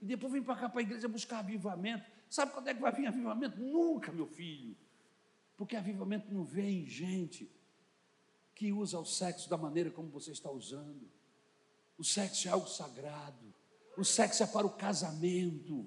e 0.00 0.06
depois 0.06 0.32
vem 0.32 0.42
para 0.42 0.56
cá 0.56 0.68
para 0.68 0.80
a 0.80 0.82
igreja 0.82 1.08
buscar 1.08 1.38
avivamento. 1.38 2.04
Sabe 2.28 2.52
quando 2.52 2.68
é 2.68 2.74
que 2.74 2.80
vai 2.80 2.92
vir 2.92 3.06
avivamento? 3.06 3.58
Nunca, 3.58 4.12
meu 4.12 4.26
filho. 4.26 4.76
Porque 5.56 5.76
avivamento 5.76 6.32
não 6.32 6.44
vem 6.44 6.82
em 6.82 6.86
gente 6.86 7.50
que 8.54 8.72
usa 8.72 8.98
o 8.98 9.04
sexo 9.04 9.48
da 9.48 9.56
maneira 9.56 9.90
como 9.90 10.08
você 10.08 10.30
está 10.30 10.50
usando. 10.50 11.08
O 11.98 12.04
sexo 12.04 12.48
é 12.48 12.50
algo 12.50 12.68
sagrado. 12.68 13.54
O 13.96 14.04
sexo 14.04 14.42
é 14.42 14.46
para 14.46 14.66
o 14.66 14.70
casamento. 14.70 15.86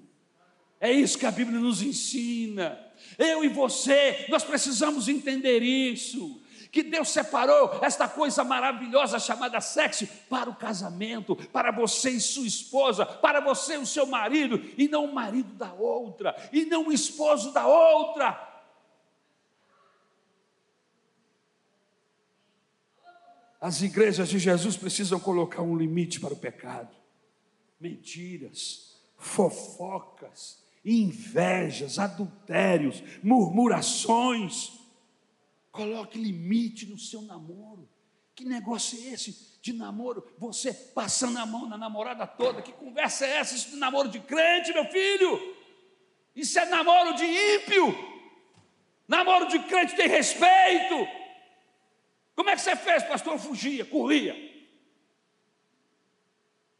É 0.80 0.90
isso 0.90 1.18
que 1.18 1.26
a 1.26 1.30
Bíblia 1.30 1.58
nos 1.58 1.82
ensina. 1.82 2.78
Eu 3.18 3.44
e 3.44 3.48
você, 3.48 4.26
nós 4.28 4.44
precisamos 4.44 5.08
entender 5.08 5.62
isso. 5.62 6.40
Que 6.70 6.82
Deus 6.82 7.08
separou 7.08 7.80
esta 7.82 8.06
coisa 8.06 8.44
maravilhosa 8.44 9.18
chamada 9.18 9.60
sexo 9.60 10.06
para 10.28 10.50
o 10.50 10.54
casamento, 10.54 11.34
para 11.50 11.72
você 11.72 12.10
e 12.10 12.20
sua 12.20 12.46
esposa, 12.46 13.06
para 13.06 13.40
você 13.40 13.74
e 13.74 13.78
o 13.78 13.86
seu 13.86 14.06
marido, 14.06 14.60
e 14.76 14.86
não 14.86 15.06
o 15.06 15.14
marido 15.14 15.54
da 15.54 15.72
outra, 15.72 16.36
e 16.52 16.66
não 16.66 16.88
o 16.88 16.92
esposo 16.92 17.52
da 17.52 17.66
outra. 17.66 18.47
As 23.60 23.82
igrejas 23.82 24.28
de 24.28 24.38
Jesus 24.38 24.76
precisam 24.76 25.18
colocar 25.18 25.62
um 25.62 25.76
limite 25.76 26.20
para 26.20 26.32
o 26.32 26.36
pecado. 26.36 26.94
Mentiras, 27.80 28.96
fofocas, 29.16 30.62
invejas, 30.84 31.98
adultérios, 31.98 33.02
murmurações. 33.22 34.72
Coloque 35.72 36.18
limite 36.18 36.86
no 36.86 36.98
seu 36.98 37.22
namoro. 37.22 37.88
Que 38.34 38.44
negócio 38.44 38.96
é 39.00 39.12
esse 39.14 39.58
de 39.60 39.72
namoro? 39.72 40.24
Você 40.38 40.72
passando 40.72 41.38
a 41.38 41.46
mão 41.46 41.68
na 41.68 41.76
namorada 41.76 42.24
toda. 42.24 42.62
Que 42.62 42.72
conversa 42.72 43.26
é 43.26 43.38
essa? 43.38 43.56
Isso 43.56 43.70
de 43.70 43.76
namoro 43.76 44.08
de 44.08 44.20
crente, 44.20 44.72
meu 44.72 44.84
filho? 44.84 45.56
Isso 46.36 46.56
é 46.60 46.64
namoro 46.66 47.14
de 47.14 47.24
ímpio. 47.24 47.92
Namoro 49.08 49.48
de 49.48 49.58
crente 49.60 49.96
tem 49.96 50.06
respeito. 50.06 50.94
Como 52.38 52.50
é 52.50 52.54
que 52.54 52.62
você 52.62 52.76
fez, 52.76 53.02
pastor? 53.02 53.32
Eu 53.32 53.38
fugia, 53.40 53.84
corria. 53.84 54.32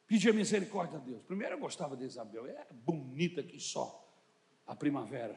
Pedia 0.06 0.32
misericórdia 0.32 0.98
a 0.98 1.00
Deus. 1.00 1.20
Primeiro 1.24 1.56
eu 1.56 1.59
gostava 1.59 1.96
de 1.96 2.04
Isabel, 2.04 2.46
é 2.46 2.64
bonita 2.70 3.42
que 3.42 3.59
só 3.59 4.09
a 4.64 4.76
primavera. 4.76 5.36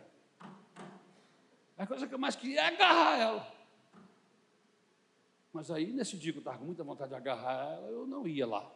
A 1.76 1.88
coisa 1.88 2.07
que 2.07 2.13
eu 2.13 2.19
mais 2.19 2.36
queria 2.36 2.61
é 2.61 2.67
agarrar 2.67 3.17
ela. 3.17 3.55
Mas 5.51 5.72
aí, 5.72 5.91
nesse 5.91 6.15
dia 6.15 6.32
que 6.32 6.38
eu 6.38 6.41
estava 6.41 6.59
com 6.59 6.65
muita 6.65 6.84
vontade 6.84 7.09
de 7.09 7.15
agarrar 7.15 7.74
ela, 7.74 7.88
eu 7.88 8.05
não 8.05 8.28
ia 8.28 8.45
lá. 8.45 8.72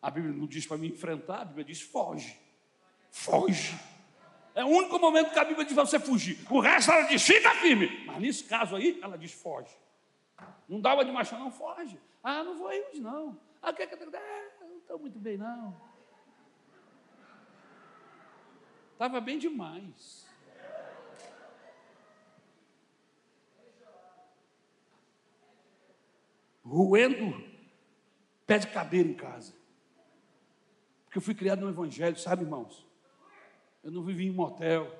A 0.00 0.10
Bíblia 0.12 0.32
não 0.32 0.46
diz 0.46 0.64
para 0.64 0.78
me 0.78 0.86
enfrentar, 0.90 1.40
a 1.40 1.44
Bíblia 1.44 1.64
diz 1.64 1.80
foge. 1.80 2.38
Foge. 3.10 3.93
É 4.54 4.64
o 4.64 4.68
único 4.68 4.98
momento 5.00 5.32
que 5.32 5.38
a 5.38 5.44
Bíblia 5.44 5.64
diz 5.64 5.74
para 5.74 5.84
você 5.84 5.98
fugir. 5.98 6.38
O 6.48 6.60
resto 6.60 6.92
ela 6.92 7.08
diz, 7.08 7.22
fica 7.22 7.50
firme. 7.56 8.04
Mas 8.06 8.18
nesse 8.18 8.44
caso 8.44 8.76
aí, 8.76 8.98
ela 9.02 9.18
diz, 9.18 9.32
foge. 9.32 9.76
Não 10.68 10.80
dá 10.80 10.94
uma 10.94 11.04
de 11.04 11.10
macho, 11.10 11.36
não, 11.36 11.50
foge. 11.50 11.98
Ah, 12.22 12.44
não 12.44 12.56
vou 12.56 12.68
aí 12.68 12.80
hoje, 12.88 13.00
não. 13.00 13.38
Ah, 13.60 13.72
quer 13.72 13.88
que 13.88 13.94
é, 13.94 13.98
não 14.60 14.78
estou 14.78 14.98
muito 14.98 15.18
bem, 15.18 15.36
não. 15.36 15.76
Estava 18.92 19.20
bem 19.20 19.38
demais. 19.38 20.24
Ruendo 26.64 27.44
pé 28.46 28.58
de 28.58 28.68
cadeira 28.68 29.08
em 29.08 29.14
casa. 29.14 29.52
Porque 31.04 31.18
eu 31.18 31.22
fui 31.22 31.34
criado 31.34 31.60
no 31.60 31.68
Evangelho, 31.68 32.16
sabe, 32.16 32.44
irmãos? 32.44 32.83
Eu 33.84 33.90
não 33.90 34.02
vivi 34.02 34.26
em 34.26 34.30
motel, 34.30 34.90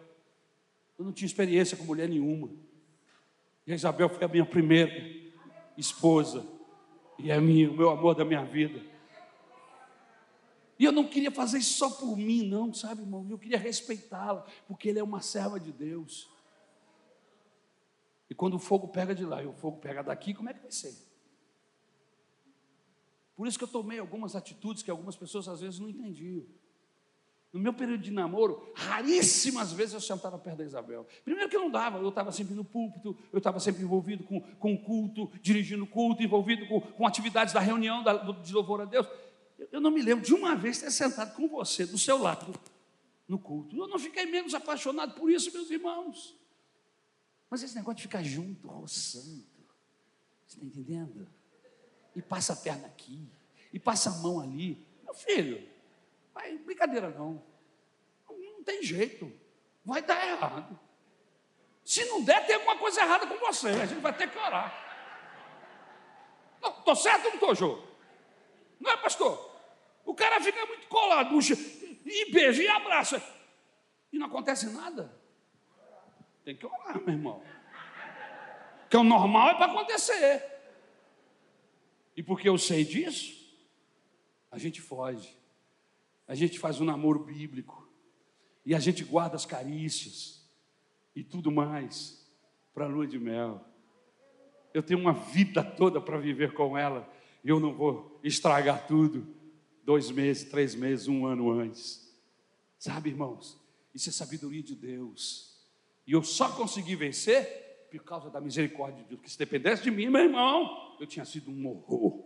eu 0.98 1.04
não 1.04 1.12
tinha 1.12 1.26
experiência 1.26 1.76
com 1.76 1.84
mulher 1.84 2.08
nenhuma. 2.08 2.50
E 3.66 3.72
a 3.72 3.74
Isabel 3.74 4.10
foi 4.10 4.24
a 4.24 4.28
minha 4.28 4.44
primeira 4.44 4.92
esposa, 5.76 6.46
e 7.18 7.30
é 7.30 7.40
minha, 7.40 7.70
o 7.70 7.74
meu 7.74 7.88
amor 7.88 8.14
da 8.14 8.24
minha 8.24 8.44
vida. 8.44 8.80
E 10.78 10.84
eu 10.84 10.92
não 10.92 11.08
queria 11.08 11.30
fazer 11.30 11.58
isso 11.58 11.78
só 11.78 11.88
por 11.88 12.16
mim, 12.16 12.46
não, 12.46 12.74
sabe, 12.74 13.00
irmão? 13.00 13.26
Eu 13.30 13.38
queria 13.38 13.58
respeitá-la, 13.58 14.44
porque 14.66 14.88
ele 14.88 14.98
é 14.98 15.02
uma 15.02 15.20
serva 15.20 15.58
de 15.58 15.72
Deus. 15.72 16.28
E 18.28 18.34
quando 18.34 18.54
o 18.54 18.58
fogo 18.58 18.88
pega 18.88 19.14
de 19.14 19.24
lá 19.24 19.42
e 19.42 19.46
o 19.46 19.52
fogo 19.52 19.78
pega 19.78 20.02
daqui, 20.02 20.34
como 20.34 20.50
é 20.50 20.54
que 20.54 20.60
vai 20.60 20.72
ser? 20.72 20.94
Por 23.34 23.46
isso 23.46 23.56
que 23.56 23.64
eu 23.64 23.68
tomei 23.68 23.98
algumas 23.98 24.36
atitudes 24.36 24.82
que 24.82 24.90
algumas 24.90 25.16
pessoas 25.16 25.48
às 25.48 25.60
vezes 25.60 25.78
não 25.78 25.88
entendiam. 25.88 26.44
No 27.54 27.60
meu 27.60 27.72
período 27.72 28.02
de 28.02 28.10
namoro, 28.10 28.72
raríssimas 28.74 29.70
vezes 29.70 29.94
eu 29.94 30.00
sentava 30.00 30.36
perto 30.36 30.56
da 30.56 30.64
Isabel. 30.64 31.06
Primeiro 31.24 31.48
que 31.48 31.56
não 31.56 31.70
dava, 31.70 31.98
eu 31.98 32.08
estava 32.08 32.32
sempre 32.32 32.52
no 32.52 32.64
púlpito, 32.64 33.16
eu 33.32 33.38
estava 33.38 33.60
sempre 33.60 33.84
envolvido 33.84 34.24
com, 34.24 34.40
com 34.40 34.76
culto, 34.76 35.30
dirigindo 35.40 35.86
culto, 35.86 36.20
envolvido 36.20 36.66
com, 36.66 36.80
com 36.80 37.06
atividades 37.06 37.54
da 37.54 37.60
reunião 37.60 38.02
da, 38.02 38.16
de 38.16 38.52
louvor 38.52 38.80
a 38.80 38.84
Deus. 38.84 39.06
Eu, 39.56 39.68
eu 39.70 39.80
não 39.80 39.92
me 39.92 40.02
lembro 40.02 40.24
de 40.24 40.34
uma 40.34 40.56
vez 40.56 40.80
ter 40.80 40.90
sentado 40.90 41.32
com 41.36 41.46
você, 41.46 41.86
do 41.86 41.96
seu 41.96 42.18
lado, 42.18 42.52
no 43.28 43.38
culto. 43.38 43.76
Eu 43.76 43.86
não 43.86 44.00
fiquei 44.00 44.26
menos 44.26 44.52
apaixonado 44.52 45.14
por 45.14 45.30
isso, 45.30 45.52
meus 45.52 45.70
irmãos. 45.70 46.36
Mas 47.48 47.62
esse 47.62 47.76
negócio 47.76 47.98
de 47.98 48.02
ficar 48.02 48.24
junto, 48.24 48.66
roçando, 48.66 49.44
você 50.44 50.56
está 50.56 50.66
entendendo? 50.66 51.28
E 52.16 52.20
passa 52.20 52.54
a 52.54 52.56
perna 52.56 52.88
aqui, 52.88 53.28
e 53.72 53.78
passa 53.78 54.10
a 54.10 54.14
mão 54.14 54.40
ali. 54.40 54.84
Meu 55.04 55.14
filho, 55.14 55.72
Vai, 56.34 56.58
brincadeira 56.58 57.10
não. 57.10 57.42
Não 58.28 58.62
tem 58.64 58.82
jeito. 58.82 59.32
Vai 59.84 60.02
dar 60.02 60.26
errado. 60.26 60.78
Se 61.84 62.04
não 62.06 62.24
der, 62.24 62.44
tem 62.46 62.56
alguma 62.56 62.76
coisa 62.76 63.00
errada 63.00 63.26
com 63.26 63.38
você. 63.38 63.68
A 63.68 63.86
gente 63.86 64.00
vai 64.00 64.16
ter 64.16 64.28
que 64.30 64.36
orar. 64.36 64.82
Estou 66.78 66.96
certo 66.96 67.24
ou 67.26 67.30
não 67.30 67.34
estou, 67.34 67.54
Jô? 67.54 67.84
Não 68.80 68.90
é, 68.90 68.96
pastor? 68.96 69.54
O 70.04 70.14
cara 70.14 70.40
fica 70.40 70.64
muito 70.66 70.86
colado 70.88 71.38
e 72.04 72.32
beija 72.32 72.62
e 72.62 72.68
abraça. 72.68 73.22
E 74.12 74.18
não 74.18 74.26
acontece 74.26 74.70
nada. 74.70 75.14
Tem 76.44 76.56
que 76.56 76.66
orar, 76.66 77.00
meu 77.00 77.14
irmão. 77.14 77.42
Porque 78.80 78.96
o 78.96 79.04
normal 79.04 79.50
é 79.50 79.54
para 79.54 79.72
acontecer. 79.72 80.42
E 82.16 82.22
porque 82.22 82.48
eu 82.48 82.56
sei 82.56 82.84
disso, 82.84 83.34
a 84.50 84.58
gente 84.58 84.80
foge 84.80 85.36
a 86.26 86.34
gente 86.34 86.58
faz 86.58 86.80
um 86.80 86.84
namoro 86.84 87.20
bíblico, 87.24 87.88
e 88.64 88.74
a 88.74 88.78
gente 88.78 89.04
guarda 89.04 89.36
as 89.36 89.44
carícias 89.44 90.42
e 91.14 91.22
tudo 91.22 91.50
mais 91.50 92.26
para 92.72 92.86
a 92.86 92.88
lua 92.88 93.06
de 93.06 93.18
mel. 93.18 93.64
Eu 94.72 94.82
tenho 94.82 94.98
uma 94.98 95.12
vida 95.12 95.62
toda 95.62 96.00
para 96.00 96.18
viver 96.18 96.54
com 96.54 96.76
ela, 96.76 97.08
e 97.44 97.48
eu 97.48 97.60
não 97.60 97.74
vou 97.74 98.18
estragar 98.22 98.86
tudo 98.86 99.26
dois 99.84 100.10
meses, 100.10 100.44
três 100.44 100.74
meses, 100.74 101.08
um 101.08 101.26
ano 101.26 101.50
antes. 101.50 102.10
Sabe, 102.78 103.10
irmãos, 103.10 103.58
isso 103.94 104.08
é 104.08 104.12
sabedoria 104.12 104.62
de 104.62 104.74
Deus. 104.74 105.54
E 106.06 106.12
eu 106.12 106.22
só 106.22 106.50
consegui 106.50 106.96
vencer 106.96 107.88
por 107.90 108.02
causa 108.02 108.28
da 108.28 108.40
misericórdia 108.40 109.02
de 109.02 109.10
Deus. 109.10 109.20
Que 109.20 109.30
se 109.30 109.38
dependesse 109.38 109.82
de 109.82 109.90
mim, 109.90 110.08
meu 110.08 110.22
irmão, 110.22 110.96
eu 110.98 111.06
tinha 111.06 111.24
sido 111.24 111.50
um 111.50 111.66
horror. 111.68 112.24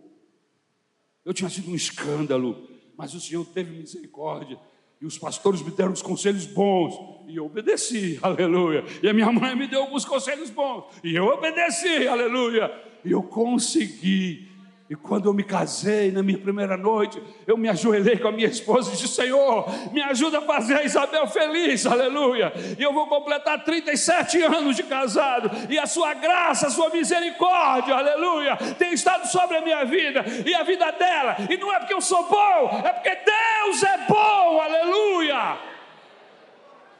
Eu 1.23 1.33
tinha 1.33 1.49
sido 1.49 1.69
um 1.69 1.75
escândalo 1.75 2.67
mas 2.99 3.13
o 3.13 3.21
Senhor 3.21 3.45
teve 3.45 3.71
misericórdia. 3.71 4.59
E 4.99 5.05
os 5.05 5.17
pastores 5.17 5.61
me 5.61 5.71
deram 5.71 5.93
os 5.93 6.01
conselhos 6.01 6.45
bons, 6.45 6.93
e 7.29 7.37
eu 7.37 7.45
obedeci, 7.45 8.19
aleluia. 8.21 8.83
E 9.01 9.07
a 9.07 9.13
minha 9.13 9.31
mãe 9.31 9.55
me 9.55 9.67
deu 9.67 9.83
alguns 9.83 10.03
conselhos 10.03 10.49
bons, 10.49 10.83
e 11.01 11.15
eu 11.15 11.23
obedeci, 11.27 12.05
aleluia. 12.05 12.69
E 13.05 13.11
eu 13.11 13.23
consegui 13.23 14.48
e 14.89 14.95
quando 14.95 15.29
eu 15.29 15.33
me 15.33 15.43
casei, 15.43 16.11
na 16.11 16.23
minha 16.23 16.39
primeira 16.39 16.75
noite, 16.75 17.21
eu 17.45 17.55
me 17.55 17.69
ajoelhei 17.69 18.17
com 18.17 18.27
a 18.27 18.31
minha 18.31 18.47
esposa 18.47 18.89
e 18.89 18.95
disse: 18.95 19.07
Senhor, 19.09 19.67
me 19.93 20.01
ajuda 20.01 20.39
a 20.39 20.41
fazer 20.41 20.77
a 20.77 20.83
Isabel 20.83 21.27
feliz, 21.27 21.85
aleluia. 21.85 22.51
E 22.75 22.81
eu 22.81 22.91
vou 22.91 23.05
completar 23.05 23.63
37 23.63 24.41
anos 24.41 24.75
de 24.75 24.81
casado, 24.81 25.51
e 25.69 25.77
a 25.77 25.85
sua 25.85 26.15
graça, 26.15 26.65
a 26.65 26.69
sua 26.71 26.89
misericórdia, 26.89 27.93
aleluia, 27.93 28.57
tem 28.79 28.91
estado 28.91 29.27
sobre 29.27 29.57
a 29.57 29.61
minha 29.61 29.85
vida 29.85 30.25
e 30.43 30.55
a 30.55 30.63
vida 30.63 30.91
dela. 30.93 31.37
E 31.47 31.55
não 31.57 31.71
é 31.71 31.77
porque 31.77 31.93
eu 31.93 32.01
sou 32.01 32.27
bom, 32.27 32.81
é 32.83 32.91
porque 32.91 33.15
Deus 33.15 33.83
é 33.83 33.97
bom, 34.07 34.59
aleluia. 34.59 35.55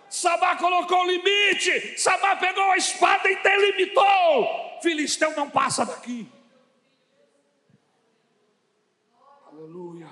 Sabá 0.08 0.58
colocou 0.58 1.08
limite, 1.08 1.98
Sabá 1.98 2.36
pegou 2.36 2.72
a 2.72 2.78
espada 2.78 3.28
e 3.32 3.36
delimitou. 3.42 4.80
Filisteu 4.84 5.36
não 5.36 5.50
passa 5.50 5.84
daqui. 5.84 6.30
Aleluia. 9.60 10.08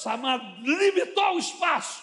Samar 0.00 0.62
limitou 0.62 1.34
o 1.34 1.38
espaço 1.38 2.02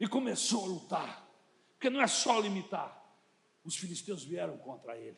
e 0.00 0.08
começou 0.08 0.64
a 0.64 0.68
lutar. 0.68 1.28
Porque 1.74 1.88
não 1.88 2.02
é 2.02 2.06
só 2.08 2.40
limitar. 2.40 3.00
Os 3.64 3.76
filisteus 3.76 4.24
vieram 4.24 4.58
contra 4.58 4.96
ele. 4.96 5.16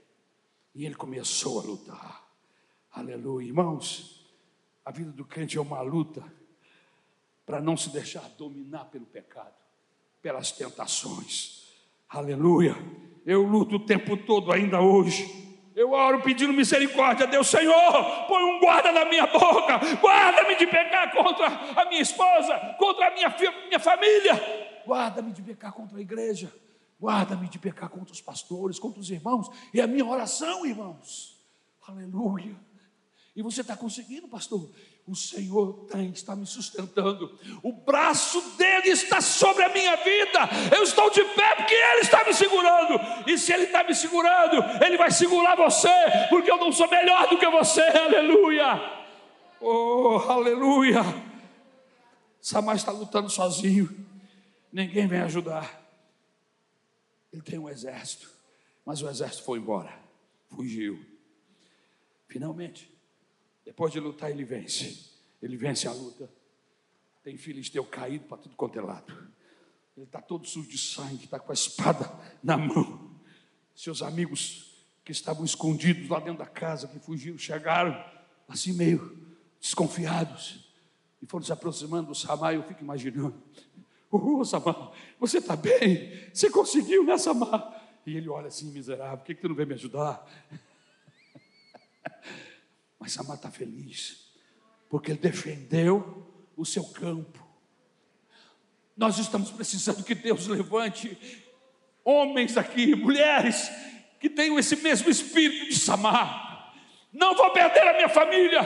E 0.74 0.84
ele 0.84 0.95
começou 0.95 1.61
a 1.61 1.62
lutar. 1.62 2.28
Aleluia. 2.93 3.47
Irmãos, 3.47 4.30
a 4.84 4.91
vida 4.91 5.11
do 5.12 5.24
crente 5.24 5.57
é 5.57 5.61
uma 5.61 5.80
luta 5.80 6.22
para 7.47 7.59
não 7.59 7.74
se 7.74 7.88
deixar 7.88 8.28
dominar 8.36 8.84
pelo 8.86 9.07
pecado, 9.07 9.55
pelas 10.20 10.53
tentações. 10.53 11.66
Aleluia. 12.07 12.76
Eu 13.24 13.45
luto 13.45 13.76
o 13.76 13.86
tempo 13.86 14.14
todo 14.26 14.53
ainda 14.53 14.82
hoje 14.82 15.50
eu 15.81 15.93
oro 15.93 16.20
pedindo 16.20 16.53
misericórdia 16.53 17.24
a 17.24 17.28
Deus, 17.28 17.49
Senhor, 17.49 18.26
põe 18.28 18.45
um 18.45 18.61
guarda 18.61 18.93
na 18.93 19.07
minha 19.07 19.26
boca, 19.26 19.78
guarda-me 19.99 20.55
de 20.57 20.66
pecar 20.66 21.11
contra 21.11 21.47
a 21.47 21.87
minha 21.87 22.03
esposa, 22.03 22.76
contra 22.78 23.09
a 23.09 23.11
minha, 23.12 23.35
minha 23.66 23.81
família, 23.81 24.83
guarda-me 24.87 25.33
de 25.33 25.41
pecar 25.41 25.72
contra 25.72 25.97
a 25.97 26.01
igreja, 26.03 26.53
guarda-me 27.01 27.49
de 27.49 27.59
pecar 27.59 27.89
contra 27.89 28.12
os 28.12 28.20
pastores, 28.20 28.78
contra 28.78 29.01
os 29.01 29.11
irmãos, 29.11 29.51
e 29.72 29.81
a 29.81 29.87
minha 29.87 30.05
oração, 30.05 30.66
irmãos, 30.66 31.41
aleluia. 31.89 32.55
E 33.35 33.43
você 33.43 33.62
está 33.62 33.74
conseguindo, 33.74 34.28
pastor? 34.28 34.68
O 35.11 35.17
Senhor 35.17 35.87
tem, 35.91 36.13
está 36.13 36.37
me 36.37 36.47
sustentando. 36.47 37.37
O 37.65 37.73
braço 37.73 38.41
dele 38.57 38.91
está 38.91 39.21
sobre 39.21 39.65
a 39.65 39.69
minha 39.69 39.97
vida. 39.97 40.39
Eu 40.73 40.85
estou 40.85 41.11
de 41.11 41.25
pé 41.35 41.57
porque 41.57 41.75
ele 41.75 42.03
está 42.03 42.25
me 42.25 42.33
segurando. 42.33 43.01
E 43.27 43.37
se 43.37 43.53
ele 43.53 43.65
está 43.65 43.83
me 43.83 43.93
segurando, 43.93 44.63
ele 44.85 44.97
vai 44.97 45.11
segurar 45.11 45.57
você, 45.57 45.89
porque 46.29 46.49
eu 46.49 46.59
não 46.59 46.71
sou 46.71 46.89
melhor 46.89 47.29
do 47.29 47.37
que 47.37 47.51
você. 47.51 47.81
Aleluia. 47.81 48.81
Oh, 49.61 50.23
aleluia. 50.29 51.03
Samar 52.41 52.77
está 52.77 52.93
lutando 52.93 53.29
sozinho. 53.29 53.91
Ninguém 54.73 55.09
vem 55.09 55.23
ajudar. 55.23 55.83
Ele 57.33 57.43
tem 57.43 57.59
um 57.59 57.69
exército, 57.69 58.31
mas 58.87 59.03
o 59.03 59.09
exército 59.09 59.43
foi 59.43 59.59
embora, 59.59 59.93
fugiu. 60.49 61.05
Finalmente, 62.29 62.89
depois 63.65 63.93
de 63.93 64.01
lutar, 64.01 64.31
ele 64.31 64.45
vence. 64.45 65.11
Ele 65.43 65.57
vence 65.57 65.87
a 65.87 65.93
luta. 65.93 66.31
Tem 67.23 67.37
filisteu 67.37 67.85
caído 67.85 68.25
para 68.27 68.39
tudo 68.39 68.57
quanto 68.57 68.79
é 68.79 68.83
lado. 68.83 69.13
Ele 69.97 70.07
está 70.07 70.21
todo 70.21 70.47
sujo 70.47 70.69
de 70.69 70.79
sangue, 70.79 71.25
está 71.25 71.39
com 71.39 71.53
a 71.53 71.55
espada 71.55 72.11
na 72.43 72.57
mão. 72.57 73.21
Seus 73.75 74.03
amigos 74.03 74.87
que 75.05 75.13
estavam 75.13 75.45
escondidos 75.45 76.09
lá 76.09 76.19
dentro 76.19 76.39
da 76.39 76.47
casa, 76.47 76.89
que 76.89 76.99
fugiram, 76.99 77.37
chegaram 77.37 77.93
assim 78.49 78.73
meio 78.73 79.19
desconfiados 79.61 80.71
e 81.21 81.27
foram 81.27 81.45
se 81.45 81.53
aproximando 81.53 82.09
do 82.09 82.15
Samar. 82.15 82.55
Eu 82.55 82.63
fico 82.63 82.83
imaginando: 82.83 83.35
Oh, 84.11 84.45
Samar, 84.45 84.93
você 85.19 85.39
está 85.39 85.55
bem? 85.55 86.31
Você 86.33 86.51
conseguiu, 86.51 87.05
né, 87.05 87.19
Samar? 87.19 88.01
E 88.07 88.17
ele 88.17 88.29
olha 88.29 88.49
assim, 88.49 88.71
miserável, 88.73 89.19
por 89.19 89.27
que, 89.27 89.35
que 89.35 89.43
tu 89.43 89.49
não 89.49 89.55
vem 89.55 89.67
me 89.67 89.75
ajudar? 89.75 90.27
Mas 93.01 93.13
Samar 93.13 93.37
está 93.37 93.51
feliz, 93.51 94.31
porque 94.91 95.13
ele 95.13 95.19
defendeu 95.19 96.31
o 96.55 96.67
seu 96.67 96.85
campo. 96.85 97.43
Nós 98.95 99.17
estamos 99.17 99.51
precisando 99.51 100.05
que 100.05 100.15
Deus 100.15 100.47
levante 100.47 101.17
homens 102.05 102.59
aqui, 102.59 102.95
mulheres, 102.95 103.71
que 104.21 104.29
tenham 104.29 104.59
esse 104.59 104.77
mesmo 104.77 105.09
espírito 105.09 105.71
de 105.71 105.79
Samar. 105.79 106.75
Não 107.11 107.35
vou 107.35 107.51
perder 107.53 107.89
a 107.89 107.95
minha 107.95 108.09
família, 108.11 108.61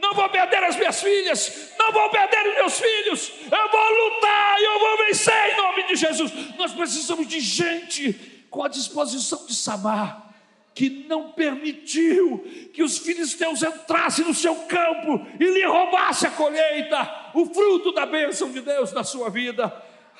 não 0.00 0.14
vou 0.14 0.28
perder 0.28 0.62
as 0.62 0.76
minhas 0.76 1.02
filhas, 1.02 1.72
não 1.76 1.92
vou 1.92 2.08
perder 2.10 2.48
os 2.48 2.54
meus 2.54 2.78
filhos, 2.78 3.32
eu 3.42 3.70
vou 3.70 4.14
lutar 4.14 4.60
e 4.60 4.64
eu 4.64 4.78
vou 4.78 5.06
vencer 5.06 5.52
em 5.52 5.56
nome 5.56 5.88
de 5.88 5.96
Jesus. 5.96 6.32
Nós 6.56 6.72
precisamos 6.72 7.26
de 7.26 7.40
gente 7.40 8.12
com 8.48 8.62
a 8.62 8.68
disposição 8.68 9.44
de 9.46 9.54
Samar 9.54 10.29
que 10.74 11.06
não 11.06 11.32
permitiu 11.32 12.38
que 12.72 12.82
os 12.82 12.98
filisteus 12.98 13.62
entrassem 13.62 14.24
no 14.24 14.34
seu 14.34 14.54
campo 14.66 15.26
e 15.38 15.44
lhe 15.44 15.64
roubassem 15.66 16.28
a 16.28 16.32
colheita, 16.32 17.32
o 17.34 17.46
fruto 17.46 17.92
da 17.92 18.06
bênção 18.06 18.50
de 18.50 18.60
Deus 18.60 18.92
na 18.92 19.04
sua 19.04 19.28
vida. 19.28 19.70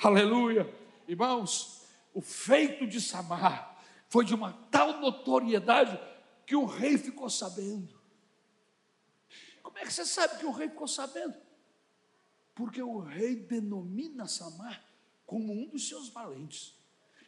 Aleluia. 0.01 0.69
Irmãos, 1.07 1.81
o 2.13 2.21
feito 2.21 2.85
de 2.85 2.99
Samar 2.99 3.81
foi 4.09 4.25
de 4.25 4.35
uma 4.35 4.53
tal 4.69 4.99
notoriedade 4.99 5.99
que 6.45 6.55
o 6.55 6.65
rei 6.65 6.97
ficou 6.97 7.29
sabendo. 7.29 7.99
Como 9.63 9.77
é 9.77 9.83
que 9.83 9.93
você 9.93 10.05
sabe 10.05 10.39
que 10.39 10.45
o 10.45 10.51
rei 10.51 10.67
ficou 10.67 10.87
sabendo? 10.87 11.35
Porque 12.53 12.81
o 12.81 12.99
rei 12.99 13.35
denomina 13.35 14.27
Samar 14.27 14.83
como 15.25 15.53
um 15.53 15.67
dos 15.69 15.87
seus 15.87 16.09
valentes. 16.09 16.75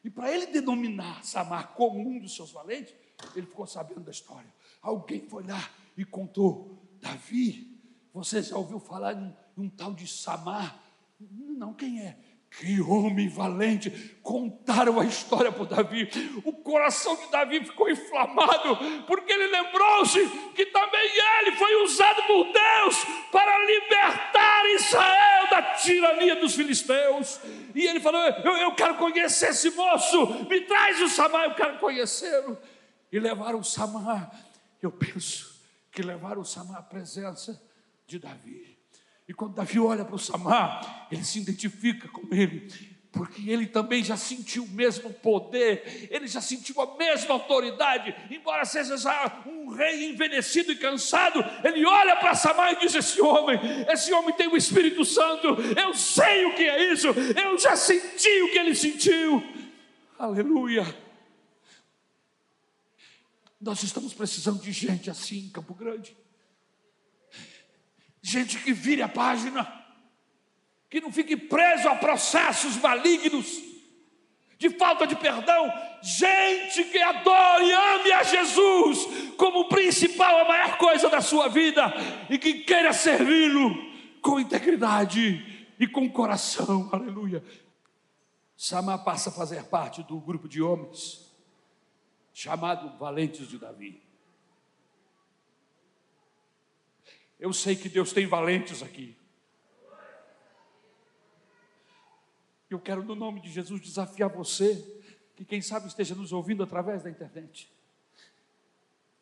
E 0.03 0.09
para 0.09 0.29
ele 0.29 0.47
denominar 0.47 1.23
Samar 1.23 1.73
como 1.73 1.97
um 1.97 2.19
dos 2.19 2.35
seus 2.35 2.51
valentes, 2.51 2.93
ele 3.35 3.47
ficou 3.47 3.65
sabendo 3.65 4.01
da 4.01 4.11
história. 4.11 4.51
Alguém 4.81 5.21
foi 5.27 5.43
lá 5.43 5.69
e 5.97 6.05
contou: 6.05 6.77
Davi, 7.01 7.79
você 8.13 8.41
já 8.41 8.57
ouviu 8.57 8.79
falar 8.79 9.13
em, 9.13 9.35
um 9.57 9.69
tal 9.69 9.93
de 9.93 10.07
Samar. 10.07 10.79
Não, 11.19 11.73
quem 11.73 12.01
é? 12.01 12.17
Que 12.59 12.79
homem 12.81 13.27
valente! 13.27 13.89
Contaram 14.21 14.99
a 14.99 15.05
história 15.05 15.51
para 15.51 15.65
Davi. 15.65 16.07
O 16.45 16.53
coração 16.53 17.15
de 17.15 17.31
Davi 17.31 17.65
ficou 17.65 17.89
inflamado, 17.89 18.77
porque 19.07 19.33
ele 19.33 19.47
lembrou-se 19.47 20.19
que 20.53 20.67
também 20.67 21.11
ele 21.39 21.53
foi 21.53 21.83
usado 21.83 22.21
por 22.23 22.43
Deus 22.43 23.05
para 23.31 23.65
libertar 23.65 24.65
Israel 24.75 25.49
da 25.49 25.61
tirania 25.73 26.35
dos 26.35 26.53
filisteus. 26.53 27.39
E 27.73 27.87
ele 27.87 27.99
falou: 27.99 28.21
Eu, 28.21 28.55
eu 28.57 28.75
quero 28.75 28.95
conhecer 28.95 29.49
esse 29.49 29.71
moço, 29.71 30.45
me 30.47 30.61
traz 30.61 31.01
o 31.01 31.09
Samar, 31.09 31.45
eu 31.45 31.55
quero 31.55 31.79
conhecê-lo. 31.79 32.57
E 33.13 33.19
levaram 33.19 33.63
Samar. 33.63 34.31
Eu 34.81 34.91
penso 34.91 35.61
que 35.91 36.01
levaram 36.01 36.43
Samar 36.43 36.79
à 36.79 36.81
presença 36.81 37.61
de 38.07 38.17
Davi. 38.17 38.75
E 39.27 39.33
quando 39.35 39.53
Davi 39.53 39.79
olha 39.79 40.03
para 40.03 40.15
o 40.15 40.19
Samar, 40.19 41.07
ele 41.11 41.23
se 41.23 41.39
identifica 41.39 42.07
com 42.07 42.33
ele, 42.33 42.67
porque 43.11 43.47
ele 43.47 43.67
também 43.67 44.03
já 44.03 44.17
sentiu 44.17 44.63
o 44.63 44.69
mesmo 44.69 45.13
poder, 45.13 46.09
ele 46.09 46.27
já 46.27 46.41
sentiu 46.41 46.81
a 46.81 46.97
mesma 46.97 47.35
autoridade, 47.35 48.15
embora 48.31 48.65
seja 48.65 48.97
já 48.97 49.43
um 49.45 49.69
rei 49.69 50.09
envelhecido 50.09 50.71
e 50.71 50.75
cansado, 50.75 51.39
ele 51.63 51.85
olha 51.85 52.15
para 52.15 52.33
Samar 52.33 52.73
e 52.73 52.79
diz: 52.79 52.95
Esse 52.95 53.21
homem, 53.21 53.59
esse 53.89 54.11
homem 54.11 54.35
tem 54.35 54.47
o 54.47 54.57
Espírito 54.57 55.05
Santo, 55.05 55.49
eu 55.79 55.93
sei 55.93 56.45
o 56.45 56.55
que 56.55 56.63
é 56.63 56.91
isso, 56.91 57.09
eu 57.09 57.59
já 57.59 57.75
senti 57.75 58.41
o 58.41 58.51
que 58.51 58.57
ele 58.57 58.73
sentiu. 58.73 59.43
Aleluia. 60.17 61.02
Nós 63.63 63.81
estamos 63.81 64.13
precisando 64.13 64.61
de 64.61 64.73
gente 64.73 65.09
assim 65.09 65.45
em 65.45 65.49
Campo 65.49 65.73
Grande. 65.73 66.17
Gente 68.21 68.59
que 68.59 68.73
vire 68.73 69.01
a 69.01 69.07
página, 69.07 69.65
que 70.89 70.99
não 70.99 71.09
fique 71.09 71.37
preso 71.37 71.87
a 71.87 71.95
processos 71.95 72.75
malignos, 72.75 73.61
de 74.57 74.69
falta 74.69 75.07
de 75.07 75.15
perdão, 75.15 75.71
gente 76.01 76.83
que 76.85 77.01
adore 77.01 77.65
e 77.65 77.71
ame 77.71 78.11
a 78.11 78.23
Jesus 78.23 79.33
como 79.37 79.69
principal, 79.69 80.39
a 80.39 80.47
maior 80.47 80.77
coisa 80.77 81.09
da 81.09 81.21
sua 81.21 81.47
vida, 81.47 81.93
e 82.29 82.37
que 82.37 82.65
queira 82.65 82.91
servi-lo 82.91 83.73
com 84.21 84.41
integridade 84.41 85.71
e 85.79 85.87
com 85.87 86.09
coração, 86.09 86.89
aleluia. 86.91 87.41
Samar 88.57 89.05
passa 89.05 89.29
a 89.29 89.33
fazer 89.33 89.63
parte 89.65 90.03
do 90.03 90.19
grupo 90.19 90.49
de 90.49 90.61
homens 90.61 91.22
chamado 92.33 92.97
Valentes 92.97 93.47
de 93.47 93.57
Davi. 93.59 94.01
Eu 97.39 97.53
sei 97.53 97.75
que 97.75 97.87
Deus 97.87 98.11
tem 98.11 98.25
valentes 98.25 98.81
aqui. 98.81 99.15
Eu 102.69 102.79
quero, 102.79 103.03
no 103.03 103.13
nome 103.13 103.39
de 103.39 103.51
Jesus, 103.51 103.81
desafiar 103.81 104.29
você, 104.29 104.75
que 105.35 105.45
quem 105.45 105.61
sabe 105.61 105.87
esteja 105.87 106.15
nos 106.15 106.31
ouvindo 106.31 106.63
através 106.63 107.03
da 107.03 107.09
internet. 107.09 107.71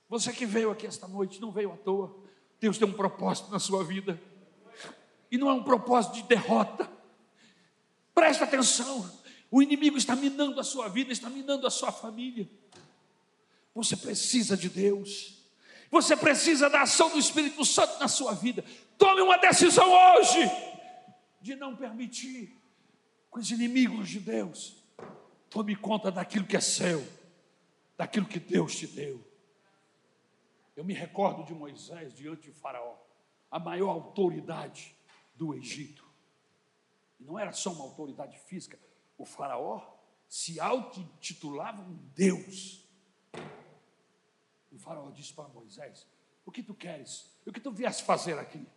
Você 0.08 0.32
que 0.32 0.46
veio 0.46 0.72
aqui 0.72 0.88
esta 0.88 1.08
noite, 1.08 1.42
não 1.42 1.52
veio 1.52 1.74
à 1.74 1.78
toa. 1.78 2.16
Deus 2.60 2.78
tem 2.78 2.88
um 2.88 2.94
propósito 2.94 3.50
na 3.50 3.60
sua 3.60 3.84
vida. 3.84 4.22
E 5.30 5.38
não 5.38 5.50
é 5.50 5.54
um 5.54 5.64
propósito 5.64 6.16
de 6.16 6.24
derrota. 6.24 6.90
Presta 8.14 8.46
atenção. 8.46 9.20
O 9.50 9.62
inimigo 9.62 9.98
está 9.98 10.16
minando 10.16 10.60
a 10.60 10.64
sua 10.64 10.88
vida, 10.88 11.12
está 11.12 11.30
minando 11.30 11.66
a 11.66 11.70
sua 11.70 11.92
família. 11.92 12.48
Você 13.74 13.96
precisa 13.96 14.58
de 14.58 14.70
Deus. 14.70 15.42
Você 15.90 16.16
precisa 16.16 16.70
da 16.70 16.84
ação 16.84 17.10
do 17.10 17.20
Espírito 17.20 17.66
Santo 17.66 18.00
na 18.00 18.08
sua 18.08 18.34
vida. 18.34 18.64
Tome 18.98 19.22
uma 19.22 19.38
decisão 19.38 19.90
hoje 19.90 20.40
de 21.42 21.56
não 21.56 21.76
permitir 21.76 22.58
que 23.32 23.40
os 23.40 23.52
inimigos 23.52 24.10
de 24.10 24.20
Deus 24.20 24.76
tome 25.50 25.76
conta 25.76 26.12
daquilo 26.12 26.46
que 26.46 26.56
é 26.56 26.62
seu, 26.62 27.06
daquilo 27.98 28.26
que 28.26 28.40
Deus 28.40 28.76
te 28.76 28.88
deu. 28.88 29.22
Eu 30.76 30.86
me 30.86 30.94
recordo 30.94 31.44
de 31.44 31.54
Moisés 31.54 32.14
diante 32.14 32.44
de 32.44 32.52
Faraó, 32.52 32.96
a 33.50 33.60
maior 33.60 33.90
autoridade 33.90 34.96
do 35.36 35.54
Egito. 35.54 36.06
Não 37.20 37.38
era 37.38 37.52
só 37.52 37.72
uma 37.72 37.84
autoridade 37.84 38.38
física, 38.40 38.80
o 39.18 39.26
Faraó 39.26 39.82
se 40.28 40.60
auto-intitulava 40.60 41.82
um 41.82 41.96
Deus. 42.16 42.81
Faraó 44.82 45.10
disse 45.12 45.34
para 45.34 45.48
Moisés: 45.48 46.08
O 46.46 46.52
que 46.52 46.62
tu 46.62 46.74
queres? 46.74 47.32
O 47.46 47.52
que 47.52 47.60
tu 47.60 47.72
vieste 47.72 48.04
fazer 48.04 48.38
aqui? 48.38 48.68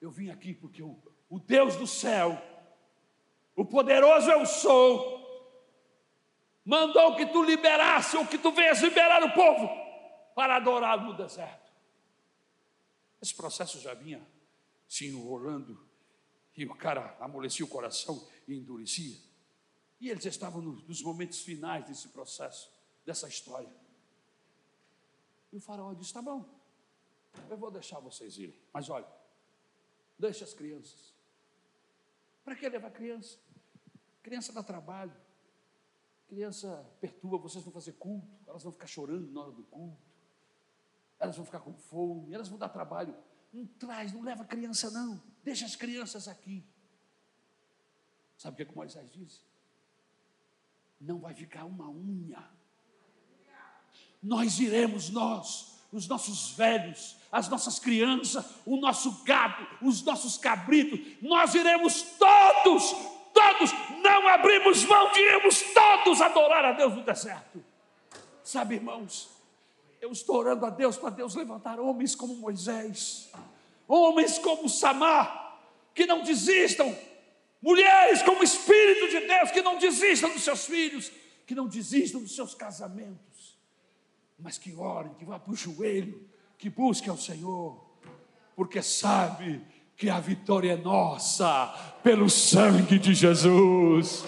Eu 0.00 0.10
vim 0.10 0.30
aqui 0.30 0.52
porque 0.52 0.82
o, 0.82 1.00
o 1.28 1.38
Deus 1.38 1.76
do 1.76 1.86
céu, 1.86 2.36
o 3.54 3.64
poderoso 3.64 4.30
eu 4.30 4.44
sou, 4.44 5.22
mandou 6.64 7.14
que 7.14 7.26
tu 7.26 7.42
liberasse, 7.42 8.16
ou 8.16 8.26
que 8.26 8.38
tu 8.38 8.50
venhas 8.50 8.80
liberar 8.80 9.22
o 9.22 9.32
povo 9.32 9.68
para 10.34 10.56
adorá-lo 10.56 11.04
no 11.04 11.16
deserto. 11.16 11.70
Esse 13.20 13.34
processo 13.34 13.78
já 13.80 13.94
vinha 13.94 14.26
se 14.88 15.06
enrolando, 15.06 15.88
e 16.56 16.66
o 16.66 16.74
cara 16.74 17.16
amolecia 17.20 17.64
o 17.64 17.68
coração 17.68 18.28
e 18.48 18.54
endurecia. 18.54 19.16
E 20.00 20.10
eles 20.10 20.24
estavam 20.26 20.60
nos 20.60 21.00
momentos 21.00 21.40
finais 21.40 21.86
desse 21.86 22.08
processo, 22.08 22.70
dessa 23.06 23.28
história. 23.28 23.81
E 25.52 25.56
o 25.56 25.60
faraó 25.60 25.92
disse: 25.92 26.12
Tá 26.12 26.22
bom, 26.22 26.44
eu 27.50 27.56
vou 27.56 27.70
deixar 27.70 28.00
vocês 28.00 28.38
irem, 28.38 28.58
mas 28.72 28.88
olha, 28.88 29.06
deixe 30.18 30.42
as 30.42 30.54
crianças. 30.54 31.14
Para 32.44 32.56
que 32.56 32.68
levar 32.68 32.90
criança? 32.90 33.38
Criança 34.22 34.52
dá 34.52 34.62
trabalho, 34.62 35.14
criança 36.26 36.84
perturba, 37.00 37.36
vocês 37.38 37.62
vão 37.62 37.72
fazer 37.72 37.92
culto, 37.92 38.26
elas 38.46 38.62
vão 38.62 38.72
ficar 38.72 38.86
chorando 38.86 39.30
na 39.30 39.42
hora 39.42 39.52
do 39.52 39.64
culto, 39.64 40.02
elas 41.18 41.36
vão 41.36 41.44
ficar 41.44 41.60
com 41.60 41.74
fome, 41.74 42.32
elas 42.32 42.48
vão 42.48 42.58
dar 42.58 42.68
trabalho. 42.68 43.14
Não 43.52 43.66
traz, 43.66 44.12
não 44.12 44.22
leva 44.22 44.44
criança, 44.44 44.90
não, 44.90 45.22
deixa 45.44 45.66
as 45.66 45.76
crianças 45.76 46.26
aqui. 46.26 46.64
Sabe 48.38 48.54
o 48.54 48.56
que, 48.56 48.62
é 48.62 48.66
que 48.66 48.74
Moisés 48.74 49.10
disse? 49.10 49.42
Não 51.00 51.18
vai 51.18 51.34
ficar 51.34 51.64
uma 51.64 51.88
unha 51.90 52.42
nós 54.22 54.60
iremos, 54.60 55.10
nós, 55.10 55.72
os 55.92 56.06
nossos 56.06 56.52
velhos, 56.52 57.16
as 57.30 57.48
nossas 57.48 57.78
crianças, 57.78 58.44
o 58.64 58.76
nosso 58.76 59.22
gado, 59.24 59.66
os 59.82 60.02
nossos 60.02 60.38
cabritos, 60.38 61.00
nós 61.20 61.54
iremos 61.54 62.02
todos, 62.18 62.94
todos, 63.34 63.72
não 64.02 64.28
abrimos 64.28 64.84
mão 64.84 65.10
iremos 65.16 65.62
todos 65.74 66.20
adorar 66.20 66.64
a 66.64 66.72
Deus 66.72 66.94
no 66.94 67.02
deserto. 67.02 67.64
Sabe, 68.44 68.76
irmãos, 68.76 69.28
eu 70.00 70.12
estou 70.12 70.36
orando 70.36 70.66
a 70.66 70.70
Deus 70.70 70.96
para 70.96 71.10
Deus 71.10 71.34
levantar 71.34 71.80
homens 71.80 72.14
como 72.14 72.36
Moisés, 72.36 73.30
homens 73.88 74.38
como 74.38 74.68
Samar, 74.68 75.58
que 75.94 76.06
não 76.06 76.22
desistam, 76.22 76.96
mulheres 77.60 78.22
como 78.22 78.42
Espírito 78.44 79.08
de 79.08 79.26
Deus, 79.26 79.50
que 79.50 79.62
não 79.62 79.78
desistam 79.78 80.30
dos 80.30 80.42
seus 80.42 80.64
filhos, 80.66 81.10
que 81.46 81.54
não 81.54 81.66
desistam 81.66 82.20
dos 82.20 82.34
seus 82.34 82.54
casamentos 82.54 83.31
mas 84.42 84.58
que 84.58 84.74
orem, 84.74 85.14
que 85.14 85.24
vá 85.24 85.38
para 85.38 85.52
o 85.52 85.56
joelho, 85.56 86.28
que 86.58 86.68
busque 86.68 87.08
ao 87.08 87.16
Senhor, 87.16 87.80
porque 88.56 88.82
sabe 88.82 89.64
que 89.96 90.10
a 90.10 90.18
vitória 90.18 90.72
é 90.72 90.76
nossa 90.76 91.72
pelo 92.02 92.28
sangue 92.28 92.98
de 92.98 93.14
Jesus. 93.14 94.24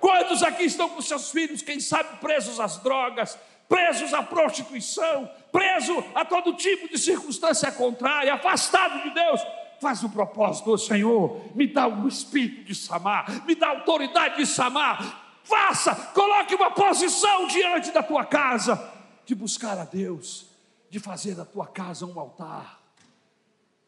Quantos 0.00 0.42
aqui 0.42 0.64
estão 0.64 0.88
com 0.88 1.00
seus 1.00 1.30
filhos, 1.30 1.62
quem 1.62 1.78
sabe 1.78 2.18
presos 2.18 2.58
às 2.58 2.78
drogas, 2.78 3.38
presos 3.68 4.12
à 4.12 4.22
prostituição, 4.22 5.30
preso 5.52 6.04
a 6.14 6.24
todo 6.24 6.54
tipo 6.54 6.88
de 6.88 6.98
circunstância 6.98 7.70
contrária, 7.70 8.34
afastado 8.34 9.02
de 9.04 9.10
Deus? 9.10 9.40
Faz 9.80 10.02
um 10.02 10.10
propósito, 10.10 10.72
oh 10.72 10.78
Senhor, 10.78 11.40
me 11.54 11.66
dá 11.66 11.86
o 11.86 12.08
espírito 12.08 12.64
de 12.64 12.74
Samar, 12.74 13.44
me 13.46 13.54
dá 13.54 13.68
a 13.68 13.70
autoridade 13.70 14.36
de 14.36 14.46
Samar. 14.46 15.22
Faça, 15.44 15.94
coloque 16.14 16.54
uma 16.54 16.70
posição 16.70 17.46
diante 17.46 17.90
da 17.92 18.02
tua 18.02 18.24
casa 18.24 18.93
de 19.24 19.34
buscar 19.34 19.78
a 19.78 19.84
Deus, 19.84 20.46
de 20.90 21.00
fazer 21.00 21.34
da 21.34 21.44
tua 21.44 21.66
casa 21.66 22.06
um 22.06 22.18
altar. 22.18 22.82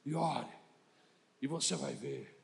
E 0.05 0.15
olhe, 0.15 0.47
e 1.41 1.47
você 1.47 1.75
vai 1.75 1.95
ver 1.95 2.37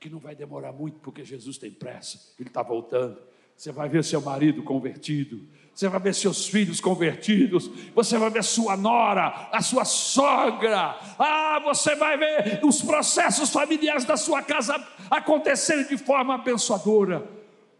que 0.00 0.08
não 0.08 0.18
vai 0.18 0.34
demorar 0.34 0.72
muito, 0.72 1.00
porque 1.00 1.24
Jesus 1.24 1.58
tem 1.58 1.70
pressa, 1.70 2.34
Ele 2.38 2.48
está 2.48 2.62
voltando. 2.62 3.20
Você 3.56 3.72
vai 3.72 3.88
ver 3.88 4.04
seu 4.04 4.20
marido 4.20 4.62
convertido, 4.62 5.44
você 5.74 5.88
vai 5.88 5.98
ver 5.98 6.14
seus 6.14 6.46
filhos 6.46 6.80
convertidos, 6.80 7.68
você 7.92 8.16
vai 8.16 8.30
ver 8.30 8.44
sua 8.44 8.76
nora, 8.76 9.48
a 9.52 9.60
sua 9.60 9.84
sogra, 9.84 10.96
ah, 11.18 11.60
você 11.64 11.96
vai 11.96 12.16
ver 12.16 12.64
os 12.64 12.80
processos 12.80 13.50
familiares 13.50 14.04
da 14.04 14.16
sua 14.16 14.42
casa 14.42 14.74
acontecerem 15.10 15.88
de 15.88 15.96
forma 15.96 16.36
abençoadora, 16.36 17.28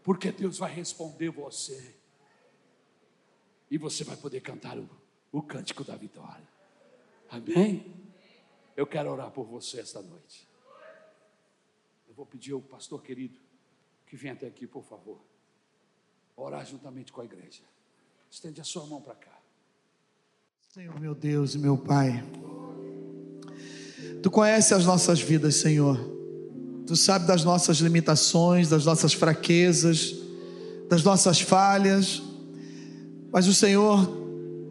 porque 0.03 0.33
Deus 0.33 0.57
vai 0.57 0.69
responder 0.69 1.29
você 1.29 1.98
e 3.69 3.77
você 3.77 4.03
vai 4.03 4.15
poder 4.15 4.41
cantar 4.41 4.77
o, 4.77 4.89
o 5.31 5.41
cântico 5.41 5.83
da 5.83 5.95
vitória. 5.95 6.47
Amém? 7.29 7.93
Eu 8.75 8.87
quero 8.87 9.11
orar 9.11 9.31
por 9.31 9.45
você 9.45 9.79
esta 9.79 10.01
noite. 10.01 10.47
vou 12.15 12.25
pedir 12.25 12.53
ao 12.53 12.61
pastor 12.61 13.01
querido 13.01 13.39
que 14.05 14.15
venha 14.15 14.33
até 14.33 14.47
aqui, 14.47 14.65
por 14.65 14.83
favor, 14.83 15.21
orar 16.35 16.65
juntamente 16.65 17.11
com 17.11 17.21
a 17.21 17.25
igreja. 17.25 17.61
Estende 18.29 18.59
a 18.59 18.63
sua 18.63 18.85
mão 18.85 19.01
para 19.01 19.15
cá. 19.15 19.37
Senhor, 20.69 20.99
meu 20.99 21.15
Deus 21.15 21.55
e 21.55 21.59
meu 21.59 21.77
Pai, 21.77 22.23
Tu 24.21 24.29
conheces 24.29 24.71
as 24.71 24.85
nossas 24.85 25.21
vidas, 25.21 25.55
Senhor. 25.55 25.97
Tu 26.85 26.95
sabes 26.95 27.27
das 27.27 27.43
nossas 27.43 27.77
limitações, 27.77 28.67
das 28.67 28.85
nossas 28.85 29.13
fraquezas, 29.13 30.15
das 30.89 31.03
nossas 31.03 31.39
falhas, 31.39 32.21
mas 33.31 33.47
o 33.47 33.53
Senhor 33.53 34.19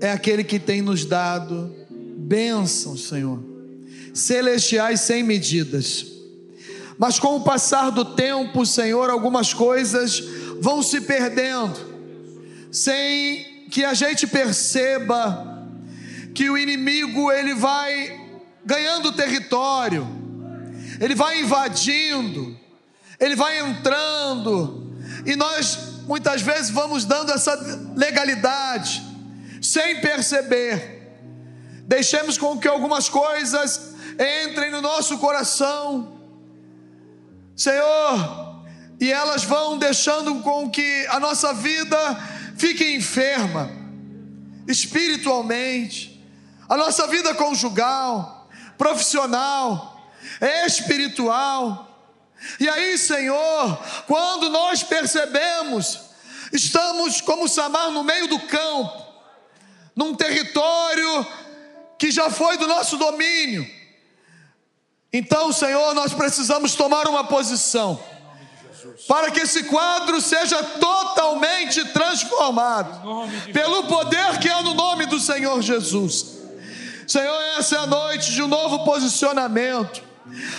é 0.00 0.10
aquele 0.10 0.44
que 0.44 0.58
tem 0.58 0.82
nos 0.82 1.04
dado 1.04 1.74
bênçãos, 2.16 3.08
Senhor, 3.08 3.42
celestiais 4.12 5.00
sem 5.00 5.22
medidas. 5.22 6.06
Mas 6.98 7.18
com 7.18 7.36
o 7.36 7.44
passar 7.44 7.90
do 7.90 8.04
tempo, 8.04 8.66
Senhor, 8.66 9.08
algumas 9.08 9.54
coisas 9.54 10.20
vão 10.60 10.82
se 10.82 11.00
perdendo, 11.00 11.78
sem 12.72 13.66
que 13.70 13.84
a 13.84 13.94
gente 13.94 14.26
perceba 14.26 15.66
que 16.34 16.50
o 16.50 16.58
inimigo 16.58 17.30
ele 17.30 17.54
vai 17.54 18.18
ganhando 18.64 19.12
território, 19.12 20.06
ele 21.00 21.14
vai 21.14 21.40
invadindo, 21.40 22.58
ele 23.20 23.36
vai 23.36 23.60
entrando, 23.60 24.92
e 25.24 25.36
nós 25.36 25.87
muitas 26.08 26.40
vezes 26.40 26.70
vamos 26.70 27.04
dando 27.04 27.30
essa 27.30 27.54
legalidade, 27.94 29.02
sem 29.60 30.00
perceber. 30.00 31.12
Deixemos 31.82 32.38
com 32.38 32.58
que 32.58 32.66
algumas 32.66 33.10
coisas 33.10 33.92
entrem 34.46 34.70
no 34.70 34.80
nosso 34.80 35.18
coração, 35.18 36.18
Senhor, 37.54 38.64
e 38.98 39.12
elas 39.12 39.44
vão 39.44 39.76
deixando 39.76 40.36
com 40.40 40.70
que 40.70 41.06
a 41.10 41.20
nossa 41.20 41.52
vida 41.52 41.98
fique 42.56 42.94
enferma, 42.94 43.70
espiritualmente, 44.66 46.26
a 46.66 46.76
nossa 46.76 47.06
vida 47.06 47.34
conjugal, 47.34 48.48
profissional, 48.78 50.10
espiritual. 50.64 51.87
E 52.60 52.68
aí, 52.68 52.96
Senhor, 52.96 53.78
quando 54.06 54.48
nós 54.48 54.82
percebemos, 54.82 56.00
estamos 56.52 57.20
como 57.20 57.48
Samar 57.48 57.90
no 57.90 58.04
meio 58.04 58.28
do 58.28 58.38
campo, 58.40 59.06
num 59.94 60.14
território 60.14 61.26
que 61.98 62.10
já 62.10 62.30
foi 62.30 62.56
do 62.56 62.66
nosso 62.66 62.96
domínio. 62.96 63.68
Então, 65.12 65.52
Senhor, 65.52 65.94
nós 65.94 66.12
precisamos 66.12 66.74
tomar 66.74 67.08
uma 67.08 67.24
posição 67.24 68.00
para 69.08 69.30
que 69.30 69.40
esse 69.40 69.64
quadro 69.64 70.20
seja 70.20 70.62
totalmente 70.62 71.84
transformado 71.86 73.28
pelo 73.52 73.84
poder 73.84 74.38
que 74.38 74.48
é 74.48 74.62
no 74.62 74.74
nome 74.74 75.06
do 75.06 75.18
Senhor 75.18 75.60
Jesus. 75.62 76.38
Senhor, 77.06 77.40
essa 77.58 77.76
é 77.76 77.78
a 77.78 77.86
noite 77.86 78.32
de 78.32 78.42
um 78.42 78.48
novo 78.48 78.84
posicionamento 78.84 80.07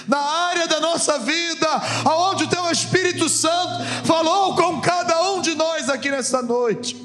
na 0.08 0.20
área 0.20 0.68
da 0.68 0.80
nossa 0.80 1.20
vida, 1.20 1.68
aonde 2.06 2.46
o 2.46 2.48
Teu 2.48 2.70
Espírito 2.72 3.30
Santo 3.30 3.84
falou 4.06 4.56
com 4.56 4.82
cada 4.82 5.32
um 5.32 5.42
de 5.42 5.56
nós 5.56 5.90
aqui 5.90 6.10
nessa 6.10 6.42
noite. 6.42 6.96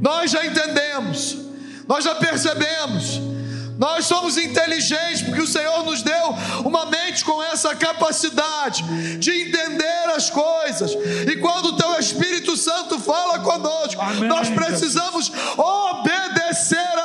Nós 0.00 0.30
já 0.30 0.46
entendemos, 0.46 1.36
nós 1.86 2.04
já 2.04 2.14
percebemos, 2.14 3.20
nós 3.78 4.06
somos 4.06 4.36
inteligentes 4.36 5.22
porque 5.22 5.40
o 5.40 5.46
Senhor 5.46 5.84
nos 5.84 6.02
deu 6.02 6.34
uma 6.64 6.86
mente 6.86 7.24
com 7.24 7.40
essa 7.44 7.76
capacidade 7.76 8.82
de 9.18 9.30
entender 9.30 10.10
as 10.16 10.28
coisas. 10.28 10.92
E 11.30 11.36
quando 11.36 11.66
o 11.66 11.76
Teu 11.76 11.96
Espírito 11.98 12.56
Santo 12.56 12.98
fala 12.98 13.38
conosco, 13.38 14.00
Amém, 14.00 14.28
nós 14.28 14.50
precisamos 14.50 15.30
obedecer 15.56 16.97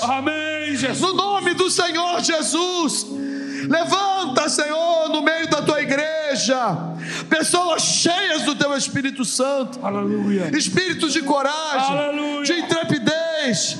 nós. 0.00 0.10
Amém, 0.10 0.76
Jesus. 0.76 1.00
No 1.00 1.14
nome 1.14 1.54
do 1.54 1.70
Senhor 1.70 2.20
Jesus. 2.20 3.06
Levanta, 3.68 4.48
Senhor, 4.48 5.08
no 5.08 5.22
meio 5.22 5.48
da 5.48 5.62
tua 5.62 5.80
igreja, 5.80 6.76
pessoas 7.30 7.82
cheias 7.82 8.42
do 8.42 8.54
teu 8.54 8.76
Espírito 8.76 9.24
Santo, 9.24 9.84
aleluia. 9.84 10.50
Espíritos 10.56 11.12
de 11.12 11.22
coragem, 11.22 11.98
aleluia. 11.98 12.44
de 12.44 12.52
intrepidez, 12.52 13.78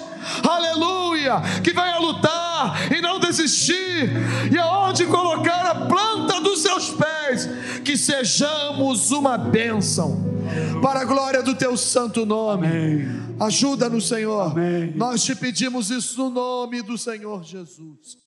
aleluia, 0.48 1.40
que 1.62 1.72
venha 1.72 1.98
lutar 1.98 2.92
e 2.92 3.00
não 3.00 3.18
desistir, 3.18 4.10
e 4.52 4.58
aonde 4.58 5.06
colocar 5.06 5.66
a 5.66 5.74
planta 5.86 6.40
dos 6.40 6.60
seus 6.60 6.90
pés, 6.90 7.48
que 7.84 7.96
sejamos 7.96 9.10
uma 9.10 9.36
bênção 9.36 10.34
para 10.82 11.00
a 11.00 11.04
glória 11.04 11.42
do 11.42 11.54
teu 11.54 11.76
santo 11.76 12.24
nome. 12.26 13.24
Ajuda-nos, 13.40 14.08
Senhor. 14.08 14.52
Amém. 14.52 14.92
Nós 14.94 15.24
te 15.24 15.34
pedimos 15.34 15.90
isso 15.90 16.18
no 16.18 16.30
nome 16.30 16.82
do 16.82 16.96
Senhor 16.96 17.42
Jesus. 17.42 18.18